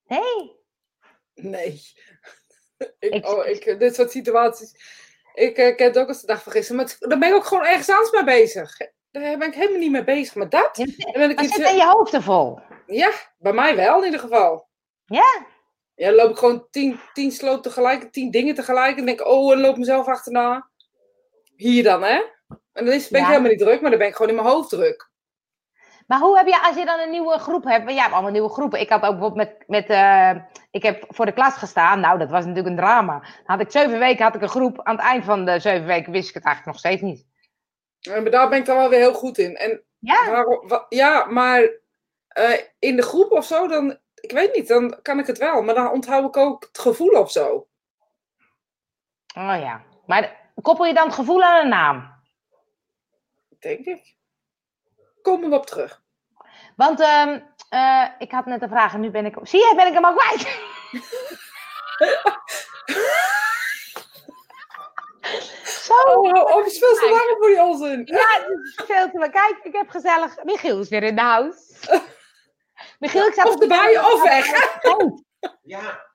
Nee. 0.04 0.56
Nee. 1.34 1.82
ik, 2.98 3.14
Ik- 3.14 3.26
oh, 3.26 3.46
ik, 3.46 3.78
dit 3.78 3.94
soort 3.94 4.10
situaties. 4.10 4.96
Ik 5.34 5.56
eh, 5.56 5.76
ken 5.76 5.86
het 5.86 5.98
ook 5.98 6.08
als 6.08 6.20
de 6.20 6.26
dag 6.26 6.42
van 6.42 6.52
gisteren. 6.52 6.76
Maar 6.82 6.90
het- 6.90 7.08
daar 7.10 7.18
ben 7.18 7.28
ik 7.28 7.34
ook 7.34 7.44
gewoon 7.46 7.64
ergens 7.66 7.88
anders 7.90 8.10
mee 8.10 8.24
bezig. 8.24 8.76
Daar 9.10 9.38
ben 9.38 9.48
ik 9.48 9.54
helemaal 9.54 9.78
niet 9.78 9.90
mee 9.90 10.04
bezig 10.04 10.34
met 10.34 10.50
dat. 10.50 10.76
Je, 10.76 10.84
Dan 10.96 11.12
ben 11.12 11.30
ik 11.30 11.36
maar 11.36 11.44
iets, 11.44 11.54
zit 11.54 11.68
in 11.68 11.76
je 11.76 11.86
hoofd 11.86 12.10
te 12.10 12.22
vol. 12.22 12.60
Ja, 12.86 13.12
bij 13.38 13.52
mij 13.52 13.76
wel 13.76 13.98
in 13.98 14.04
ieder 14.04 14.20
geval. 14.20 14.67
Ja? 15.09 15.47
Ja, 15.94 16.07
dan 16.07 16.14
loop 16.14 16.31
ik 16.31 16.37
gewoon 16.37 16.66
tien, 16.71 17.01
tien 17.12 17.33
sloot 17.33 17.62
tegelijk, 17.62 18.12
tien 18.12 18.31
dingen 18.31 18.55
tegelijk. 18.55 18.99
En 18.99 19.07
denk 19.07 19.21
ik, 19.21 19.27
oh, 19.27 19.53
en 19.53 19.61
loop 19.61 19.77
mezelf 19.77 20.07
achterna. 20.07 20.68
Hier 21.57 21.83
dan, 21.83 22.03
hè? 22.03 22.23
En 22.73 22.85
dan 22.85 22.94
is, 22.94 23.09
ben 23.09 23.21
ik 23.21 23.27
Ja. 23.27 23.33
helemaal 23.33 23.51
niet 23.51 23.61
druk, 23.61 23.81
maar 23.81 23.90
dan 23.90 23.99
ben 23.99 24.09
ik 24.09 24.14
gewoon 24.14 24.29
in 24.31 24.35
mijn 24.42 24.49
hoofd 24.49 24.68
druk. 24.68 25.11
Maar 26.07 26.18
hoe 26.18 26.37
heb 26.37 26.47
je, 26.47 26.62
als 26.62 26.77
je 26.77 26.85
dan 26.85 27.01
een 27.01 27.11
nieuwe 27.11 27.38
groep 27.38 27.64
hebt, 27.64 27.90
hebt 27.90 28.12
allemaal 28.12 28.31
nieuwe 28.31 28.49
groepen. 28.49 28.81
Ik 28.81 28.88
had 28.88 29.03
ook 29.03 29.18
bijvoorbeeld 29.18 29.49
met, 29.49 29.64
met 29.68 29.88
eh, 29.88 30.31
ik 30.71 30.83
heb 30.83 31.05
voor 31.09 31.27
de 31.27 31.33
klas 31.33 31.55
gestaan. 31.55 32.01
Nou, 32.01 32.18
dat 32.18 32.31
was 32.31 32.40
natuurlijk 32.44 32.68
een 32.68 32.77
drama. 32.83 33.18
Dan 33.21 33.31
had 33.44 33.61
ik 33.61 33.71
zeven 33.71 33.99
weken 33.99 34.25
had 34.25 34.35
ik 34.35 34.42
een 34.42 34.49
groep. 34.49 34.83
Aan 34.83 34.97
het 34.97 35.05
eind 35.05 35.25
van 35.25 35.44
de 35.44 35.59
zeven 35.61 35.87
weken 35.87 36.12
wist 36.12 36.29
ik 36.29 36.35
het 36.35 36.44
eigenlijk 36.44 36.77
nog 36.77 36.85
steeds 36.87 37.03
niet. 37.03 37.27
En 38.14 38.23
maar 38.23 38.31
daar 38.31 38.49
ben 38.49 38.59
ik 38.59 38.64
dan 38.64 38.77
wel 38.77 38.88
weer 38.88 38.99
heel 38.99 39.14
goed 39.14 39.38
in. 39.38 39.57
En 39.57 39.83
Ja, 39.99 40.31
waarom, 40.31 40.87
ja, 40.88 41.25
maar 41.25 41.71
eh, 42.29 42.53
in 42.79 42.97
de 42.97 43.03
groep 43.03 43.33
of 43.33 43.44
zo, 43.44 43.66
dan, 43.68 43.99
ik 44.30 44.36
weet 44.36 44.54
niet, 44.54 44.68
dan 44.68 45.02
kan 45.02 45.18
ik 45.18 45.26
het 45.26 45.38
wel. 45.38 45.62
Maar 45.62 45.74
dan 45.74 45.90
onthoud 45.90 46.24
ik 46.24 46.36
ook 46.36 46.64
het 46.64 46.78
gevoel 46.78 47.20
of 47.20 47.30
zo. 47.30 47.68
oh 49.36 49.56
ja. 49.60 49.82
Maar 50.06 50.50
koppel 50.62 50.84
je 50.84 50.94
dan 50.94 51.06
het 51.06 51.14
gevoel 51.14 51.42
aan 51.42 51.62
een 51.62 51.68
naam? 51.68 52.16
Denk 53.58 53.84
ik. 53.86 54.16
Komen 55.22 55.50
we 55.50 55.56
op 55.56 55.66
terug. 55.66 56.02
Want 56.76 57.00
ehm, 57.00 57.40
eh, 57.68 58.08
ik 58.18 58.30
had 58.30 58.46
net 58.46 58.62
een 58.62 58.68
vraag 58.68 58.94
en 58.94 59.00
nu 59.00 59.10
ben 59.10 59.26
ik... 59.26 59.36
Zie 59.42 59.60
je, 59.60 59.72
ben 59.76 59.86
ik 59.86 59.92
hem 59.92 60.04
al 60.04 60.14
kwijt? 60.14 60.40
Zo. 65.64 65.94
Oh, 65.94 66.32
hou 66.32 66.58
op, 66.58 66.64
het 66.64 66.78
veel 66.78 66.94
te 66.94 67.08
warm 67.10 67.36
voor 67.38 67.48
die 67.48 67.62
onzin. 67.62 68.02
Ja, 68.04 68.26
het 68.30 68.48
is 68.48 68.84
veel 68.86 69.10
te... 69.10 69.30
Kijk, 69.30 69.58
ik 69.62 69.72
heb 69.72 69.88
gezellig... 69.88 70.44
Michiel 70.44 70.80
is 70.80 70.88
weer 70.88 71.02
in 71.02 71.14
de 71.14 71.22
house. 71.22 71.58
Michiel, 72.98 73.26
ik 73.26 73.34
zat 73.34 73.46
Of 73.46 73.52
op 73.54 73.61
de- 73.61 73.66
erbij 73.66 73.98
of 74.00 74.22
weg. 74.22 74.46
Oh, 74.82 75.18
Ja. 75.62 76.06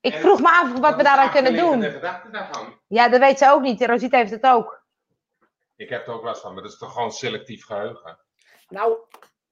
ik 0.00 0.14
vroeg 0.14 0.40
me 0.40 0.48
af 0.48 0.78
wat 0.78 0.96
we 0.96 1.02
daaraan 1.02 1.30
kunnen 1.30 1.56
doen. 1.56 1.80
De. 1.80 2.78
Ja, 2.86 3.08
dat 3.08 3.20
weet 3.20 3.38
ze 3.38 3.50
ook 3.50 3.62
niet. 3.62 3.82
Rosita 3.84 4.16
heeft 4.18 4.30
het 4.30 4.44
ook. 4.44 4.82
Ik 5.76 5.88
heb 5.88 6.06
er 6.06 6.12
ook 6.14 6.22
last 6.24 6.40
van, 6.40 6.54
maar 6.54 6.62
dat 6.62 6.72
is 6.72 6.78
toch 6.78 6.92
gewoon 6.92 7.12
selectief 7.12 7.64
geheugen. 7.66 8.18
Nou, 8.68 8.96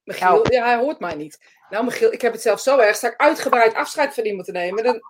Michiel, 0.04 0.52
ja, 0.52 0.64
hij 0.64 0.76
hoort 0.76 0.98
mij 1.00 1.14
niet. 1.14 1.38
Nou, 1.68 1.84
Michiel, 1.84 2.12
ik 2.12 2.20
heb 2.20 2.32
het 2.32 2.42
zelf 2.42 2.60
zo 2.60 2.78
erg. 2.78 2.96
Sta 2.96 3.08
ik 3.08 3.16
uitgebreid 3.16 3.74
afscheid 3.74 4.14
van 4.14 4.24
iemand 4.24 4.46
te 4.46 4.52
nemen. 4.52 4.84
Dan... 4.84 5.00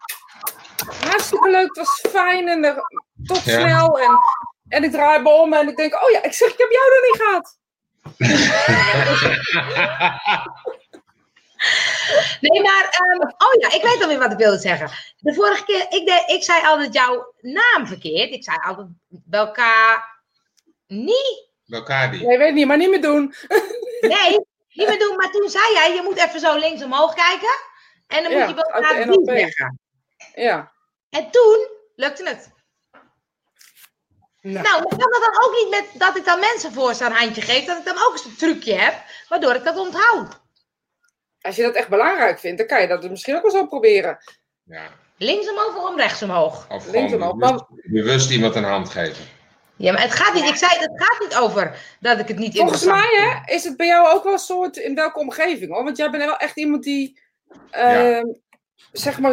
Hartstikke 1.04 1.50
leuk, 1.50 1.66
het 1.66 1.76
was 1.76 2.04
fijn 2.10 2.48
en 2.48 2.64
er- 2.64 2.82
tot 3.24 3.44
Ja. 3.44 3.60
snel. 3.60 4.00
En, 4.00 4.18
en 4.68 4.84
ik 4.84 4.90
draai 4.90 5.22
me 5.22 5.28
om 5.28 5.52
en 5.52 5.68
ik 5.68 5.76
denk, 5.76 5.94
oh 6.02 6.10
ja, 6.10 6.22
ik 6.22 6.32
zeg, 6.32 6.52
ik 6.52 6.58
heb 6.58 6.70
jou 6.70 6.92
er 6.92 7.02
niet 7.10 7.22
gehad. 7.22 7.58
Nee, 12.48 12.62
maar... 12.62 12.88
ehm, 12.90 13.22
oh 13.22 13.60
ja, 13.60 13.72
ik 13.72 13.82
weet 13.82 14.02
alweer 14.02 14.18
wat 14.18 14.32
ik 14.32 14.38
wilde 14.38 14.58
zeggen. 14.58 14.90
De 15.18 15.34
vorige 15.34 15.64
keer... 15.64 15.80
Ik, 15.80 16.06
deed, 16.06 16.22
ik 16.26 16.42
zei 16.42 16.66
altijd 16.66 16.94
jouw 16.94 17.34
naam 17.40 17.86
verkeerd. 17.86 18.32
Ik 18.32 18.44
zei 18.44 18.56
altijd 18.66 18.86
Belka... 19.08 20.04
Nie? 20.86 21.50
Elkaar 21.68 22.10
die. 22.10 22.26
Nee, 22.26 22.38
weet 22.38 22.54
niet, 22.54 22.66
maar 22.66 22.76
niet 22.76 22.90
meer 22.90 23.02
doen. 23.02 23.34
Nee, 24.00 24.38
niet 24.72 24.88
meer 24.88 24.98
doen. 24.98 25.16
Maar 25.16 25.30
toen 25.30 25.48
zei 25.48 25.72
jij, 25.72 25.94
je 25.94 26.02
moet 26.02 26.16
even 26.16 26.40
zo 26.40 26.56
links 26.58 26.82
omhoog 26.82 27.14
kijken. 27.14 27.50
En 28.06 28.22
dan 28.22 28.32
Ja, 28.32 28.46
moet 28.46 28.56
je 28.56 29.04
de 29.04 29.24
die 29.24 29.38
zeggen. 29.38 29.80
Ja. 30.34 30.72
En 31.10 31.30
toen 31.30 31.66
lukte 31.94 32.28
het. 32.28 32.50
Nou, 34.40 34.62
Nou, 34.62 34.88
kan 34.88 34.98
dat 35.10 35.32
dan 35.32 35.44
ook 35.44 35.52
niet 35.60 35.70
met 35.70 36.00
dat 36.00 36.16
ik 36.16 36.24
dan 36.24 36.40
mensen 36.40 36.72
voor 36.72 36.90
een 36.90 37.12
handje 37.12 37.40
geef, 37.40 37.64
dat 37.64 37.78
ik 37.78 37.84
dan 37.84 37.98
ook 38.06 38.12
eens 38.12 38.24
een 38.24 38.36
trucje 38.36 38.74
heb, 38.74 38.94
waardoor 39.28 39.54
ik 39.54 39.64
dat 39.64 39.76
onthoud. 39.76 40.40
Als 41.42 41.56
je 41.56 41.62
dat 41.62 41.74
echt 41.74 41.88
belangrijk 41.88 42.38
vindt, 42.38 42.58
dan 42.58 42.66
kan 42.66 42.80
je 42.80 42.88
dat 42.88 43.10
misschien 43.10 43.36
ook 43.36 43.42
wel 43.42 43.50
zo 43.50 43.66
proberen. 43.66 44.18
Ja. 44.62 44.82
Links 45.16 45.50
omhoog 45.50 45.76
of 45.76 45.90
om 45.90 45.96
rechts 45.96 46.22
omhoog? 46.22 46.66
Of 46.70 46.90
Links 46.90 47.12
gewoon 47.12 47.30
omhoog, 47.30 47.66
bewust, 47.66 47.92
bewust 47.92 48.30
iemand 48.30 48.54
een 48.54 48.64
hand 48.64 48.88
geven. 48.88 49.24
Ja, 49.76 49.92
maar 49.92 50.02
het 50.02 50.12
gaat 50.12 50.34
niet, 50.34 50.44
ik 50.44 50.56
zei, 50.56 50.78
het 50.78 50.92
gaat 50.94 51.20
niet 51.20 51.36
over 51.36 51.96
dat 52.00 52.18
ik 52.18 52.28
het 52.28 52.38
niet 52.38 52.56
Volgens 52.56 52.82
interessant 52.82 53.12
mij 53.14 53.42
hè, 53.44 53.54
is 53.54 53.64
het 53.64 53.76
bij 53.76 53.86
jou 53.86 54.14
ook 54.14 54.24
wel 54.24 54.32
een 54.32 54.38
soort 54.38 54.76
in 54.76 54.94
welke 54.94 55.18
omgeving 55.18 55.72
hoor. 55.72 55.84
Want 55.84 55.96
jij 55.96 56.10
bent 56.10 56.24
wel 56.24 56.36
echt 56.36 56.56
iemand 56.56 56.82
die, 56.82 57.20
ehm, 57.70 58.24
zeg 58.92 59.18
maar, 59.18 59.32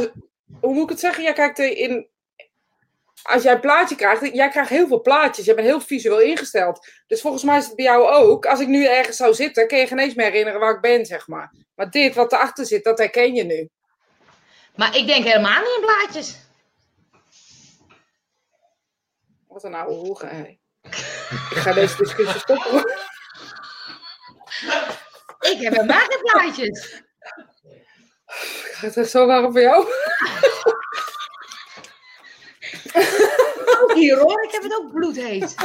hoe 0.59 0.73
moet 0.73 0.83
ik 0.83 0.89
het 0.89 0.99
zeggen? 0.99 1.23
Jij 1.23 1.33
kijkt 1.33 1.59
in, 1.59 2.08
als 3.21 3.43
jij 3.43 3.53
een 3.53 3.59
plaatje 3.59 3.95
krijgt, 3.95 4.33
jij 4.33 4.49
krijgt 4.49 4.69
heel 4.69 4.87
veel 4.87 5.01
plaatjes. 5.01 5.45
Je 5.45 5.53
bent 5.53 5.67
heel 5.67 5.81
visueel 5.81 6.19
ingesteld. 6.19 6.87
Dus 7.07 7.21
volgens 7.21 7.43
mij 7.43 7.57
is 7.57 7.65
het 7.65 7.75
bij 7.75 7.85
jou 7.85 8.07
ook. 8.07 8.45
Als 8.45 8.59
ik 8.59 8.67
nu 8.67 8.85
ergens 8.85 9.17
zou 9.17 9.33
zitten, 9.33 9.67
kun 9.67 9.77
je 9.77 9.87
geen 9.87 9.99
eens 9.99 10.13
meer 10.13 10.25
herinneren 10.25 10.59
waar 10.59 10.75
ik 10.75 10.81
ben, 10.81 11.05
zeg 11.05 11.27
maar. 11.27 11.53
Maar 11.75 11.89
dit 11.89 12.15
wat 12.15 12.31
erachter 12.31 12.65
zit, 12.65 12.83
dat 12.83 12.97
herken 12.97 13.33
je 13.33 13.43
nu. 13.43 13.69
Maar 14.75 14.95
ik 14.95 15.07
denk 15.07 15.25
helemaal 15.25 15.61
niet 15.61 15.75
in 15.79 15.85
blaadjes. 15.85 16.37
Wat 19.47 19.63
een 19.63 19.73
oude 19.73 19.95
hoer, 19.95 20.21
hè. 20.25 20.57
Ik 21.49 21.57
ga 21.57 21.73
deze 21.73 21.97
discussie 21.97 22.39
stoppen. 22.39 22.71
hoor. 22.71 22.97
Ik 25.39 25.59
heb 25.61 25.73
helemaal 25.73 25.99
geen 25.99 26.21
blaadjes. 26.21 27.01
Het 28.79 28.97
is 28.97 29.11
zo 29.11 29.25
warm 29.25 29.51
voor 29.51 29.61
jou. 29.61 29.87
Ook 33.81 33.93
hier 33.93 34.17
hoor, 34.19 34.43
ik 34.43 34.51
heb 34.51 34.63
het 34.63 34.75
ook 34.75 34.91
bloedheet. 34.91 35.55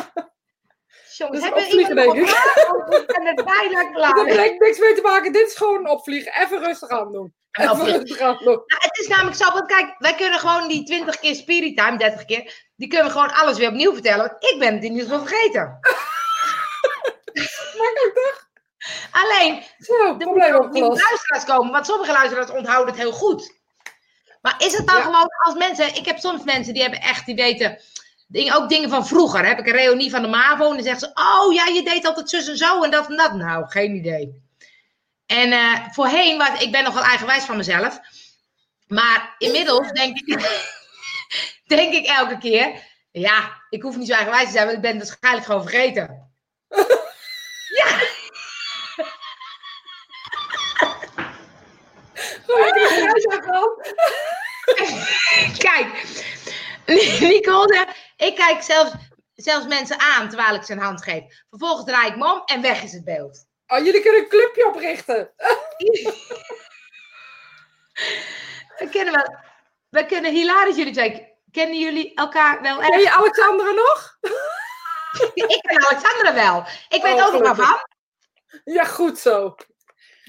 Jongens, 1.17 1.17
Dat 1.17 1.35
is 1.35 1.43
hebben 1.43 1.63
opvliegen, 1.63 1.99
iemand 1.99 2.17
denk 2.17 2.29
ik. 2.29 3.01
Ik 3.01 3.07
ben 3.07 3.27
er 3.27 3.45
bijna 3.45 3.83
Dat 3.93 3.93
klaar. 3.93 4.27
heeft 4.27 4.61
niks 4.61 4.79
mee 4.79 4.95
te 4.95 5.03
maken. 5.03 5.33
Dit 5.33 5.47
is 5.49 5.55
gewoon 5.57 5.75
een 5.79 5.89
opvliegen. 5.89 6.33
Even 6.43 6.59
rustig 6.65 6.89
aan 6.89 7.13
doen. 7.13 7.35
Even 7.53 7.71
Opvliegen. 7.73 8.01
rustig 8.01 8.21
aan 8.21 8.37
doen. 8.39 8.63
Nou, 8.67 8.83
het 8.83 8.99
is 8.99 9.07
namelijk 9.09 9.37
zo, 9.37 9.53
want 9.53 9.67
kijk, 9.67 9.95
wij 9.99 10.15
kunnen 10.15 10.39
gewoon 10.39 10.69
die 10.69 10.85
20 10.85 11.19
keer 11.19 11.35
Spirit 11.35 11.77
Time, 11.77 11.97
30 11.99 12.25
keer, 12.25 12.63
die 12.77 12.89
kunnen 12.89 13.07
we 13.07 13.13
gewoon 13.13 13.33
alles 13.33 13.59
weer 13.59 13.69
opnieuw 13.69 13.93
vertellen. 13.93 14.27
Want 14.29 14.45
ik 14.53 14.59
ben 14.59 14.75
het 14.75 14.85
in 14.85 14.91
ieder 14.93 15.05
geval 15.09 15.27
vergeten. 15.27 15.79
Makkelijk 17.79 18.15
toch? 18.15 18.49
Alleen, 19.11 19.63
Zo, 19.79 19.93
er 20.19 20.27
moeten 20.27 20.55
ook 20.55 20.77
luisteraars 20.79 21.45
komen, 21.45 21.73
want 21.73 21.87
sommige 21.87 22.13
luisteraars 22.13 22.51
onthouden 22.51 22.95
het 22.95 23.03
heel 23.03 23.13
goed. 23.13 23.63
Maar 24.45 24.55
is 24.59 24.77
het 24.77 24.87
dan 24.87 24.97
Ja. 24.97 25.03
gewoon 25.03 25.29
als 25.45 25.55
mensen, 25.55 25.95
ik 25.95 26.05
heb 26.05 26.19
soms 26.19 26.45
mensen 26.45 26.73
die 26.73 26.83
hebben 26.83 27.01
echt, 27.01 27.27
die 27.27 27.35
weten, 27.35 27.79
ook 28.55 28.69
dingen 28.69 28.91
van 28.91 29.07
vroeger. 29.07 29.47
Heb 29.47 29.59
ik 29.59 29.67
een 29.67 29.73
reunie 29.73 30.11
van 30.11 30.23
de 30.23 30.29
MAVO 30.29 30.69
en 30.69 30.75
dan 30.75 30.83
zeggen 30.83 31.01
ze, 31.01 31.11
oh 31.15 31.53
ja, 31.53 31.67
je 31.67 31.83
deed 31.83 32.07
altijd 32.07 32.31
zus 32.31 32.49
en 32.49 32.57
zo 32.57 32.83
en 32.83 32.91
dat 32.91 33.09
en 33.09 33.17
dat. 33.17 33.35
Nou, 33.35 33.67
geen 33.69 33.95
idee. 33.95 34.43
En 35.27 35.53
eh, 35.53 35.89
voorheen, 35.91 36.39
was, 36.39 36.61
ik 36.63 36.73
ben 36.73 36.85
nog 36.85 36.95
wel 36.95 37.03
eigenwijs 37.03 37.45
van 37.45 37.57
mezelf. 37.57 38.01
Maar 38.87 39.35
inmiddels 39.39 39.91
denk 39.93 40.19
ik, 40.19 40.61
denk 41.77 41.95
ik 41.95 42.07
elke 42.07 42.39
keer, 42.39 42.83
ja, 43.11 43.63
ik 43.71 43.83
hoef 43.83 43.97
niet 43.97 44.09
zo 44.09 44.15
eigenwijs 44.15 44.47
te 44.47 44.53
zijn, 44.53 44.65
want 44.65 44.77
ik 44.77 44.83
ben 44.83 44.99
het 44.99 45.09
waarschijnlijk 45.09 45.47
gewoon 45.47 45.69
vergeten. 45.69 46.33
Gewoon 46.69 46.87
lekker 47.67 47.93
naar 47.95 48.13
huis 50.77 52.37
gaan. 52.37 52.44
Kijk, 55.59 56.05
Nicole 57.21 57.87
ik 58.17 58.35
kijk 58.35 58.63
zelfs, 58.63 58.91
zelfs 59.35 59.67
mensen 59.67 59.99
aan 59.99 60.29
terwijl 60.29 60.55
ik 60.55 60.63
ze 60.63 60.73
een 60.73 60.79
hand 60.79 61.03
geef. 61.03 61.23
Vervolgens 61.51 61.85
draai 61.87 62.09
ik 62.11 62.17
me 62.17 62.33
om 62.33 62.43
en 62.45 62.63
weg 62.63 62.83
is 62.83 62.93
het 62.93 63.05
beeld. 63.05 63.47
Oh, 63.67 63.85
jullie 63.85 64.03
kunnen 64.03 64.21
een 64.21 64.29
clubje 64.29 64.67
oprichten. 64.67 65.31
We 68.79 68.89
kunnen, 68.91 69.15
wel, 69.15 69.37
we 69.91 70.07
kunnen 70.07 70.33
hilarisch 70.33 70.77
jullie 70.77 70.93
twee. 70.93 71.33
Kennen 71.51 71.79
jullie 71.79 72.15
elkaar 72.15 72.63
wel 72.63 72.79
Ken 72.79 72.93
erg? 72.93 73.03
je 73.03 73.11
Alexandra 73.11 73.71
nog? 73.71 74.19
Ik 75.35 75.61
ken 75.63 75.85
Alexandra 75.87 76.35
wel. 76.35 76.65
Ik 76.89 77.03
weet 77.03 77.15
Oh, 77.15 77.27
ook 77.27 77.33
nog 77.33 77.43
maar 77.43 77.55
gelukkig. 77.55 77.67
van. 77.67 77.81
Ja, 78.75 78.85
goed 78.85 79.19
zo. 79.19 79.55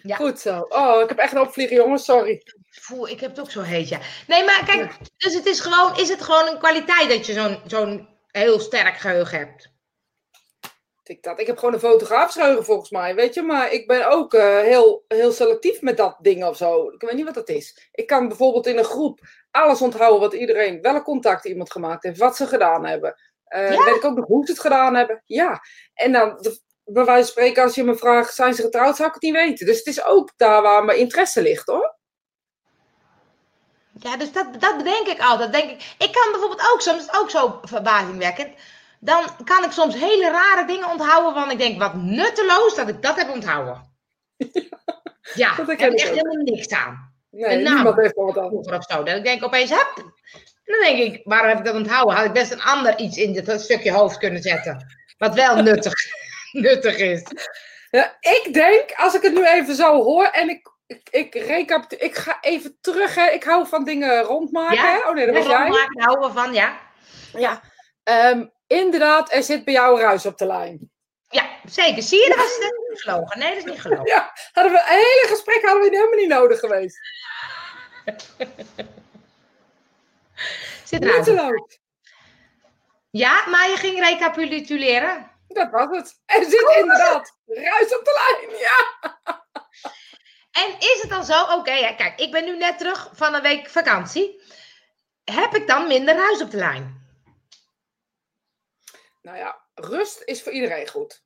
Ja. 0.05 0.15
Goed 0.15 0.39
zo. 0.39 0.65
Oh, 0.69 1.01
ik 1.01 1.09
heb 1.09 1.17
echt 1.17 1.31
een 1.31 1.41
opvliegen, 1.41 1.75
jongens. 1.75 2.05
Sorry. 2.05 2.41
Voel, 2.69 3.07
ik 3.09 3.19
heb 3.19 3.29
het 3.29 3.39
ook 3.39 3.51
zo 3.51 3.61
heet, 3.61 3.89
ja. 3.89 3.99
Nee, 4.27 4.43
maar 4.43 4.65
kijk, 4.65 4.97
dus 5.17 5.33
het 5.33 5.45
is 5.45 5.59
gewoon, 5.59 5.97
is 5.97 6.09
het 6.09 6.21
gewoon 6.21 6.47
een 6.47 6.59
kwaliteit 6.59 7.09
dat 7.09 7.25
je 7.25 7.33
zo'n 7.33 7.59
zo'n 7.65 8.07
heel 8.27 8.59
sterk 8.59 8.97
geheugen 8.97 9.37
hebt? 9.37 9.73
Ik, 11.03 11.23
dat. 11.23 11.39
ik 11.39 11.47
heb 11.47 11.57
gewoon 11.57 11.73
een 11.73 11.79
fotograafsgeheugen 11.79 12.65
volgens 12.65 12.89
mij, 12.89 13.15
weet 13.15 13.33
je. 13.33 13.41
Maar 13.41 13.71
ik 13.71 13.87
ben 13.87 14.11
ook 14.11 14.33
eh, 14.33 14.59
heel, 14.59 15.05
heel 15.07 15.31
selectief 15.31 15.81
met 15.81 15.97
dat 15.97 16.17
ding 16.21 16.45
of 16.45 16.57
zo. 16.57 16.89
Ik 16.89 17.01
weet 17.01 17.13
niet 17.13 17.25
wat 17.25 17.33
dat 17.33 17.49
is. 17.49 17.89
Ik 17.91 18.07
kan 18.07 18.27
bijvoorbeeld 18.27 18.67
in 18.67 18.77
een 18.77 18.83
groep 18.83 19.19
alles 19.51 19.81
onthouden 19.81 20.19
wat 20.19 20.33
iedereen, 20.33 20.81
welke 20.81 21.01
contacten 21.01 21.49
iemand 21.49 21.71
gemaakt 21.71 22.03
heeft, 22.03 22.17
wat 22.17 22.35
ze 22.35 22.47
gedaan 22.47 22.85
hebben. 22.85 23.15
Ja? 23.49 23.69
dan 23.69 23.85
Weet 23.85 23.95
ik 23.95 24.05
ook 24.05 24.15
nog 24.15 24.25
hoe 24.25 24.45
ze 24.45 24.51
het 24.51 24.61
gedaan 24.61 24.95
hebben. 24.95 25.21
Ja. 25.25 25.61
En 25.93 26.11
dan, 26.11 26.39
bij 26.85 27.05
wijze 27.05 27.21
van 27.21 27.31
spreken, 27.31 27.63
als 27.63 27.75
je 27.75 27.83
me 27.83 27.95
vraagt, 27.95 28.33
zijn 28.33 28.53
ze 28.53 28.61
getrouwd, 28.61 28.95
zou 28.95 29.07
ik 29.07 29.13
het 29.13 29.23
niet 29.23 29.33
weten. 29.33 29.65
Dus 29.65 29.77
het 29.77 29.85
is 29.87 30.03
ook 30.03 30.31
daar 30.37 30.61
waar 30.61 30.83
mijn 30.85 30.97
interesse 30.99 31.41
ligt, 31.41 31.67
hoor. 31.67 31.95
Ja, 33.99 34.17
dus 34.17 34.31
dat, 34.31 34.47
dat 34.59 34.77
bedenk 34.77 35.07
ik 35.07 35.19
altijd. 35.19 35.51
Denk 35.51 35.69
ik, 35.69 35.95
ik 35.97 36.11
kan 36.11 36.31
bijvoorbeeld 36.31 36.69
ook 36.73 36.81
soms, 36.81 37.13
ook 37.13 37.29
zo 37.29 37.59
verbazingwekkend, 37.61 38.53
dan 38.99 39.23
kan 39.43 39.63
ik 39.63 39.71
soms 39.71 39.95
hele 39.95 40.29
rare 40.29 40.65
dingen 40.67 40.89
onthouden 40.89 41.33
van 41.33 41.51
ik 41.51 41.57
denk, 41.57 41.79
wat 41.79 41.93
nutteloos 41.93 42.75
dat 42.75 42.87
ik 42.87 43.01
dat 43.01 43.15
heb 43.15 43.29
onthouden. 43.29 43.93
Ja, 45.33 45.55
Dat 45.55 45.65
daar 45.67 45.77
heb 45.77 45.91
ik 45.91 45.99
echt 45.99 46.09
ook. 46.09 46.15
helemaal 46.15 46.43
niks 46.43 46.69
aan. 46.69 47.13
Nee, 47.29 47.57
Een 47.57 47.63
naam. 47.63 47.99
heeft 47.99 48.15
wat 48.15 48.37
aan. 48.37 48.51
Of 48.51 48.83
zo. 48.87 49.03
Denk 49.03 49.27
ik 49.27 49.43
opeens, 49.43 49.69
hup. 49.69 49.93
Dan 50.63 50.79
denk 50.79 50.97
ik, 50.99 51.21
waarom 51.23 51.47
heb 51.49 51.57
ik 51.57 51.65
dat 51.65 51.75
onthouden? 51.75 52.15
Had 52.15 52.25
ik 52.25 52.33
best 52.33 52.51
een 52.51 52.61
ander 52.61 52.99
iets 52.99 53.17
in 53.17 53.33
dit 53.33 53.61
stukje 53.61 53.91
hoofd 53.91 54.17
kunnen 54.17 54.41
zetten. 54.41 54.85
Wat 55.17 55.33
wel 55.35 55.55
nuttig, 55.63 55.93
nuttig 56.67 56.97
is. 56.97 57.23
Ja, 57.91 58.17
ik 58.19 58.49
denk, 58.53 58.91
als 58.95 59.13
ik 59.13 59.21
het 59.21 59.33
nu 59.33 59.45
even 59.45 59.75
zo 59.75 60.03
hoor 60.03 60.25
en 60.25 60.49
ik, 60.49 60.69
ik, 60.87 61.09
ik 61.11 61.33
recapit- 61.35 62.01
ik 62.01 62.15
ga 62.15 62.37
even 62.41 62.77
terug, 62.81 63.15
hè. 63.15 63.29
ik 63.29 63.43
hou 63.43 63.67
van 63.67 63.83
dingen 63.83 64.21
rondmaken. 64.21 64.75
Ja, 64.75 64.91
hè. 64.91 64.97
Oh 65.09 65.13
nee, 65.13 65.25
dat 65.25 65.35
was 65.35 65.45
jij. 65.45 65.69
Maken, 65.69 66.01
houden 66.01 66.27
we 66.29 66.35
van, 66.39 66.53
ja. 66.53 66.77
Ja, 67.33 67.61
Ehm, 68.03 68.45
inderdaad, 68.67 69.33
er 69.33 69.43
zit 69.43 69.63
bij 69.65 69.73
jou 69.73 69.99
ruis 70.01 70.25
op 70.25 70.37
de 70.37 70.45
lijn. 70.45 70.91
Ja, 71.29 71.45
zeker. 71.65 72.03
Zie 72.03 72.19
je, 72.21 72.27
dat 72.27 72.37
was 72.37 72.57
net 72.59 72.89
niet 72.89 73.01
gelogen. 73.01 73.39
Nee, 73.39 73.49
dat 73.49 73.57
is 73.57 73.71
niet 73.71 73.81
gelogen. 73.81 74.05
Ja, 74.05 74.31
hadden 74.51 74.73
we 74.73 74.79
een 74.79 74.85
hele 74.95 75.25
gesprek 75.27 75.61
hadden 75.61 75.81
we 75.83 75.89
helemaal 75.97 76.17
niet 76.19 76.27
nodig 76.27 76.59
geweest. 76.59 76.99
Zit 80.83 81.03
eruit. 81.03 81.25
Nutteloos. 81.25 81.79
Ja, 83.09 83.47
maar 83.47 83.69
je 83.69 83.77
ging 83.77 83.99
recapituleren. 83.99 85.31
Dat 85.47 85.71
was 85.71 85.97
het. 85.97 86.21
Er 86.25 86.43
zit 86.43 86.75
inderdaad 86.75 87.37
ruis 87.45 87.97
op 87.97 88.05
de 88.05 88.35
lijn, 88.37 88.59
ja. 88.59 89.03
En 90.51 90.75
is 90.79 90.99
het 91.01 91.09
dan 91.09 91.25
zo, 91.25 91.43
oké, 91.43 91.95
kijk, 91.95 92.19
ik 92.19 92.31
ben 92.31 92.45
nu 92.45 92.57
net 92.57 92.77
terug 92.77 93.09
van 93.13 93.33
een 93.33 93.41
week 93.41 93.69
vakantie. 93.69 94.41
Heb 95.23 95.55
ik 95.55 95.67
dan 95.67 95.87
minder 95.87 96.15
ruis 96.15 96.41
op 96.41 96.51
de 96.51 96.57
lijn? 96.57 97.03
Nou 99.21 99.37
ja, 99.37 99.65
rust 99.73 100.21
is 100.25 100.43
voor 100.43 100.51
iedereen 100.51 100.87
goed. 100.87 101.23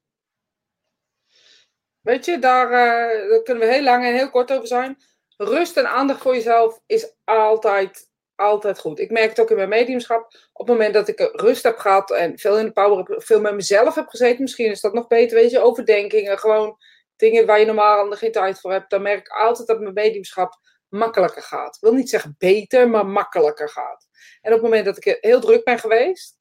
Weet 2.01 2.25
je, 2.25 2.39
daar, 2.39 2.65
eh, 2.65 3.29
daar 3.29 3.41
kunnen 3.43 3.67
we 3.67 3.73
heel 3.73 3.83
lang 3.83 4.05
en 4.05 4.13
heel 4.13 4.29
kort 4.29 4.51
over 4.51 4.67
zijn. 4.67 5.03
Rust 5.37 5.77
en 5.77 5.89
aandacht 5.89 6.21
voor 6.21 6.33
jezelf 6.33 6.81
is 6.85 7.13
altijd, 7.23 8.08
altijd 8.39 8.79
goed. 8.79 8.99
Ik 8.99 9.11
merk 9.11 9.29
het 9.29 9.39
ook 9.39 9.49
in 9.49 9.55
mijn 9.55 9.69
mediumschap. 9.69 10.23
Op 10.53 10.67
het 10.67 10.77
moment 10.77 10.93
dat 10.93 11.07
ik 11.07 11.19
rust 11.31 11.63
heb 11.63 11.77
gehad 11.77 12.11
en 12.11 12.39
veel 12.39 12.59
in 12.59 12.65
de 12.65 12.71
power 12.71 13.21
veel 13.21 13.41
met 13.41 13.55
mezelf 13.55 13.95
heb 13.95 14.07
gezeten, 14.07 14.41
misschien 14.41 14.71
is 14.71 14.81
dat 14.81 14.93
nog 14.93 15.07
beter, 15.07 15.37
weet 15.37 15.51
je, 15.51 15.59
overdenkingen, 15.59 16.39
gewoon 16.39 16.77
dingen 17.15 17.45
waar 17.45 17.59
je 17.59 17.65
normaal 17.65 18.11
geen 18.11 18.31
tijd 18.31 18.59
voor 18.59 18.71
hebt. 18.71 18.89
Dan 18.89 19.01
merk 19.01 19.19
ik 19.19 19.27
altijd 19.27 19.67
dat 19.67 19.79
mijn 19.79 19.93
mediumschap 19.93 20.53
makkelijker 20.89 21.41
gaat. 21.41 21.75
Ik 21.75 21.81
wil 21.81 21.93
niet 21.93 22.09
zeggen 22.09 22.35
beter, 22.37 22.89
maar 22.89 23.05
makkelijker 23.05 23.69
gaat. 23.69 24.07
En 24.41 24.53
op 24.53 24.61
het 24.61 24.69
moment 24.69 24.85
dat 24.85 24.97
ik 24.97 25.17
heel 25.21 25.39
druk 25.39 25.63
ben 25.63 25.79
geweest, 25.79 26.37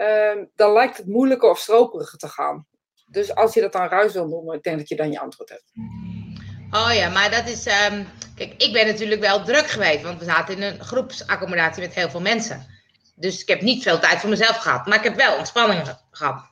Ehm, 0.00 0.44
dan 0.54 0.72
lijkt 0.72 0.96
het 0.96 1.06
moeilijker 1.06 1.50
of 1.50 1.58
stroperiger 1.58 2.18
te 2.18 2.28
gaan. 2.28 2.66
Dus 3.06 3.34
als 3.34 3.54
je 3.54 3.60
dat 3.60 3.72
dan 3.72 3.88
ruis 3.88 4.12
wil 4.12 4.26
noemen, 4.26 4.56
ik 4.56 4.62
denk 4.62 4.78
dat 4.78 4.88
je 4.88 4.96
dan 4.96 5.12
je 5.12 5.20
antwoord 5.20 5.48
hebt. 5.48 5.72
Oh 6.72 6.94
ja, 6.94 7.08
maar 7.08 7.30
dat 7.30 7.48
is. 7.48 7.66
Um, 7.66 8.08
kijk, 8.36 8.54
ik 8.56 8.72
ben 8.72 8.86
natuurlijk 8.86 9.20
wel 9.20 9.44
druk 9.44 9.66
geweest, 9.66 10.02
want 10.02 10.18
we 10.18 10.24
zaten 10.24 10.56
in 10.56 10.62
een 10.62 10.80
groepsaccommodatie 10.80 11.82
met 11.82 11.94
heel 11.94 12.10
veel 12.10 12.20
mensen. 12.20 12.66
Dus 13.14 13.40
ik 13.40 13.48
heb 13.48 13.60
niet 13.60 13.82
veel 13.82 13.98
tijd 13.98 14.20
voor 14.20 14.30
mezelf 14.30 14.56
gehad, 14.56 14.86
maar 14.86 14.98
ik 14.98 15.04
heb 15.04 15.16
wel 15.16 15.36
ontspanning 15.36 15.96
gehad. 16.10 16.42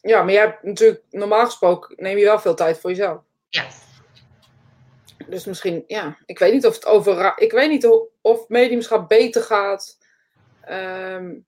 Ja, 0.00 0.22
maar 0.22 0.32
jij 0.32 0.42
hebt 0.42 0.62
natuurlijk 0.62 1.02
normaal 1.10 1.44
gesproken 1.44 1.94
neem 1.96 2.18
je 2.18 2.24
wel 2.24 2.40
veel 2.40 2.54
tijd 2.54 2.78
voor 2.78 2.90
jezelf. 2.90 3.20
Ja. 3.48 3.66
Dus 5.26 5.44
misschien, 5.44 5.84
ja, 5.86 6.16
ik 6.26 6.38
weet 6.38 6.52
niet 6.52 6.66
of 6.66 6.74
het 6.74 6.86
over. 6.86 7.32
Ik 7.36 7.52
weet 7.52 7.70
niet 7.70 7.88
of 8.22 8.48
mediumschap 8.48 9.08
beter 9.08 9.42
gaat. 9.42 9.98
Um, 10.70 11.46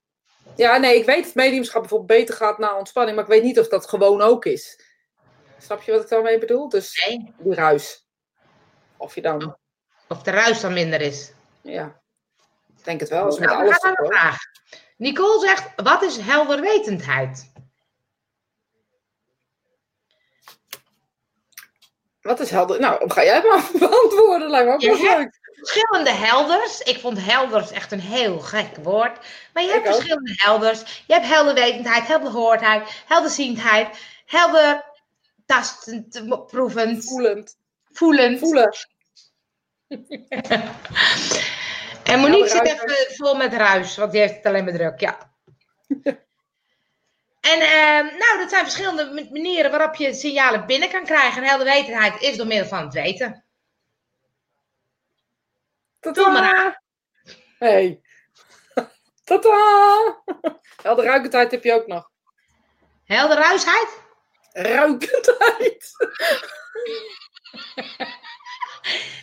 ja, 0.57 0.77
nee, 0.77 0.99
ik 0.99 1.05
weet 1.05 1.25
dat 1.25 1.35
mediumschap 1.35 1.81
bijvoorbeeld 1.81 2.19
beter 2.21 2.35
gaat 2.35 2.59
na 2.59 2.79
ontspanning, 2.79 3.17
maar 3.17 3.25
ik 3.25 3.31
weet 3.31 3.43
niet 3.43 3.59
of 3.59 3.69
dat 3.69 3.89
gewoon 3.89 4.21
ook 4.21 4.45
is. 4.45 4.81
Snap 5.61 5.83
je 5.83 5.93
wat 5.93 6.03
ik 6.03 6.09
daarmee 6.09 6.39
bedoel? 6.39 6.69
Dus 6.69 7.07
nee. 7.07 7.35
die 7.39 7.55
ruis. 7.55 8.07
Of 8.97 9.15
je 9.15 9.23
dan... 9.23 9.57
Of 10.09 10.23
de 10.23 10.31
ruis 10.31 10.61
dan 10.61 10.73
minder 10.73 11.01
is. 11.01 11.33
Ja, 11.61 12.01
ik 12.77 12.85
denk 12.85 13.01
het 13.01 13.09
wel. 13.09 13.25
Als 13.25 13.39
met 13.39 13.49
nou, 13.49 13.61
alles 13.63 13.79
vraag. 14.09 14.37
Nicole 14.97 15.41
zegt, 15.41 15.83
wat 15.83 16.03
is 16.03 16.17
helderwetendheid? 16.17 17.53
Wat 22.21 22.41
is 22.41 22.51
helder? 22.51 22.81
Nou, 22.81 23.11
ga 23.11 23.25
jij 23.25 23.43
maar 23.43 23.71
beantwoorden. 23.89 24.51
Lijkt 24.51 24.67
me 24.67 24.75
ook 24.75 24.99
wel 24.99 25.17
leuk 25.17 25.39
verschillende 25.61 26.11
helders. 26.11 26.81
Ik 26.81 27.01
vond 27.01 27.25
helders 27.25 27.71
echt 27.71 27.93
een 27.93 28.01
heel 28.01 28.39
gek 28.39 28.77
woord. 28.83 29.19
Maar 29.53 29.63
je 29.63 29.71
hebt 29.71 29.87
verschillende 29.87 30.33
helders. 30.37 31.05
Je 31.07 31.13
hebt 31.13 31.27
helderwetendheid, 31.27 32.07
helderhoordheid, 32.07 33.03
helderziendheid, 33.07 33.89
helder 34.27 34.85
tastend, 35.51 36.47
proevend. 36.47 37.05
Voelend. 37.05 37.59
Voelend. 37.93 38.39
Voelen. 38.39 38.77
en 42.11 42.21
Monique 42.21 42.49
zit 42.49 42.67
even 42.67 43.15
vol 43.15 43.35
met 43.35 43.53
ruis, 43.53 43.97
want 43.97 44.13
die 44.13 44.21
heeft 44.21 44.35
het 44.35 44.47
alleen 44.47 44.65
maar 44.65 44.73
druk, 44.73 45.01
ja. 45.01 45.33
En 47.41 47.59
uh, 47.59 48.19
nou, 48.19 48.39
dat 48.39 48.51
zijn 48.51 48.63
verschillende 48.63 49.29
manieren 49.31 49.71
waarop 49.71 49.95
je 49.95 50.15
signalen 50.15 50.67
binnen 50.67 50.91
kan 50.91 51.05
krijgen. 51.05 51.43
En 51.43 51.49
helderwetendheid 51.49 52.21
is 52.21 52.37
door 52.37 52.47
middel 52.47 52.69
van 52.69 52.85
het 52.85 52.93
weten. 52.93 53.45
Tada! 56.01 56.83
Hey. 57.59 58.01
Tada! 59.25 60.23
Helder 60.83 61.05
ruikendheid 61.05 61.51
heb 61.51 61.65
je 61.65 61.73
ook 61.73 61.87
nog. 61.87 62.11
Helder 63.05 63.37
Ruikendheid. 64.53 65.93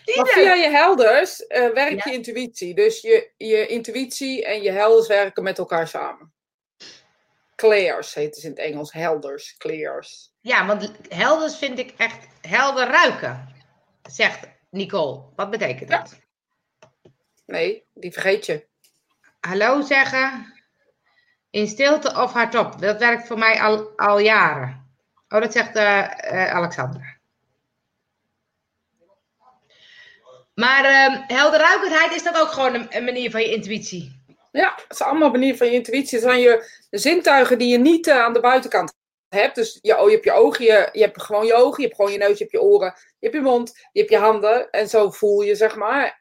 maar 0.16 0.28
via 0.28 0.54
je 0.54 0.70
helders 0.70 1.42
uh, 1.42 1.48
werkt 1.74 2.04
je 2.04 2.12
intuïtie. 2.12 2.76
Dus 2.76 3.02
je, 3.02 3.32
je 3.38 3.68
intuïtie 3.68 4.46
en 4.46 4.62
je 4.62 4.72
helders 4.72 5.08
werken 5.08 5.44
met 5.44 5.58
elkaar 5.58 5.88
samen. 5.88 6.34
Clears 7.56 8.14
heet 8.14 8.36
het 8.36 8.44
in 8.44 8.50
het 8.50 8.60
Engels. 8.60 8.94
Helders, 8.94 9.58
clears. 9.58 10.34
Ja, 10.40 10.66
want 10.66 10.92
helders 11.10 11.58
vind 11.58 11.80
ik 11.80 11.94
echt 11.98 12.28
helder 12.42 12.88
ruiken, 12.88 13.56
zegt 14.10 14.48
Nicole. 14.70 15.24
Wat 15.36 15.50
betekent 15.50 15.90
dat? 15.90 16.20
Nee, 17.46 17.88
die 17.94 18.12
vergeet 18.12 18.46
je. 18.46 18.68
Hallo 19.40 19.82
zeggen. 19.82 20.54
In 21.50 21.68
stilte 21.68 22.22
of 22.22 22.32
hardop. 22.32 22.80
Dat 22.82 23.00
werkt 23.00 23.28
voor 23.28 23.38
mij 23.38 23.62
al, 23.62 23.94
al 23.96 24.20
jaren. 24.20 24.87
Oh, 25.30 25.42
dat 25.42 25.52
zegt 25.52 25.76
uh, 25.76 26.12
uh, 26.32 26.54
Alexander. 26.56 27.20
Maar 30.54 30.86
uh, 30.86 31.28
helderruikendheid, 31.28 32.16
is 32.16 32.24
dat 32.24 32.38
ook 32.38 32.52
gewoon 32.52 32.88
een, 32.90 33.04
manier 33.04 33.32
van 33.32 33.42
je 33.42 33.52
intuïtie? 33.52 34.22
Ja, 34.52 34.74
het 34.76 34.86
is 34.90 35.02
allemaal 35.02 35.26
een 35.26 35.32
manier 35.32 35.58
van 35.58 35.68
je 35.68 35.74
intuïtie. 35.74 36.18
Het 36.18 36.28
zijn 36.28 36.40
je 36.40 36.70
zintuigen 36.90 37.58
die 37.58 37.68
je 37.68 37.78
niet 37.78 38.08
uh, 38.08 38.20
aan 38.20 38.34
de 38.34 38.40
buitenkant 38.40 38.94
hebt. 39.30 39.56
Dus 39.56 39.80
je, 39.82 39.96
je 40.06 40.12
hebt 40.12 40.24
je 40.24 40.32
ogen, 40.32 40.66
je, 40.66 40.90
je 40.92 41.02
hebt 41.02 41.22
gewoon 41.22 41.46
je 41.46 41.54
ogen, 41.54 41.82
je 41.82 41.84
hebt 41.84 41.96
gewoon 41.96 42.12
je 42.12 42.18
neus, 42.18 42.38
je 42.38 42.44
hebt 42.44 42.52
je 42.52 42.62
oren, 42.62 42.94
je 43.20 43.28
hebt 43.28 43.34
je 43.34 43.42
mond, 43.42 43.72
je 43.92 44.00
hebt 44.00 44.12
je 44.12 44.18
handen. 44.18 44.70
En 44.70 44.90
zo 44.90 45.10
voel 45.12 45.42
je, 45.42 45.56
zeg 45.56 45.76
maar. 45.76 46.16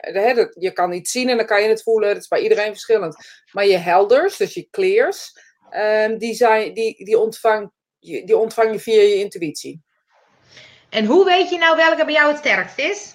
Je 0.54 0.70
kan 0.72 0.92
iets 0.92 1.10
zien 1.10 1.28
en 1.28 1.36
dan 1.36 1.46
kan 1.46 1.62
je 1.62 1.68
het 1.68 1.82
voelen. 1.82 2.08
Dat 2.08 2.22
is 2.22 2.28
bij 2.28 2.42
iedereen 2.42 2.70
verschillend. 2.70 3.16
Maar 3.52 3.66
je 3.66 3.76
helders, 3.76 4.36
dus 4.36 4.54
je 4.54 4.68
clears, 4.70 5.32
um, 5.70 6.18
die, 6.18 6.34
zijn, 6.34 6.74
die, 6.74 7.04
die, 7.04 7.18
ontvang, 7.18 7.72
die 8.06 8.36
ontvang 8.36 8.72
je 8.72 8.80
via 8.80 9.00
je 9.00 9.14
intuïtie. 9.14 9.84
En 10.88 11.04
hoe 11.04 11.24
weet 11.24 11.50
je 11.50 11.58
nou 11.58 11.76
welke 11.76 12.04
bij 12.04 12.14
jou 12.14 12.28
het 12.28 12.38
sterkst 12.38 12.78
is? 12.78 13.14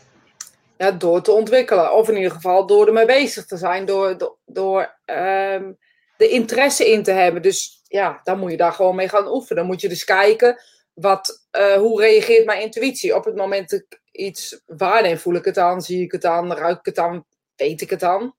Ja, 0.78 0.92
door 0.92 1.22
te 1.22 1.32
ontwikkelen. 1.32 1.94
Of 1.94 2.10
in 2.10 2.16
ieder 2.16 2.32
geval 2.32 2.66
door 2.66 2.88
ermee 2.88 3.06
bezig 3.06 3.46
te 3.46 3.58
zijn. 3.58 3.86
Door, 3.86 4.18
door, 4.18 4.38
door 4.46 5.00
um, 5.06 5.78
de 6.18 6.30
interesse 6.30 6.92
in 6.92 7.04
te 7.04 7.12
hebben. 7.12 7.42
Dus 7.42 7.82
ja, 7.88 8.20
dan 8.24 8.39
moet 8.39 8.52
je 8.52 8.58
daar 8.58 8.74
gewoon 8.74 8.96
mee 8.96 9.10
gaan 9.10 9.28
oefenen. 9.28 9.58
Dan 9.58 9.72
moet 9.72 9.82
je 9.82 9.89
dus 9.89 10.04
kijken, 10.04 10.62
wat, 10.94 11.48
uh, 11.58 11.74
hoe 11.74 12.02
reageert 12.02 12.46
mijn 12.46 12.62
intuïtie? 12.62 13.16
Op 13.16 13.26
het 13.26 13.36
moment 13.36 13.70
dat 13.70 13.80
ik 13.80 14.02
iets 14.12 14.62
waarneem, 14.66 15.18
voel 15.18 15.36
ik 15.36 15.46
het 15.46 15.58
aan, 15.58 15.82
zie 15.82 16.02
ik 16.04 16.12
het 16.12 16.26
aan, 16.26 16.54
ruik 16.54 16.80
ik 16.80 16.86
het 16.86 17.00
aan, 17.00 17.26
weet 17.56 17.82
ik 17.82 17.89
het 17.89 18.04
aan. 18.04 18.36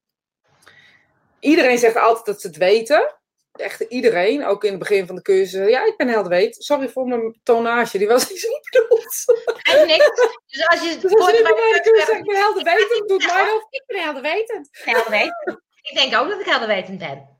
Iedereen 1.40 1.78
zegt 1.78 1.96
altijd 1.96 2.26
dat 2.26 2.40
ze 2.40 2.46
het 2.46 2.56
weten. 2.56 3.14
Echt 3.52 3.80
iedereen, 3.80 4.44
ook 4.44 4.64
in 4.64 4.70
het 4.70 4.78
begin 4.78 5.06
van 5.06 5.16
de 5.16 5.22
cursus. 5.22 5.68
Ja, 5.68 5.84
ik 5.84 5.96
ben 5.96 6.08
helder 6.08 6.30
weet. 6.30 6.56
Sorry 6.58 6.88
voor 6.88 7.06
mijn 7.06 7.40
tonage, 7.42 7.98
die 7.98 8.08
was 8.08 8.28
niet 8.30 8.40
zo 8.40 8.48
bedoeld. 8.70 9.24
Geen 9.44 9.86
niks. 9.86 10.10
Dus 10.46 10.66
als 10.68 10.82
je 10.82 10.98
dus 11.02 11.14
als 11.14 11.30
je 11.30 11.42
de 11.42 11.80
cursus 11.82 12.04
zegt, 12.06 12.18
ik 12.18 12.24
ben 12.26 12.36
helder 12.36 12.64
wetend, 12.64 13.08
doet 13.08 13.26
mij 13.26 13.44
dat. 13.44 13.66
Ik 13.70 13.82
ben 13.86 14.02
helder 14.02 14.22
wetend. 14.22 14.68
Helder 14.70 15.10
wetend. 15.10 15.60
Ik 15.82 15.94
denk 15.94 16.16
ook 16.16 16.28
dat 16.28 16.40
ik 16.40 16.46
helder 16.46 16.68
wetend 16.68 16.98
ben. 16.98 17.38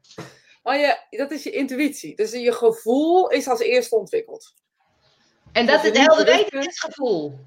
Maar 0.63 0.79
je, 0.79 0.99
dat 1.11 1.31
is 1.31 1.43
je 1.43 1.51
intuïtie. 1.51 2.17
Dus 2.17 2.33
je 2.33 2.53
gevoel 2.53 3.31
is 3.31 3.49
als 3.49 3.61
eerste 3.61 3.97
ontwikkeld. 3.97 4.55
En 5.53 5.67
dat 5.67 5.83
het 5.83 5.97
helderwetend 5.97 6.67
is 6.67 6.81
gevoel. 6.81 7.39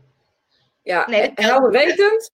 Ja, 0.81 1.09
nee, 1.09 1.31
helderwetend, 1.35 2.31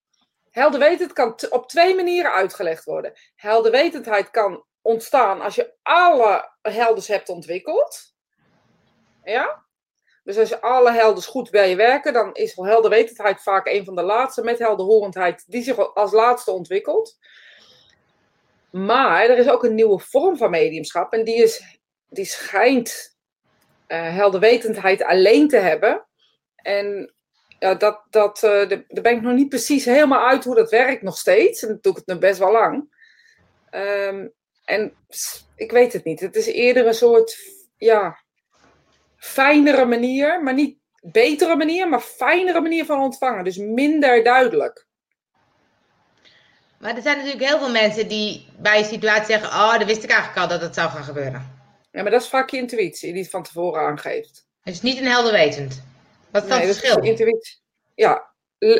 helderwetend 0.49 1.13
kan 1.13 1.35
op 1.49 1.69
twee 1.69 1.95
manieren 1.95 2.31
uitgelegd 2.31 2.83
worden. 2.83 3.13
Helderwetendheid 3.35 4.29
kan 4.29 4.65
ontstaan 4.81 5.41
als 5.41 5.55
je 5.55 5.73
alle 5.81 6.51
helders 6.61 7.07
hebt 7.07 7.29
ontwikkeld. 7.29 8.13
Ja? 9.23 9.65
Dus 10.23 10.37
als 10.37 10.49
je 10.49 10.61
alle 10.61 10.91
helders 10.91 11.25
goed 11.25 11.49
bij 11.49 11.69
je 11.69 11.75
werken, 11.75 12.13
dan 12.13 12.33
is 12.33 12.55
helderwetendheid 12.55 13.41
vaak 13.41 13.67
een 13.67 13.85
van 13.85 13.95
de 13.95 14.01
laatste 14.01 14.43
met 14.43 14.59
helderhorendheid 14.59 15.43
die 15.47 15.63
zich 15.63 15.93
als 15.93 16.11
laatste 16.11 16.51
ontwikkelt. 16.51 17.17
Maar 18.71 19.29
er 19.29 19.37
is 19.37 19.49
ook 19.49 19.63
een 19.63 19.75
nieuwe 19.75 19.99
vorm 19.99 20.37
van 20.37 20.49
mediumschap 20.49 21.13
en 21.13 21.23
die, 21.23 21.43
is, 21.43 21.79
die 22.09 22.25
schijnt 22.25 23.17
uh, 23.87 24.15
helderwetendheid 24.15 25.03
alleen 25.03 25.47
te 25.47 25.57
hebben. 25.57 26.07
En 26.55 27.13
ja, 27.59 27.75
dat, 27.75 28.01
dat, 28.09 28.43
uh, 28.43 28.69
daar 28.69 29.01
ben 29.01 29.15
ik 29.15 29.21
nog 29.21 29.33
niet 29.33 29.49
precies 29.49 29.85
helemaal 29.85 30.27
uit 30.27 30.43
hoe 30.43 30.55
dat 30.55 30.69
werkt 30.69 31.01
nog 31.01 31.17
steeds. 31.17 31.61
En 31.61 31.67
dat 31.67 31.83
doe 31.83 31.91
ik 31.91 31.97
het 31.97 32.07
nu 32.07 32.17
best 32.17 32.39
wel 32.39 32.51
lang. 32.51 32.99
Um, 33.71 34.33
en 34.71 34.93
ik 35.55 35.71
weet 35.71 35.93
het 35.93 36.03
niet. 36.03 36.19
Het 36.19 36.35
is 36.35 36.45
eerder 36.45 36.87
een 36.87 36.93
soort, 36.93 37.37
ja, 37.77 38.17
fijnere 39.17 39.85
manier, 39.85 40.43
maar 40.43 40.53
niet 40.53 40.77
betere 41.01 41.55
manier, 41.55 41.89
maar 41.89 41.99
fijnere 41.99 42.61
manier 42.61 42.85
van 42.85 42.99
ontvangen. 43.01 43.43
Dus 43.43 43.57
minder 43.57 44.23
duidelijk. 44.23 44.87
Maar 46.79 46.95
er 46.95 47.01
zijn 47.01 47.17
natuurlijk 47.17 47.43
heel 47.45 47.59
veel 47.59 47.71
mensen 47.71 48.07
die 48.07 48.47
bij 48.57 48.77
een 48.77 48.85
situatie 48.85 49.25
zeggen: 49.25 49.49
Oh, 49.49 49.77
dat 49.77 49.87
wist 49.87 50.03
ik 50.03 50.09
eigenlijk 50.09 50.41
al 50.41 50.47
dat 50.47 50.61
het 50.61 50.75
zou 50.75 50.89
gaan 50.89 51.03
gebeuren. 51.03 51.59
Ja, 51.91 52.01
maar 52.01 52.11
dat 52.11 52.21
is 52.21 52.27
vaak 52.27 52.49
je 52.49 52.57
intuïtie 52.57 53.13
die 53.13 53.21
het 53.21 53.31
van 53.31 53.43
tevoren 53.43 53.81
aangeeft. 53.81 54.47
Het 54.61 54.73
is 54.73 54.81
niet 54.81 54.97
een 54.97 55.07
helderwetend. 55.07 55.83
Wat 56.31 56.43
is 56.43 56.49
Nee, 56.49 56.67
dat 56.67 56.77
verschil? 56.77 57.03
je 57.03 57.09
intuïtie. 57.09 57.59
Ja, 57.95 58.30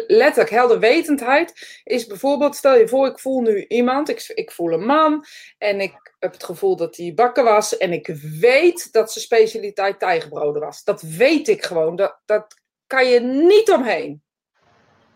letterlijk. 0.07 0.49
Helderwetendheid 0.49 1.79
is 1.84 2.05
bijvoorbeeld, 2.07 2.55
stel 2.55 2.75
je 2.77 2.88
voor, 2.88 3.07
ik 3.07 3.19
voel 3.19 3.41
nu 3.41 3.65
iemand, 3.67 4.09
ik, 4.09 4.32
ik 4.34 4.51
voel 4.51 4.71
een 4.73 4.86
man 4.86 5.25
en 5.57 5.79
ik 5.82 6.13
heb 6.19 6.32
het 6.32 6.43
gevoel 6.43 6.75
dat 6.75 6.97
hij 6.97 7.13
bakken 7.15 7.43
was 7.43 7.77
en 7.77 7.91
ik 7.93 8.07
weet 8.39 8.91
dat 8.91 9.11
zijn 9.11 9.23
specialiteit 9.25 9.99
tijgerbroden 9.99 10.61
was. 10.61 10.84
Dat 10.84 11.01
weet 11.01 11.47
ik 11.47 11.63
gewoon. 11.63 11.95
Dat, 11.95 12.19
dat 12.25 12.55
kan 12.88 13.07
je 13.07 13.19
niet 13.19 13.71
omheen. 13.71 14.23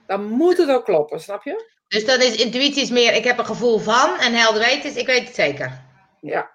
Dan 0.07 0.24
moet 0.26 0.57
het 0.57 0.70
ook 0.70 0.86
kloppen, 0.86 1.22
snap 1.22 1.43
je? 1.43 1.74
Dus 1.88 2.05
dan 2.05 2.22
is 2.22 2.36
intuïtie 2.36 2.82
is 2.82 2.89
meer, 2.89 3.13
ik 3.13 3.24
heb 3.24 3.38
een 3.38 3.45
gevoel 3.45 3.78
van 3.80 4.20
en 4.20 4.34
helder 4.34 4.61
weten 4.61 4.89
is, 4.89 4.95
ik 4.95 5.05
weet 5.07 5.26
het 5.28 5.36
zeker. 5.36 5.84
Ja. 6.22 6.49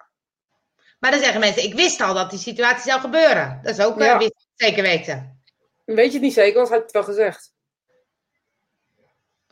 Maar 0.99 1.11
dan 1.11 1.19
zeggen 1.19 1.39
mensen, 1.39 1.63
ik 1.63 1.73
wist 1.73 2.01
al 2.01 2.13
dat 2.13 2.29
die 2.29 2.39
situatie 2.39 2.89
zou 2.91 3.01
gebeuren. 3.01 3.59
Dat 3.63 3.77
is 3.77 3.85
ook 3.85 3.99
eh, 3.99 4.05
Ja. 4.05 4.17
wist- 4.17 4.47
zeker 4.55 4.83
weten. 4.83 5.41
Weet 5.85 6.05
je 6.07 6.11
het 6.13 6.21
niet 6.21 6.33
zeker, 6.33 6.53
anders 6.59 6.69
had 6.69 6.77
je 6.77 6.83
het 6.83 6.93
wel 6.93 7.03
gezegd. 7.03 7.53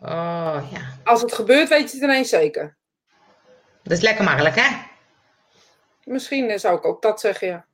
Oh 0.02 0.68
ja, 0.72 0.80
Als 1.04 1.22
het 1.22 1.34
gebeurt, 1.34 1.70
weet 1.70 1.92
je 1.92 1.96
het 1.98 2.04
ineens 2.06 2.30
zeker. 2.30 2.78
dat 3.84 3.92
is 3.98 4.02
lekker 4.04 4.24
makkelijk 4.24 4.56
hè? 4.56 4.78
Misschien 6.04 6.50
eh, 6.50 6.58
zou 6.60 6.78
ik 6.78 6.86
ook 6.86 7.02
dat 7.02 7.20
zeggen, 7.20 7.48
ja. 7.48 7.66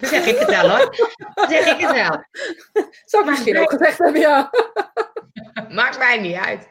Dan 0.00 0.08
zeg 0.10 0.26
ik 0.26 0.38
het 0.38 0.48
wel 0.48 0.68
hoor. 0.70 0.96
Dan 1.34 1.48
zeg 1.48 1.66
ik 1.66 1.80
het 1.86 1.92
wel. 1.92 2.24
Zou 3.04 3.24
ik 3.24 3.30
misschien 3.30 3.58
ook 3.58 3.70
gezegd 3.70 3.98
hebben, 3.98 4.20
ja. 4.20 4.50
Maakt 5.68 5.98
mij 5.98 6.18
niet 6.18 6.36
uit. 6.36 6.68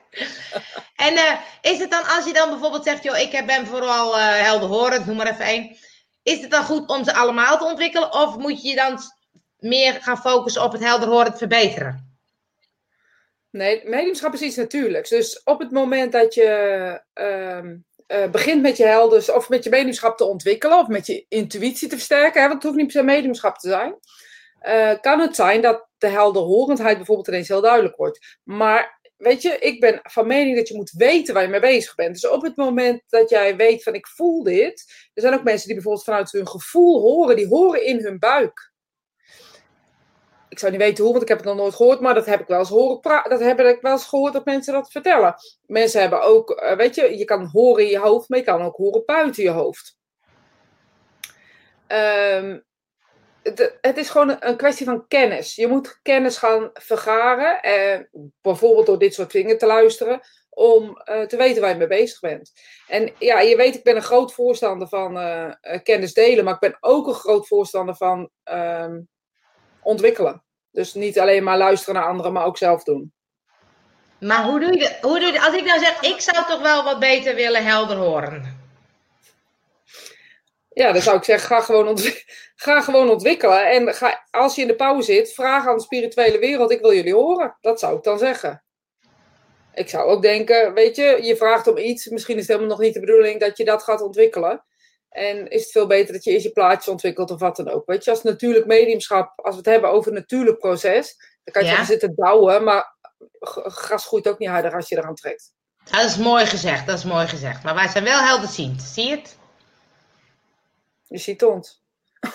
En 0.96 1.14
eh, 1.16 1.34
is 1.62 1.80
het 1.80 1.92
dan, 1.92 2.04
als 2.08 2.26
je 2.26 2.34
dan 2.34 2.50
bijvoorbeeld 2.50 2.84
zegt, 2.84 3.04
joh, 3.04 3.18
ik 3.18 3.32
heb- 3.32 3.46
ben 3.46 3.68
vooral 3.68 4.18
eh 4.20 4.26
helderhorend, 4.42 5.06
noem 5.06 5.16
maar 5.16 5.28
even 5.32 5.46
één. 5.46 5.78
Is 6.24 6.42
het 6.42 6.52
dan 6.52 6.64
goed 6.64 6.88
om 6.90 7.04
ze 7.04 7.14
allemaal 7.14 7.58
te 7.58 7.64
ontwikkelen? 7.66 8.14
Of 8.14 8.38
moet 8.38 8.62
je 8.62 8.70
je 8.70 8.76
dan 8.76 9.00
meer 9.58 9.94
gaan 10.02 10.18
focussen 10.18 10.64
op 10.64 10.72
het 10.72 10.82
helderhorend 10.84 11.38
verbeteren? 11.38 12.13
Nee, 13.54 13.82
mediumschap 13.86 14.34
is 14.34 14.42
iets 14.42 14.56
natuurlijks. 14.56 15.10
Dus 15.10 15.44
op 15.44 15.60
het 15.60 15.72
moment 15.72 16.12
dat 16.12 16.34
je 16.34 17.02
ehm, 17.14 17.76
eh, 18.08 18.30
begint 18.30 18.62
met 18.62 18.78
je 18.78 18.86
helders 18.86 19.32
of 19.32 19.50
met 19.50 19.64
je 19.64 19.70
mediumschap 19.70 20.18
te 20.18 20.24
ontwikkelen 20.24 20.80
of 20.80 20.88
met 20.88 21.06
je 21.06 21.26
intuïtie 21.28 21.88
te 21.88 21.96
versterken, 21.96 22.42
hè, 22.42 22.48
want 22.48 22.54
het 22.54 22.64
hoeft 22.64 22.76
niet 22.76 22.94
per 22.94 23.02
se 23.02 23.04
mediumschap 23.04 23.58
te 23.58 23.70
zijn, 23.70 23.96
eh, 24.60 25.00
kan 25.02 25.20
het 25.20 25.36
zijn 25.36 25.62
dat 25.62 25.88
de 25.98 26.08
helderhorendheid 26.08 26.98
bijvoorbeeld 26.98 27.28
ineens 27.28 27.48
heel 27.48 27.62
duidelijk 27.62 27.96
wordt. 27.96 28.38
Maar 28.44 29.00
weet 29.18 29.42
je, 29.42 29.58
ik 29.60 29.80
ben 29.80 30.00
van 30.04 30.28
mening 30.28 30.58
dat 30.58 30.68
je 30.68 30.76
moet 30.76 30.92
weten 30.92 31.34
waar 31.34 31.44
je 31.44 31.50
mee 31.50 31.60
bezig 31.60 31.96
bent. 31.96 32.14
Dus 32.14 32.28
op 32.28 32.42
het 32.42 32.56
moment 32.56 33.02
dat 33.08 33.30
jij 33.30 33.56
weet 33.56 33.84
van 33.84 33.94
ik 33.94 34.08
voel 34.08 34.44
dit, 34.44 35.10
er 35.14 35.22
zijn 35.22 35.34
ook 35.34 35.44
mensen 35.44 35.66
die 35.66 35.76
bijvoorbeeld 35.76 36.06
vanuit 36.06 36.32
hun 36.32 36.48
gevoel 36.48 37.02
horen, 37.02 37.36
die 37.36 37.48
horen 37.48 37.86
in 37.86 38.04
hun 38.04 38.20
buik. 38.20 38.73
Ik 40.54 40.60
zou 40.60 40.72
niet 40.72 40.82
weten 40.82 41.04
hoe, 41.04 41.12
want 41.12 41.24
ik 41.24 41.30
heb 41.30 41.38
het 41.38 41.48
nog 41.48 41.58
nooit 41.58 41.76
gehoord, 41.76 42.00
maar 42.00 42.14
dat 42.14 42.26
heb 42.26 42.40
ik 42.40 42.48
wel 42.48 42.60
eens 42.60 42.70
horen. 42.70 43.24
Dat 43.30 43.40
heb 43.40 43.60
ik 43.60 43.82
wel 43.82 43.92
eens 43.92 44.06
gehoord 44.06 44.34
dat 44.34 44.46
mensen 44.46 44.74
dat 44.74 44.92
vertellen. 44.92 45.36
Mensen 45.66 46.02
hebben 46.02 46.22
ook, 46.22 46.52
eh, 46.52 46.78
weet 46.78 46.96
je, 46.96 47.18
je 47.18 47.26
kan 47.26 47.46
horen 47.46 47.84
in 47.84 47.90
je 47.90 48.00
hoofd, 48.00 48.30
maar 48.30 48.40
je 48.40 48.46
kan 48.46 48.62
ook 48.62 48.76
horen 48.76 49.06
buiten 49.06 49.44
je 49.44 49.50
hoofd. 49.50 49.98
Ehm, 51.88 52.60
het, 53.82 53.98
is 53.98 54.10
gewoon 54.10 54.30
een, 54.30 54.48
een 54.48 54.58
kwestie 54.58 54.86
van 54.86 55.08
kennis. 55.08 55.56
Je 55.56 55.68
moet 55.68 56.00
kennis 56.02 56.38
gaan 56.38 56.70
vergaren, 56.74 57.62
eh, 57.62 58.00
bijvoorbeeld 58.42 58.86
door 58.86 59.00
dit 59.00 59.14
soort 59.14 59.32
dingen 59.32 59.58
te 59.58 59.66
luisteren, 59.66 60.22
om 60.54 60.98
eh, 60.98 61.22
te 61.22 61.38
weten 61.38 61.62
waar 61.62 61.72
je 61.72 61.78
mee 61.78 61.88
bezig 61.88 62.20
bent. 62.20 62.52
En 62.88 63.12
ja, 63.20 63.40
je 63.40 63.56
weet, 63.56 63.76
ik 63.76 63.84
ben 63.84 63.96
een 63.96 64.02
groot 64.02 64.34
voorstander 64.34 64.88
van 64.88 65.18
eh, 65.18 65.54
eh, 65.62 65.84
kennis 65.84 66.14
delen, 66.14 66.44
maar 66.44 66.54
ik 66.54 66.60
ben 66.60 66.78
ook 66.80 67.08
een 67.08 67.14
groot 67.14 67.48
voorstander 67.48 67.96
van 67.96 68.30
ehm, 68.44 69.02
ontwikkelen. 69.82 70.43
Dus 70.74 70.94
niet 70.94 71.20
alleen 71.20 71.44
maar 71.44 71.58
luisteren 71.58 71.96
naar 71.96 72.10
anderen, 72.10 72.34
maar 72.34 72.46
ook 72.46 72.58
zelf 72.58 72.84
doen. 72.84 73.14
Maar 74.20 74.44
hoe 74.44 74.60
doe 74.60 74.74
je 74.74 74.80
dat? 74.80 74.98
Hoe 75.02 75.20
doe 75.20 75.32
je? 75.32 75.42
Als 75.42 75.56
ik 75.56 75.66
nou 75.66 75.80
zeg, 75.80 76.02
ik 76.02 76.22
zou 76.22 76.46
toch 76.48 76.62
wel 76.62 76.84
wat 76.84 77.00
beter 77.00 77.36
willen 77.36 77.66
helder 77.66 77.98
horen. 77.98 78.62
Ja, 80.70 80.92
dan 80.92 81.02
zou 81.02 81.18
ik 81.18 81.24
zeggen, 81.24 81.48
ga 81.48 81.62
gewoon, 81.62 81.98
ga 82.56 82.82
gewoon 82.82 83.10
ontwikkelen. 83.10 83.72
En 83.72 83.94
ga, 83.94 84.28
als 84.32 84.56
je 84.56 84.62
in 84.62 84.68
de 84.68 84.76
pauze 84.76 85.14
zit, 85.14 85.34
vraag 85.34 85.68
aan 85.68 85.76
de 85.76 85.82
spirituele 85.82 86.40
wereld, 86.40 86.72
ik 86.72 86.82
wil 86.82 86.94
jullie 86.94 87.14
horen. 87.14 87.58
Dat 87.62 87.80
zou 87.80 87.98
ik 87.98 88.04
dan 88.04 88.18
zeggen. 88.18 88.64
Ik 89.74 89.90
zou 89.90 90.10
ook 90.10 90.22
denken, 90.22 90.74
weet 90.74 90.96
je, 90.96 91.20
je 91.22 91.36
vraagt 91.36 91.68
om 91.68 91.78
iets. 91.78 92.08
Misschien 92.08 92.36
is 92.36 92.42
het 92.42 92.52
helemaal 92.52 92.78
nog 92.78 92.86
niet 92.86 92.94
de 92.94 93.00
bedoeling 93.00 93.40
dat 93.40 93.58
je 93.58 93.66
dat 93.66 93.84
gaat 93.84 94.02
ontwikkelen. 94.02 94.64
En 95.14 95.48
is 95.50 95.62
het 95.62 95.72
veel 95.72 95.88
beter 95.88 96.14
dat 96.14 96.24
je 96.24 96.32
eerst 96.32 96.46
je 96.46 96.52
plaatjes 96.52 96.88
ontwikkelt 96.88 97.32
of 97.32 97.40
wat 97.40 97.56
dan 97.56 97.70
ook. 97.70 97.86
Weet 97.86 98.04
je, 98.04 98.10
als 98.12 98.24
natuurlijk 98.24 98.66
mediumschap, 98.66 99.40
als 99.40 99.52
we 99.52 99.58
het 99.62 99.66
hebben 99.70 99.90
over 99.90 100.08
een 100.12 100.18
natuurlijk 100.18 100.60
proces, 100.60 101.16
dan 101.44 101.54
kan 101.54 101.64
je 101.64 101.70
Ja. 101.72 101.84
zitten 101.86 102.16
douwen, 102.16 102.64
maar 102.64 102.96
gras 103.40 104.06
groeit 104.06 104.28
ook 104.28 104.40
niet 104.40 104.50
harder 104.50 104.74
als 104.76 104.90
je 104.90 104.98
eraan 104.98 105.16
trekt. 105.16 105.54
Dat 105.92 106.04
is 106.06 106.18
mooi 106.18 106.46
gezegd, 106.46 106.86
dat 106.88 106.98
is 106.98 107.04
mooi 107.04 107.28
gezegd. 107.28 107.64
Maar 107.64 107.76
wij 107.76 107.88
zijn 107.88 108.04
wel 108.04 108.20
helderziend, 108.20 108.82
zie 108.82 109.06
je 109.08 109.16
het? 109.16 109.38
Je 111.08 111.18
ziet 111.18 111.44
ons. 111.44 111.82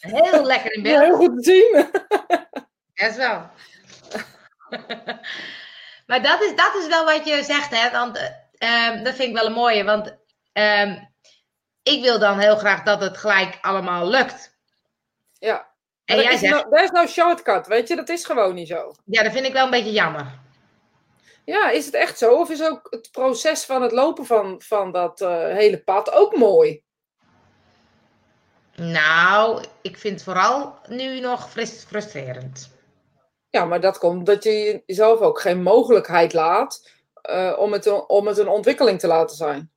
Heel 0.00 0.44
lekker 0.44 0.72
in 0.72 0.82
Ja, 0.84 0.98
beeld. 0.98 1.04
heel 1.04 1.16
goed 1.16 1.42
te 1.42 1.50
zien. 1.50 1.72
Dat 2.94 3.10
is 3.10 3.16
wel. 3.16 3.50
maar 6.06 6.22
dat 6.22 6.42
is, 6.42 6.54
dat 6.56 6.74
is 6.74 6.86
wel 6.86 7.04
wat 7.04 7.26
je 7.26 7.42
zegt, 7.44 7.70
hè? 7.76 7.90
Want 7.90 8.39
eh, 8.60 8.86
ehm, 8.86 9.04
dat 9.04 9.14
vind 9.14 9.28
ik 9.28 9.34
wel 9.34 9.46
een 9.46 9.52
mooie. 9.52 9.84
Want 9.84 10.16
ehm, 10.52 10.96
ik 11.82 12.02
wil 12.02 12.18
dan 12.18 12.38
heel 12.38 12.56
graag 12.56 12.82
dat 12.82 13.00
het 13.00 13.16
gelijk 13.16 13.58
allemaal 13.60 14.08
lukt. 14.08 14.58
Ja. 15.38 15.68
En 16.04 16.16
jij 16.16 16.24
dat, 16.24 16.32
is 16.32 16.48
zegt, 16.70 16.94
is 17.04 17.12
shortcut, 17.12 17.66
weet 17.66 17.88
je, 17.88 17.96
dat 17.96 18.08
is 18.08 18.24
gewoon 18.24 18.54
niet 18.54 18.68
zo. 18.68 18.94
ja, 19.04 19.22
dat 19.22 19.32
vind 19.32 19.46
ik 19.46 19.52
wel 19.52 19.64
een 19.64 19.70
beetje 19.70 19.92
jammer. 19.92 20.38
Ja, 21.44 21.70
is 21.70 21.86
het 21.86 21.94
echt 21.94 22.18
zo? 22.18 22.34
Of 22.34 22.50
is 22.50 22.62
ook 22.62 22.86
het 22.90 23.08
proces 23.10 23.64
van 23.64 23.82
het 23.82 23.92
lopen 23.92 24.26
van, 24.26 24.62
van 24.62 24.92
dat 24.92 25.20
eh, 25.20 25.44
hele 25.44 25.82
pad 25.82 26.12
ook 26.12 26.36
mooi? 26.36 26.82
Nou, 28.74 29.64
ik 29.82 29.98
vind 29.98 30.14
het 30.14 30.22
vooral 30.22 30.78
nu 30.88 31.20
nog 31.20 31.50
frus- 31.50 31.84
frustrerend. 31.84 32.70
Ja, 33.50 33.64
maar 33.64 33.80
dat 33.80 33.98
komt 33.98 34.26
dat 34.26 34.44
je 34.44 34.82
jezelf 34.86 35.20
ook 35.20 35.40
geen 35.40 35.62
mogelijkheid 35.62 36.32
laat 36.32 36.90
eh, 37.22 37.54
om, 37.58 37.72
het, 37.72 37.86
een- 37.86 38.08
om 38.08 38.26
het 38.26 38.38
een 38.38 38.48
ontwikkeling 38.48 38.98
te 39.00 39.06
laten 39.06 39.36
zijn. 39.36 39.70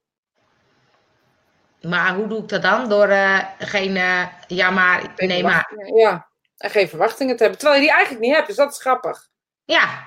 Maar 1.82 2.16
hoe 2.16 2.28
doe 2.28 2.38
ik 2.42 2.50
dat 2.50 2.62
dan? 2.62 2.90
Door 2.90 3.08
eh, 3.08 3.40
geen, 3.60 3.96
eh, 3.98 4.26
ja 4.48 4.70
maar, 4.70 5.00
Geen 5.16 5.28
nee 5.28 5.44
maar. 5.44 5.72
Ja, 5.96 6.28
en 6.58 6.70
geen 6.70 6.90
verwachtingen 6.90 7.36
te 7.36 7.42
hebben. 7.42 7.60
Terwijl 7.62 7.82
je 7.82 7.88
die 7.88 7.96
eigenlijk 7.96 8.26
niet 8.26 8.36
hebt, 8.36 8.48
dus 8.48 8.56
dat 8.56 8.72
is 8.72 8.80
grappig. 8.82 9.28
Ja, 9.66 10.06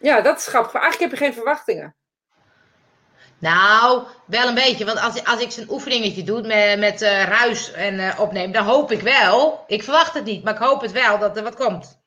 Ja, 0.00 0.20
dat 0.20 0.38
is 0.38 0.46
grappig. 0.46 0.72
Maar 0.72 0.82
eigenlijk 0.82 1.10
heb 1.12 1.20
je 1.20 1.26
geen 1.26 1.34
verwachtingen. 1.34 1.96
nou, 3.38 4.06
wel 4.26 4.48
een 4.48 4.54
beetje. 4.54 4.84
Want 4.84 5.00
als, 5.00 5.24
als 5.24 5.40
ik 5.40 5.50
zo'n 5.50 5.70
oefeningetje 5.70 6.22
doe 6.22 6.42
met, 6.42 6.78
met 6.78 7.00
ruis 7.28 7.72
en 7.72 8.18
opneem, 8.18 8.52
dan 8.52 8.64
hoop 8.64 8.90
ik 8.90 9.00
wel. 9.00 9.64
Ik 9.66 9.82
verwacht 9.82 10.14
het 10.14 10.24
niet, 10.24 10.44
maar 10.44 10.52
ik 10.54 10.60
hoop 10.60 10.80
het 10.80 10.92
wel 10.92 11.18
dat 11.18 11.36
er 11.36 11.42
wat 11.42 11.54
komt. 11.54 12.00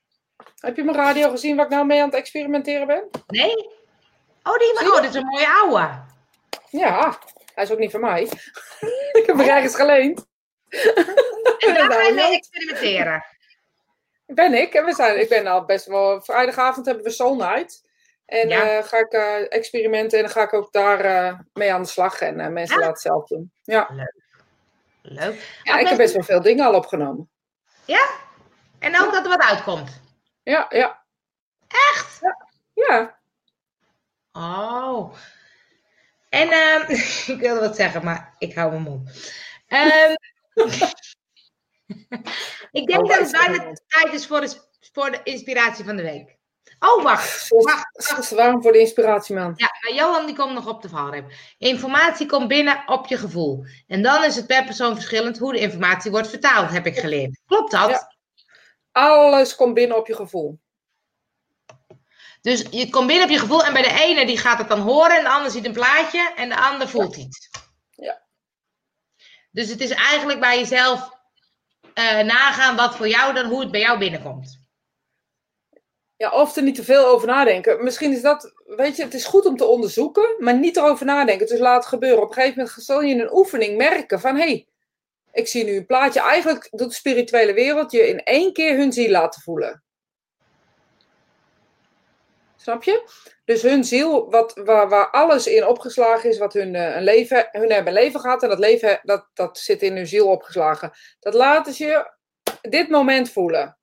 Heb 0.60 0.76
je 0.76 0.84
mijn 0.84 0.98
radio 0.98 1.30
gezien 1.30 1.56
waar 1.56 1.66
ik 1.66 1.72
nou 1.72 1.86
mee 1.86 2.00
aan 2.00 2.06
het 2.10 2.16
experimenteren 2.18 2.88
ben? 2.88 3.10
Nee? 3.28 3.70
Oh, 4.48 4.58
die, 4.58 4.92
oh 4.92 5.02
dit 5.02 5.10
is 5.10 5.16
een 5.16 5.26
mooie 5.26 5.48
ouwe. 5.48 5.90
Ja, 6.70 7.18
hij 7.54 7.64
is 7.64 7.72
ook 7.72 7.78
niet 7.80 7.92
van 7.92 8.00
mij. 8.02 8.22
ik 9.20 9.24
heb 9.26 9.38
hem 9.38 9.48
ergens 9.50 9.76
geleend. 9.76 10.26
En 11.60 11.74
daar 11.74 11.92
ga 11.92 12.02
je 12.02 12.12
mee 12.14 12.30
ja. 12.32 12.38
experimenteren. 12.38 13.26
Ben 14.26 14.54
ik. 14.54 14.74
En 14.74 14.86
we 14.86 14.94
zijn, 14.94 15.20
ik 15.20 15.30
ben 15.30 15.48
al 15.48 15.66
best 15.66 15.86
wel. 15.86 16.22
Vrijdagavond 16.22 16.86
hebben 16.86 17.04
we 17.04 17.10
Soul 17.10 17.36
Night. 17.36 17.84
En 18.26 18.50
Ja. 18.50 18.62
eh, 18.78 18.84
ga 18.84 18.98
ik 18.98 19.12
eh, 19.12 19.42
experimenten 19.52 20.18
en 20.18 20.24
dan 20.24 20.34
ga 20.34 20.42
ik 20.44 20.54
ook 20.54 20.72
daar 20.72 21.00
eh, 21.00 21.40
mee 21.54 21.74
aan 21.74 21.82
de 21.82 21.88
slag 21.88 22.20
en 22.22 22.40
eh, 22.40 22.48
mensen 22.48 22.76
Ja. 22.80 22.82
laten 22.86 22.94
het 22.94 23.02
zelf 23.02 23.28
doen. 23.28 23.52
Ja, 23.64 23.90
Leuk. 25.02 25.60
ja 25.64 25.78
ik 25.78 25.88
heb 25.88 25.98
best 25.98 26.14
wel 26.14 26.24
veel 26.24 26.42
dingen 26.42 26.66
al 26.66 26.74
opgenomen. 26.76 27.30
En 28.80 29.02
ook 29.02 29.12
dat 29.14 29.24
er 29.24 29.30
wat 29.30 29.42
uitkomt. 29.42 30.02
Ja, 30.44 30.66
ja. 30.70 31.04
Echt? 31.68 32.20
Ja, 32.74 33.18
Oh. 34.38 35.14
En 36.30 36.50
ehm, 36.50 36.92
ik 37.34 37.38
wilde 37.40 37.60
wat 37.60 37.76
zeggen, 37.76 38.04
maar 38.04 38.36
ik 38.38 38.56
hou 38.56 38.70
mijn 38.72 38.82
mond. 38.82 39.34
Ehm, 39.68 40.14
ik 42.72 42.88
denk 42.88 43.02
Oh, 43.02 43.10
dat 43.10 43.20
het 43.20 43.32
bijna 43.32 43.74
tijd 43.88 44.14
is 44.14 44.28
voor 44.28 44.42
de, 44.42 44.62
voor 44.94 45.12
de 45.12 45.20
inspiratie 45.24 45.86
van 45.86 45.96
de 45.96 46.04
week. 46.04 46.38
Oh, 46.80 47.04
wacht. 47.04 47.48
Wacht, 47.50 48.30
warm 48.30 48.62
voor 48.62 48.72
de 48.72 48.80
inspiratie, 48.80 49.36
man. 49.36 49.54
Ja, 49.56 49.70
maar 49.82 49.94
Johan 49.94 50.26
die 50.26 50.36
komt 50.36 50.54
nog 50.54 50.68
op 50.68 50.82
de 50.82 50.90
valreep. 50.90 51.32
Informatie 51.58 52.26
komt 52.26 52.48
binnen 52.48 52.84
op 52.86 53.08
je 53.08 53.18
gevoel. 53.18 53.66
En 53.88 54.02
dan 54.02 54.24
is 54.24 54.36
het 54.36 54.48
per 54.48 54.66
persoon 54.66 54.96
verschillend 54.96 55.38
hoe 55.38 55.54
de 55.54 55.60
informatie 55.60 56.12
wordt 56.12 56.30
vertaald, 56.30 56.72
heb 56.72 56.86
ik 56.86 57.00
geleerd. 57.00 57.42
Klopt 57.46 57.72
dat? 57.72 57.90
Ja. 57.90 58.14
Alles 58.92 59.56
komt 59.56 59.74
binnen 59.74 59.98
op 59.98 60.08
je 60.08 60.16
gevoel. 60.16 60.60
Dus 62.46 62.66
je 62.72 62.90
komt 62.90 63.08
binnen 63.08 63.26
op 63.26 63.32
je 63.32 63.40
gevoel 63.40 63.64
en 63.64 63.74
bij 63.74 63.82
de 63.82 64.02
ene 64.02 64.26
die 64.26 64.38
gaat 64.38 64.58
het 64.58 64.70
dan 64.70 64.80
horen 64.80 65.18
en 65.18 65.24
de 65.24 65.30
ander 65.30 65.52
ziet 65.52 65.66
een 65.66 65.72
plaatje 65.72 66.34
en 66.36 66.50
de 66.50 66.58
ander 66.58 66.90
voelt 66.90 67.16
iets. 67.16 67.50
Dus 69.52 69.70
het 69.70 69.82
is 69.82 69.90
eigenlijk 69.90 70.40
bij 70.40 70.60
jezelf 70.60 71.10
eh, 71.94 72.20
nagaan 72.20 72.76
wat 72.76 72.96
voor 72.96 73.08
jou 73.08 73.34
dan, 73.34 73.46
hoe 73.46 73.60
het 73.60 73.72
bij 73.72 73.80
jou 73.80 74.00
binnenkomt. 74.00 74.60
Ja, 76.16 76.30
of 76.30 76.56
er 76.56 76.64
niet 76.64 76.76
te 76.76 76.84
veel 76.84 77.06
over 77.06 77.28
nadenken. 77.28 77.84
Misschien 77.84 78.12
is 78.12 78.22
dat, 78.22 78.54
weet 78.66 78.96
je, 78.96 79.04
het 79.04 79.14
is 79.14 79.26
goed 79.26 79.46
om 79.46 79.58
te 79.58 79.66
onderzoeken, 79.66 80.36
maar 80.40 80.58
niet 80.58 80.78
erover 80.78 81.06
nadenken. 81.06 81.48
Dus 81.48 81.60
laat 81.60 81.76
het 81.76 81.86
gebeuren. 81.86 82.22
Op 82.22 82.28
een 82.28 82.34
gegeven 82.34 82.58
moment 82.58 82.84
zal 82.84 83.02
je 83.02 83.14
in 83.14 83.20
een 83.20 83.34
oefening 83.34 83.78
merken 83.78 84.20
van, 84.20 84.36
hé, 84.36 84.42
hey, 84.42 84.68
ik 85.32 85.48
zie 85.48 85.64
nu 85.64 85.76
een 85.76 85.86
plaatje. 85.86 86.22
Eigenlijk 86.22 86.68
doet 86.72 86.90
de 86.90 86.96
spirituele 86.96 87.54
wereld 87.54 87.92
je 87.92 88.08
in 88.08 88.24
één 88.24 88.54
keer 88.54 88.78
hun 88.78 88.94
ziel 88.94 89.10
laten 89.10 89.42
voelen. 89.42 89.85
Snap 92.66 92.84
je? 92.84 93.10
Dus 93.44 93.62
hun 93.62 93.84
ziel, 93.84 94.30
wat, 94.30 94.54
waar, 94.64 95.10
alles 95.10 95.48
in 95.48 95.68
opgeslagen 95.68 96.30
is, 96.30 96.38
wat 96.38 96.54
hun, 96.54 96.74
uh, 96.74 96.96
een 96.96 97.04
leven, 97.04 97.48
hun 97.52 97.72
hebben 97.72 97.94
leven 97.94 98.20
gehad, 98.20 98.44
en 98.44 98.50
dat 98.50 98.60
leven 98.60 99.00
dat, 99.04 99.30
dat 99.34 99.58
zit 99.58 99.82
in 99.82 99.96
hun 99.96 100.08
ziel 100.08 100.28
opgeslagen. 100.28 100.92
Dat 101.20 101.34
laten 101.34 101.74
ze 101.74 102.12
dit 102.62 102.90
moment 102.90 103.30
voelen. 103.30 103.78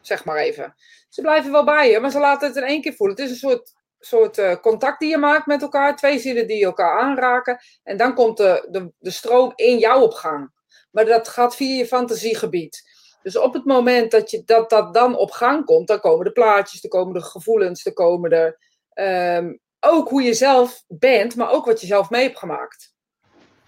Zeg 0.00 0.24
maar 0.24 0.36
even. 0.36 0.74
Ze 1.08 1.20
blijven 1.20 1.52
wel 1.52 1.64
bij 1.64 1.90
je, 1.90 2.00
maar 2.00 2.10
ze 2.10 2.18
laten 2.18 2.48
het 2.48 2.56
in 2.56 2.62
één 2.62 2.80
keer 2.80 2.94
voelen. 2.94 3.16
Het 3.16 3.24
is 3.24 3.30
een 3.30 3.48
soort, 3.48 3.72
soort 3.98 4.38
uh, 4.38 4.56
contact 4.56 5.00
die 5.00 5.10
je 5.10 5.18
maakt 5.18 5.46
met 5.46 5.62
elkaar, 5.62 5.96
twee 5.96 6.18
zielen 6.18 6.46
die 6.46 6.64
elkaar 6.64 7.00
aanraken. 7.00 7.60
En 7.82 7.96
dan 7.96 8.14
komt 8.14 8.36
de, 8.36 8.66
de, 8.70 8.92
de 8.98 9.10
stroom 9.10 9.52
in 9.54 9.78
jou 9.78 10.02
op 10.02 10.12
gang. 10.12 10.50
Maar 10.90 11.04
dat 11.04 11.28
gaat 11.28 11.56
via 11.56 11.76
je 11.76 11.86
fantasiegebied. 11.86 12.89
Dus 13.22 13.36
op 13.36 13.52
het 13.52 13.64
moment 13.64 14.10
dat 14.10 14.30
je, 14.30 14.42
dat, 14.44 14.70
dat 14.70 14.94
dan 14.94 15.16
op 15.16 15.30
gang 15.30 15.64
komt, 15.64 15.88
dan 15.88 16.00
komen 16.00 16.24
de 16.24 16.32
plaatjes, 16.32 16.80
dan 16.80 16.90
komen 16.90 17.14
de 17.14 17.22
gevoelens, 17.22 17.82
dan 17.82 17.92
komen 17.92 18.30
er 18.30 18.58
um, 19.36 19.60
ook 19.80 20.08
hoe 20.08 20.22
je 20.22 20.34
zelf 20.34 20.84
bent, 20.88 21.36
maar 21.36 21.50
ook 21.50 21.64
wat 21.64 21.80
je 21.80 21.86
zelf 21.86 22.10
mee 22.10 22.22
hebt 22.22 22.38
gemaakt. 22.38 22.94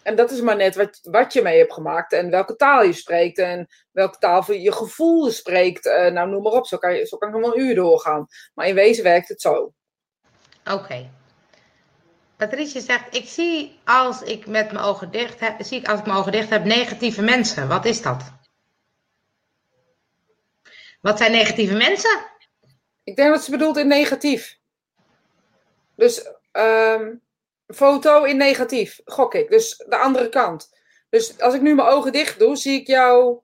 En 0.02 0.16
dat 0.16 0.30
is 0.30 0.40
maar 0.40 0.56
net 0.56 0.76
wat, 0.76 0.98
wat 1.02 1.32
je 1.32 1.42
mee 1.42 1.58
hebt 1.58 1.72
gemaakt 1.72 2.12
en 2.12 2.30
welke 2.30 2.56
taal 2.56 2.82
je 2.82 2.92
spreekt 2.92 3.38
en 3.38 3.68
welke 3.90 4.18
taal 4.18 4.52
je 4.52 4.72
gevoel 4.72 5.30
spreekt. 5.30 5.86
Uh, 5.86 6.06
nou, 6.06 6.30
noem 6.30 6.42
maar 6.42 6.52
op, 6.52 6.66
zo 6.66 6.76
kan, 6.76 6.94
je, 6.94 7.06
zo 7.06 7.16
kan 7.16 7.28
ik 7.28 7.40
nog 7.40 7.54
een 7.54 7.60
uur 7.60 7.74
doorgaan. 7.74 8.26
Maar 8.54 8.66
in 8.66 8.74
wezen 8.74 9.04
werkt 9.04 9.28
het 9.28 9.40
zo. 9.40 9.72
Oké. 10.64 10.72
Okay. 10.72 11.10
Patricia 12.36 12.80
zegt, 12.80 13.16
ik 13.16 13.28
zie 13.28 13.78
als 13.84 14.22
ik 14.22 14.46
met 14.46 14.72
mijn 14.72 14.84
ogen 14.84 15.10
dicht 15.10 15.40
heb, 15.40 15.54
zie 15.58 15.78
ik 15.78 15.88
als 15.88 15.98
ik 15.98 16.06
mijn 16.06 16.18
ogen 16.18 16.32
dicht 16.32 16.50
heb 16.50 16.64
negatieve 16.64 17.22
mensen. 17.22 17.68
Wat 17.68 17.84
is 17.84 18.02
dat? 18.02 18.32
Wat 21.02 21.18
zijn 21.18 21.32
negatieve 21.32 21.74
mensen? 21.74 22.26
Ik 23.04 23.16
denk 23.16 23.30
dat 23.30 23.44
ze 23.44 23.50
bedoelt 23.50 23.76
in 23.76 23.86
negatief. 23.86 24.58
Dus 25.96 26.26
um, 26.52 27.22
foto 27.66 28.24
in 28.24 28.36
negatief, 28.36 29.00
gok 29.04 29.34
ik. 29.34 29.50
Dus 29.50 29.76
de 29.88 29.96
andere 29.96 30.28
kant. 30.28 30.70
Dus 31.10 31.40
als 31.40 31.54
ik 31.54 31.60
nu 31.60 31.74
mijn 31.74 31.88
ogen 31.88 32.12
dicht 32.12 32.38
doe, 32.38 32.56
zie 32.56 32.80
ik 32.80 32.86
jou. 32.86 33.38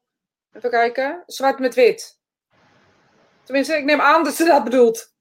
Even 0.53 0.71
kijken. 0.71 1.23
Zwart 1.27 1.59
met 1.59 1.75
wit. 1.75 2.19
Tenminste, 3.45 3.77
ik 3.77 3.85
neem 3.85 4.01
aan 4.01 4.25
dat 4.25 4.35
ze 4.35 4.45
dat 4.45 4.65
bedoelt. 4.65 5.13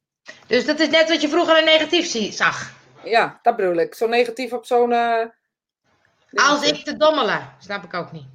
Dus 0.47 0.65
dat 0.65 0.79
is 0.79 0.89
net 0.89 1.09
wat 1.09 1.21
je 1.21 1.29
vroeger 1.29 1.57
een 1.57 1.65
negatief 1.65 2.33
zag. 2.33 2.71
Ja, 3.03 3.39
dat 3.41 3.55
bedoel 3.55 3.75
ik. 3.75 3.95
Zo 3.95 4.07
negatief 4.07 4.53
op 4.53 4.65
zo'n. 4.65 4.91
Uh, 4.91 5.25
als 6.33 6.61
ik 6.61 6.83
te 6.83 6.97
dommelen, 6.97 7.55
snap 7.59 7.83
ik 7.83 7.93
ook 7.93 8.11
niet. 8.11 8.27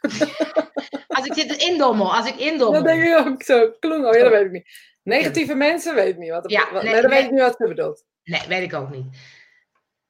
als 1.16 1.26
ik 1.26 1.34
zit 1.34 1.56
indommel, 1.56 2.14
als 2.16 2.28
ik 2.28 2.36
indommel. 2.36 2.82
Dat 2.82 2.92
denk 2.92 3.02
ik 3.02 3.26
ook 3.26 3.42
zo. 3.42 3.70
Klonk 3.78 4.06
oh, 4.06 4.14
ja, 4.14 4.22
dat 4.22 4.32
weet 4.32 4.44
ik 4.44 4.50
niet. 4.50 4.68
Negatieve 5.02 5.54
mensen, 5.54 5.94
weet 5.94 6.08
ik 6.08 6.18
niet. 6.18 6.30
Wat, 6.30 6.50
ja, 6.50 6.72
wat, 6.72 6.82
nee, 6.82 6.92
nee, 6.92 7.02
dat 7.02 7.10
weet 7.10 7.24
ik 7.24 7.30
niet 7.30 7.40
wat 7.40 7.56
ze 7.58 7.68
bedoelt. 7.68 8.04
Nee, 8.24 8.42
weet 8.48 8.62
ik 8.62 8.74
ook 8.74 8.90
niet. 8.90 9.16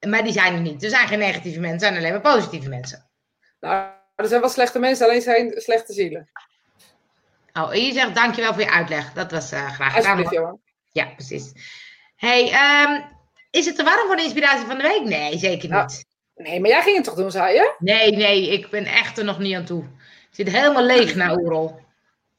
Maar 0.09 0.22
die 0.22 0.32
zijn 0.32 0.55
er 0.55 0.61
niet. 0.61 0.82
Er 0.82 0.91
zijn 0.91 1.09
geen 1.09 1.18
negatieve 1.18 1.61
mensen, 1.61 1.88
er 1.88 1.95
zijn 1.95 1.97
alleen 1.97 2.22
maar 2.22 2.34
positieve 2.34 2.68
mensen. 2.68 3.11
Nou, 3.61 3.91
er 4.16 4.26
zijn 4.26 4.41
wel 4.41 4.51
slechte 4.51 4.78
mensen, 4.78 5.07
alleen 5.07 5.22
zijn 5.22 5.61
slechte 5.61 5.93
zielen. 5.93 6.30
Oh, 7.53 7.72
en 7.72 7.84
je 7.84 7.93
zegt 7.93 8.14
dankjewel 8.14 8.53
voor 8.53 8.62
je 8.62 8.70
uitleg. 8.70 9.12
Dat 9.12 9.30
was 9.30 9.53
uh, 9.53 9.72
graag 9.72 9.95
gedaan. 9.95 10.61
Ja, 10.93 11.05
precies. 11.05 11.53
hey, 12.16 12.43
um, 12.43 13.05
is 13.51 13.66
het 13.66 13.76
te 13.76 13.84
warm 13.84 14.07
voor 14.07 14.16
de 14.16 14.22
inspiratie 14.22 14.66
van 14.66 14.76
de 14.76 14.82
week? 14.82 15.03
Nee, 15.03 15.38
zeker 15.38 15.68
nou, 15.68 15.86
niet. 15.86 16.07
Nee, 16.43 16.61
maar 16.61 16.70
jij 16.70 16.82
ging 16.82 16.97
het 16.97 17.05
toch 17.05 17.14
doen, 17.14 17.30
zei 17.30 17.55
je? 17.55 17.74
Nee, 17.78 18.16
nee, 18.16 18.51
ik 18.51 18.70
ben 18.70 18.84
echt 18.84 19.18
er 19.18 19.24
nog 19.24 19.38
niet 19.38 19.55
aan 19.55 19.64
toe. 19.64 19.82
Ik 19.82 20.36
zit 20.36 20.49
helemaal 20.49 20.84
leeg 20.84 21.14
naar 21.14 21.36
Oerol. 21.36 21.80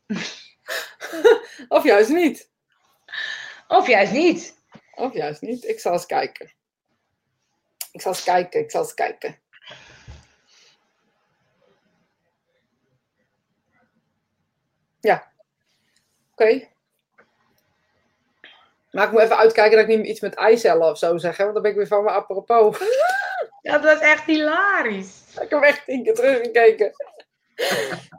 of 1.68 1.84
juist 1.84 2.10
niet. 2.10 2.50
Of 3.68 3.88
juist 3.88 4.12
niet. 4.12 4.56
Of 4.96 5.14
juist 5.14 5.42
niet. 5.42 5.64
Ik 5.64 5.80
zal 5.80 5.94
eens 5.94 6.06
kijken. 6.06 6.52
Ik 7.92 8.02
zal 8.02 8.12
eens 8.12 8.24
kijken, 8.24 8.60
ik 8.60 8.72
zal 8.72 8.82
eens 8.82 8.94
kijken. 8.94 9.40
Ja. 15.00 15.32
Oké. 16.32 16.44
Okay. 16.44 16.71
Maar 18.92 19.06
ik 19.06 19.12
moet 19.12 19.22
even 19.22 19.38
uitkijken 19.38 19.78
dat 19.78 19.90
ik 19.90 19.98
niet 19.98 20.08
iets 20.08 20.20
met 20.20 20.36
eicellen 20.36 20.90
of 20.90 20.98
zo 20.98 21.18
zeg, 21.18 21.38
want 21.38 21.54
dan 21.54 21.62
ben 21.62 21.72
ik 21.72 21.78
weer 21.78 21.88
van 21.88 22.04
mijn 22.04 22.16
apropos. 22.16 22.78
Ja, 23.62 23.78
dat 23.78 23.84
was 23.84 24.00
echt 24.00 24.26
hilarisch. 24.26 25.20
Ik 25.42 25.50
heb 25.50 25.62
echt 25.62 25.86
tien 25.86 26.04
keer 26.04 26.14
teruggekeken. 26.14 26.92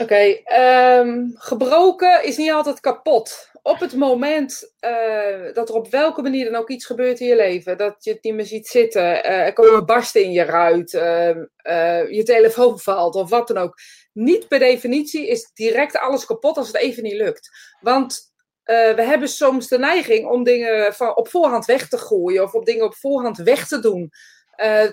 Oké, 0.00 0.12
okay, 0.12 0.40
ehm, 0.44 1.26
gebroken 1.34 2.24
is 2.24 2.36
niet 2.36 2.50
altijd 2.50 2.80
kapot. 2.80 3.50
Op 3.62 3.80
het 3.80 3.94
moment 3.94 4.72
uh, 4.80 5.54
dat 5.54 5.68
er 5.68 5.74
op 5.74 5.90
welke 5.90 6.22
manier 6.22 6.44
dan 6.50 6.60
ook 6.60 6.68
iets 6.68 6.86
gebeurt 6.86 7.20
in 7.20 7.26
je 7.26 7.36
leven, 7.36 7.76
dat 7.76 8.04
je 8.04 8.10
het 8.10 8.22
niet 8.22 8.34
meer 8.34 8.44
ziet 8.44 8.68
zitten, 8.68 9.02
uh, 9.02 9.26
er 9.26 9.52
komen 9.52 9.86
barsten 9.86 10.22
in 10.22 10.32
je 10.32 10.42
ruit, 10.42 10.92
uh, 10.92 12.10
je 12.10 12.22
telefoon 12.24 12.78
valt 12.78 13.14
of 13.14 13.30
wat 13.30 13.48
dan 13.48 13.58
ook. 13.58 13.78
Niet 14.20 14.48
per 14.48 14.58
definitie 14.58 15.28
is 15.28 15.50
direct 15.54 15.96
alles 15.98 16.26
kapot 16.26 16.56
als 16.56 16.66
het 16.66 16.76
even 16.76 17.02
niet 17.02 17.12
lukt. 17.12 17.50
Want 17.80 18.28
we 18.64 19.02
hebben 19.02 19.28
soms 19.28 19.68
de 19.68 19.78
neiging 19.78 20.28
om 20.28 20.44
dingen 20.44 20.94
van 20.94 21.16
op 21.16 21.28
voorhand 21.28 21.64
weg 21.64 21.88
te 21.88 21.98
gooien 21.98 22.42
of 22.42 22.54
op 22.54 22.64
dingen 22.64 22.84
op 22.84 22.94
voorhand 22.94 23.36
weg 23.36 23.66
te 23.66 23.80
doen. 23.80 24.10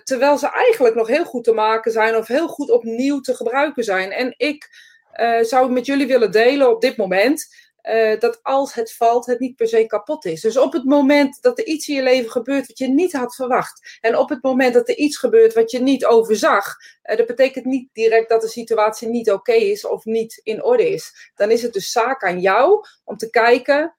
terwijl 0.03 0.38
ze 0.38 0.49
eigenlijk 0.49 0.95
nog 0.95 1.07
heel 1.07 1.25
goed 1.25 1.43
te 1.43 1.53
maken 1.53 1.91
zijn 1.91 2.15
of 2.15 2.28
heel 2.28 2.47
goed 2.47 2.69
opnieuw 2.69 3.19
te 3.19 3.36
gebruiken 3.36 3.84
zijn. 3.84 4.11
En 4.11 4.34
ik 4.38 4.69
uh, 5.17 5.41
zou 5.41 5.65
ik 5.65 5.71
met 5.71 5.86
jullie 5.86 6.07
willen 6.07 6.32
delen 6.32 6.69
op 6.69 6.82
dit 6.82 6.97
moment. 6.97 7.47
Uh, 7.89 8.19
dat 8.19 8.39
als 8.43 8.73
het 8.73 8.93
valt, 8.93 9.25
het 9.25 9.39
niet 9.39 9.55
per 9.55 9.67
se 9.67 9.85
kapot 9.85 10.25
is. 10.25 10.41
Dus 10.41 10.57
op 10.57 10.73
het 10.73 10.83
moment 10.83 11.41
dat 11.41 11.59
er 11.59 11.65
iets 11.65 11.88
in 11.88 11.95
je 11.95 12.03
leven 12.03 12.31
gebeurt 12.31 12.67
wat 12.67 12.77
je 12.77 12.88
niet 12.88 13.13
had 13.13 13.35
verwacht. 13.35 13.97
En 14.01 14.17
op 14.17 14.29
het 14.29 14.43
moment 14.43 14.73
dat 14.73 14.89
er 14.89 14.95
iets 14.95 15.17
gebeurt 15.17 15.53
wat 15.53 15.71
je 15.71 15.79
niet 15.79 16.05
overzag. 16.05 16.75
Uh, 17.03 17.17
dat 17.17 17.25
betekent 17.25 17.65
niet 17.65 17.89
direct 17.93 18.29
dat 18.29 18.41
de 18.41 18.47
situatie 18.47 19.07
niet 19.07 19.31
oké 19.31 19.53
is 19.53 19.85
of 19.85 20.05
niet 20.05 20.39
in 20.43 20.63
orde 20.63 20.89
is. 20.89 21.31
Dan 21.35 21.51
is 21.51 21.61
het 21.61 21.73
dus 21.73 21.91
zaak 21.91 22.23
aan 22.23 22.39
jou 22.39 22.85
om 23.03 23.17
te 23.17 23.29
kijken. 23.29 23.95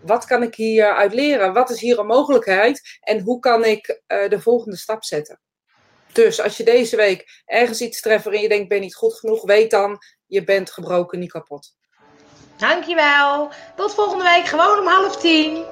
wat 0.00 0.24
kan 0.24 0.42
ik 0.42 0.54
hieruit 0.54 1.14
leren? 1.14 1.52
Wat 1.52 1.70
is 1.70 1.80
hier 1.80 1.98
een 1.98 2.06
mogelijkheid? 2.06 2.98
En 3.00 3.20
hoe 3.20 3.38
kan 3.38 3.64
ik 3.64 4.02
de 4.06 4.40
volgende 4.40 4.76
stap 4.76 5.04
zetten? 5.04 5.40
Dus 6.14 6.40
als 6.40 6.56
je 6.56 6.64
deze 6.64 6.96
week 6.96 7.42
ergens 7.44 7.80
iets 7.80 8.00
treft 8.00 8.24
waarin 8.24 8.42
je 8.42 8.48
denkt, 8.48 8.68
ben 8.68 8.80
niet 8.80 8.94
goed 8.94 9.14
genoeg, 9.14 9.42
weet 9.42 9.70
dan, 9.70 9.98
je 10.26 10.44
bent 10.44 10.70
gebroken, 10.70 11.18
niet 11.18 11.32
kapot. 11.32 11.74
Dankjewel. 12.56 13.50
Tot 13.74 13.94
volgende 13.94 14.24
week, 14.24 14.46
gewoon 14.46 14.78
om 14.78 14.86
half 14.86 15.16
tien. 15.16 15.64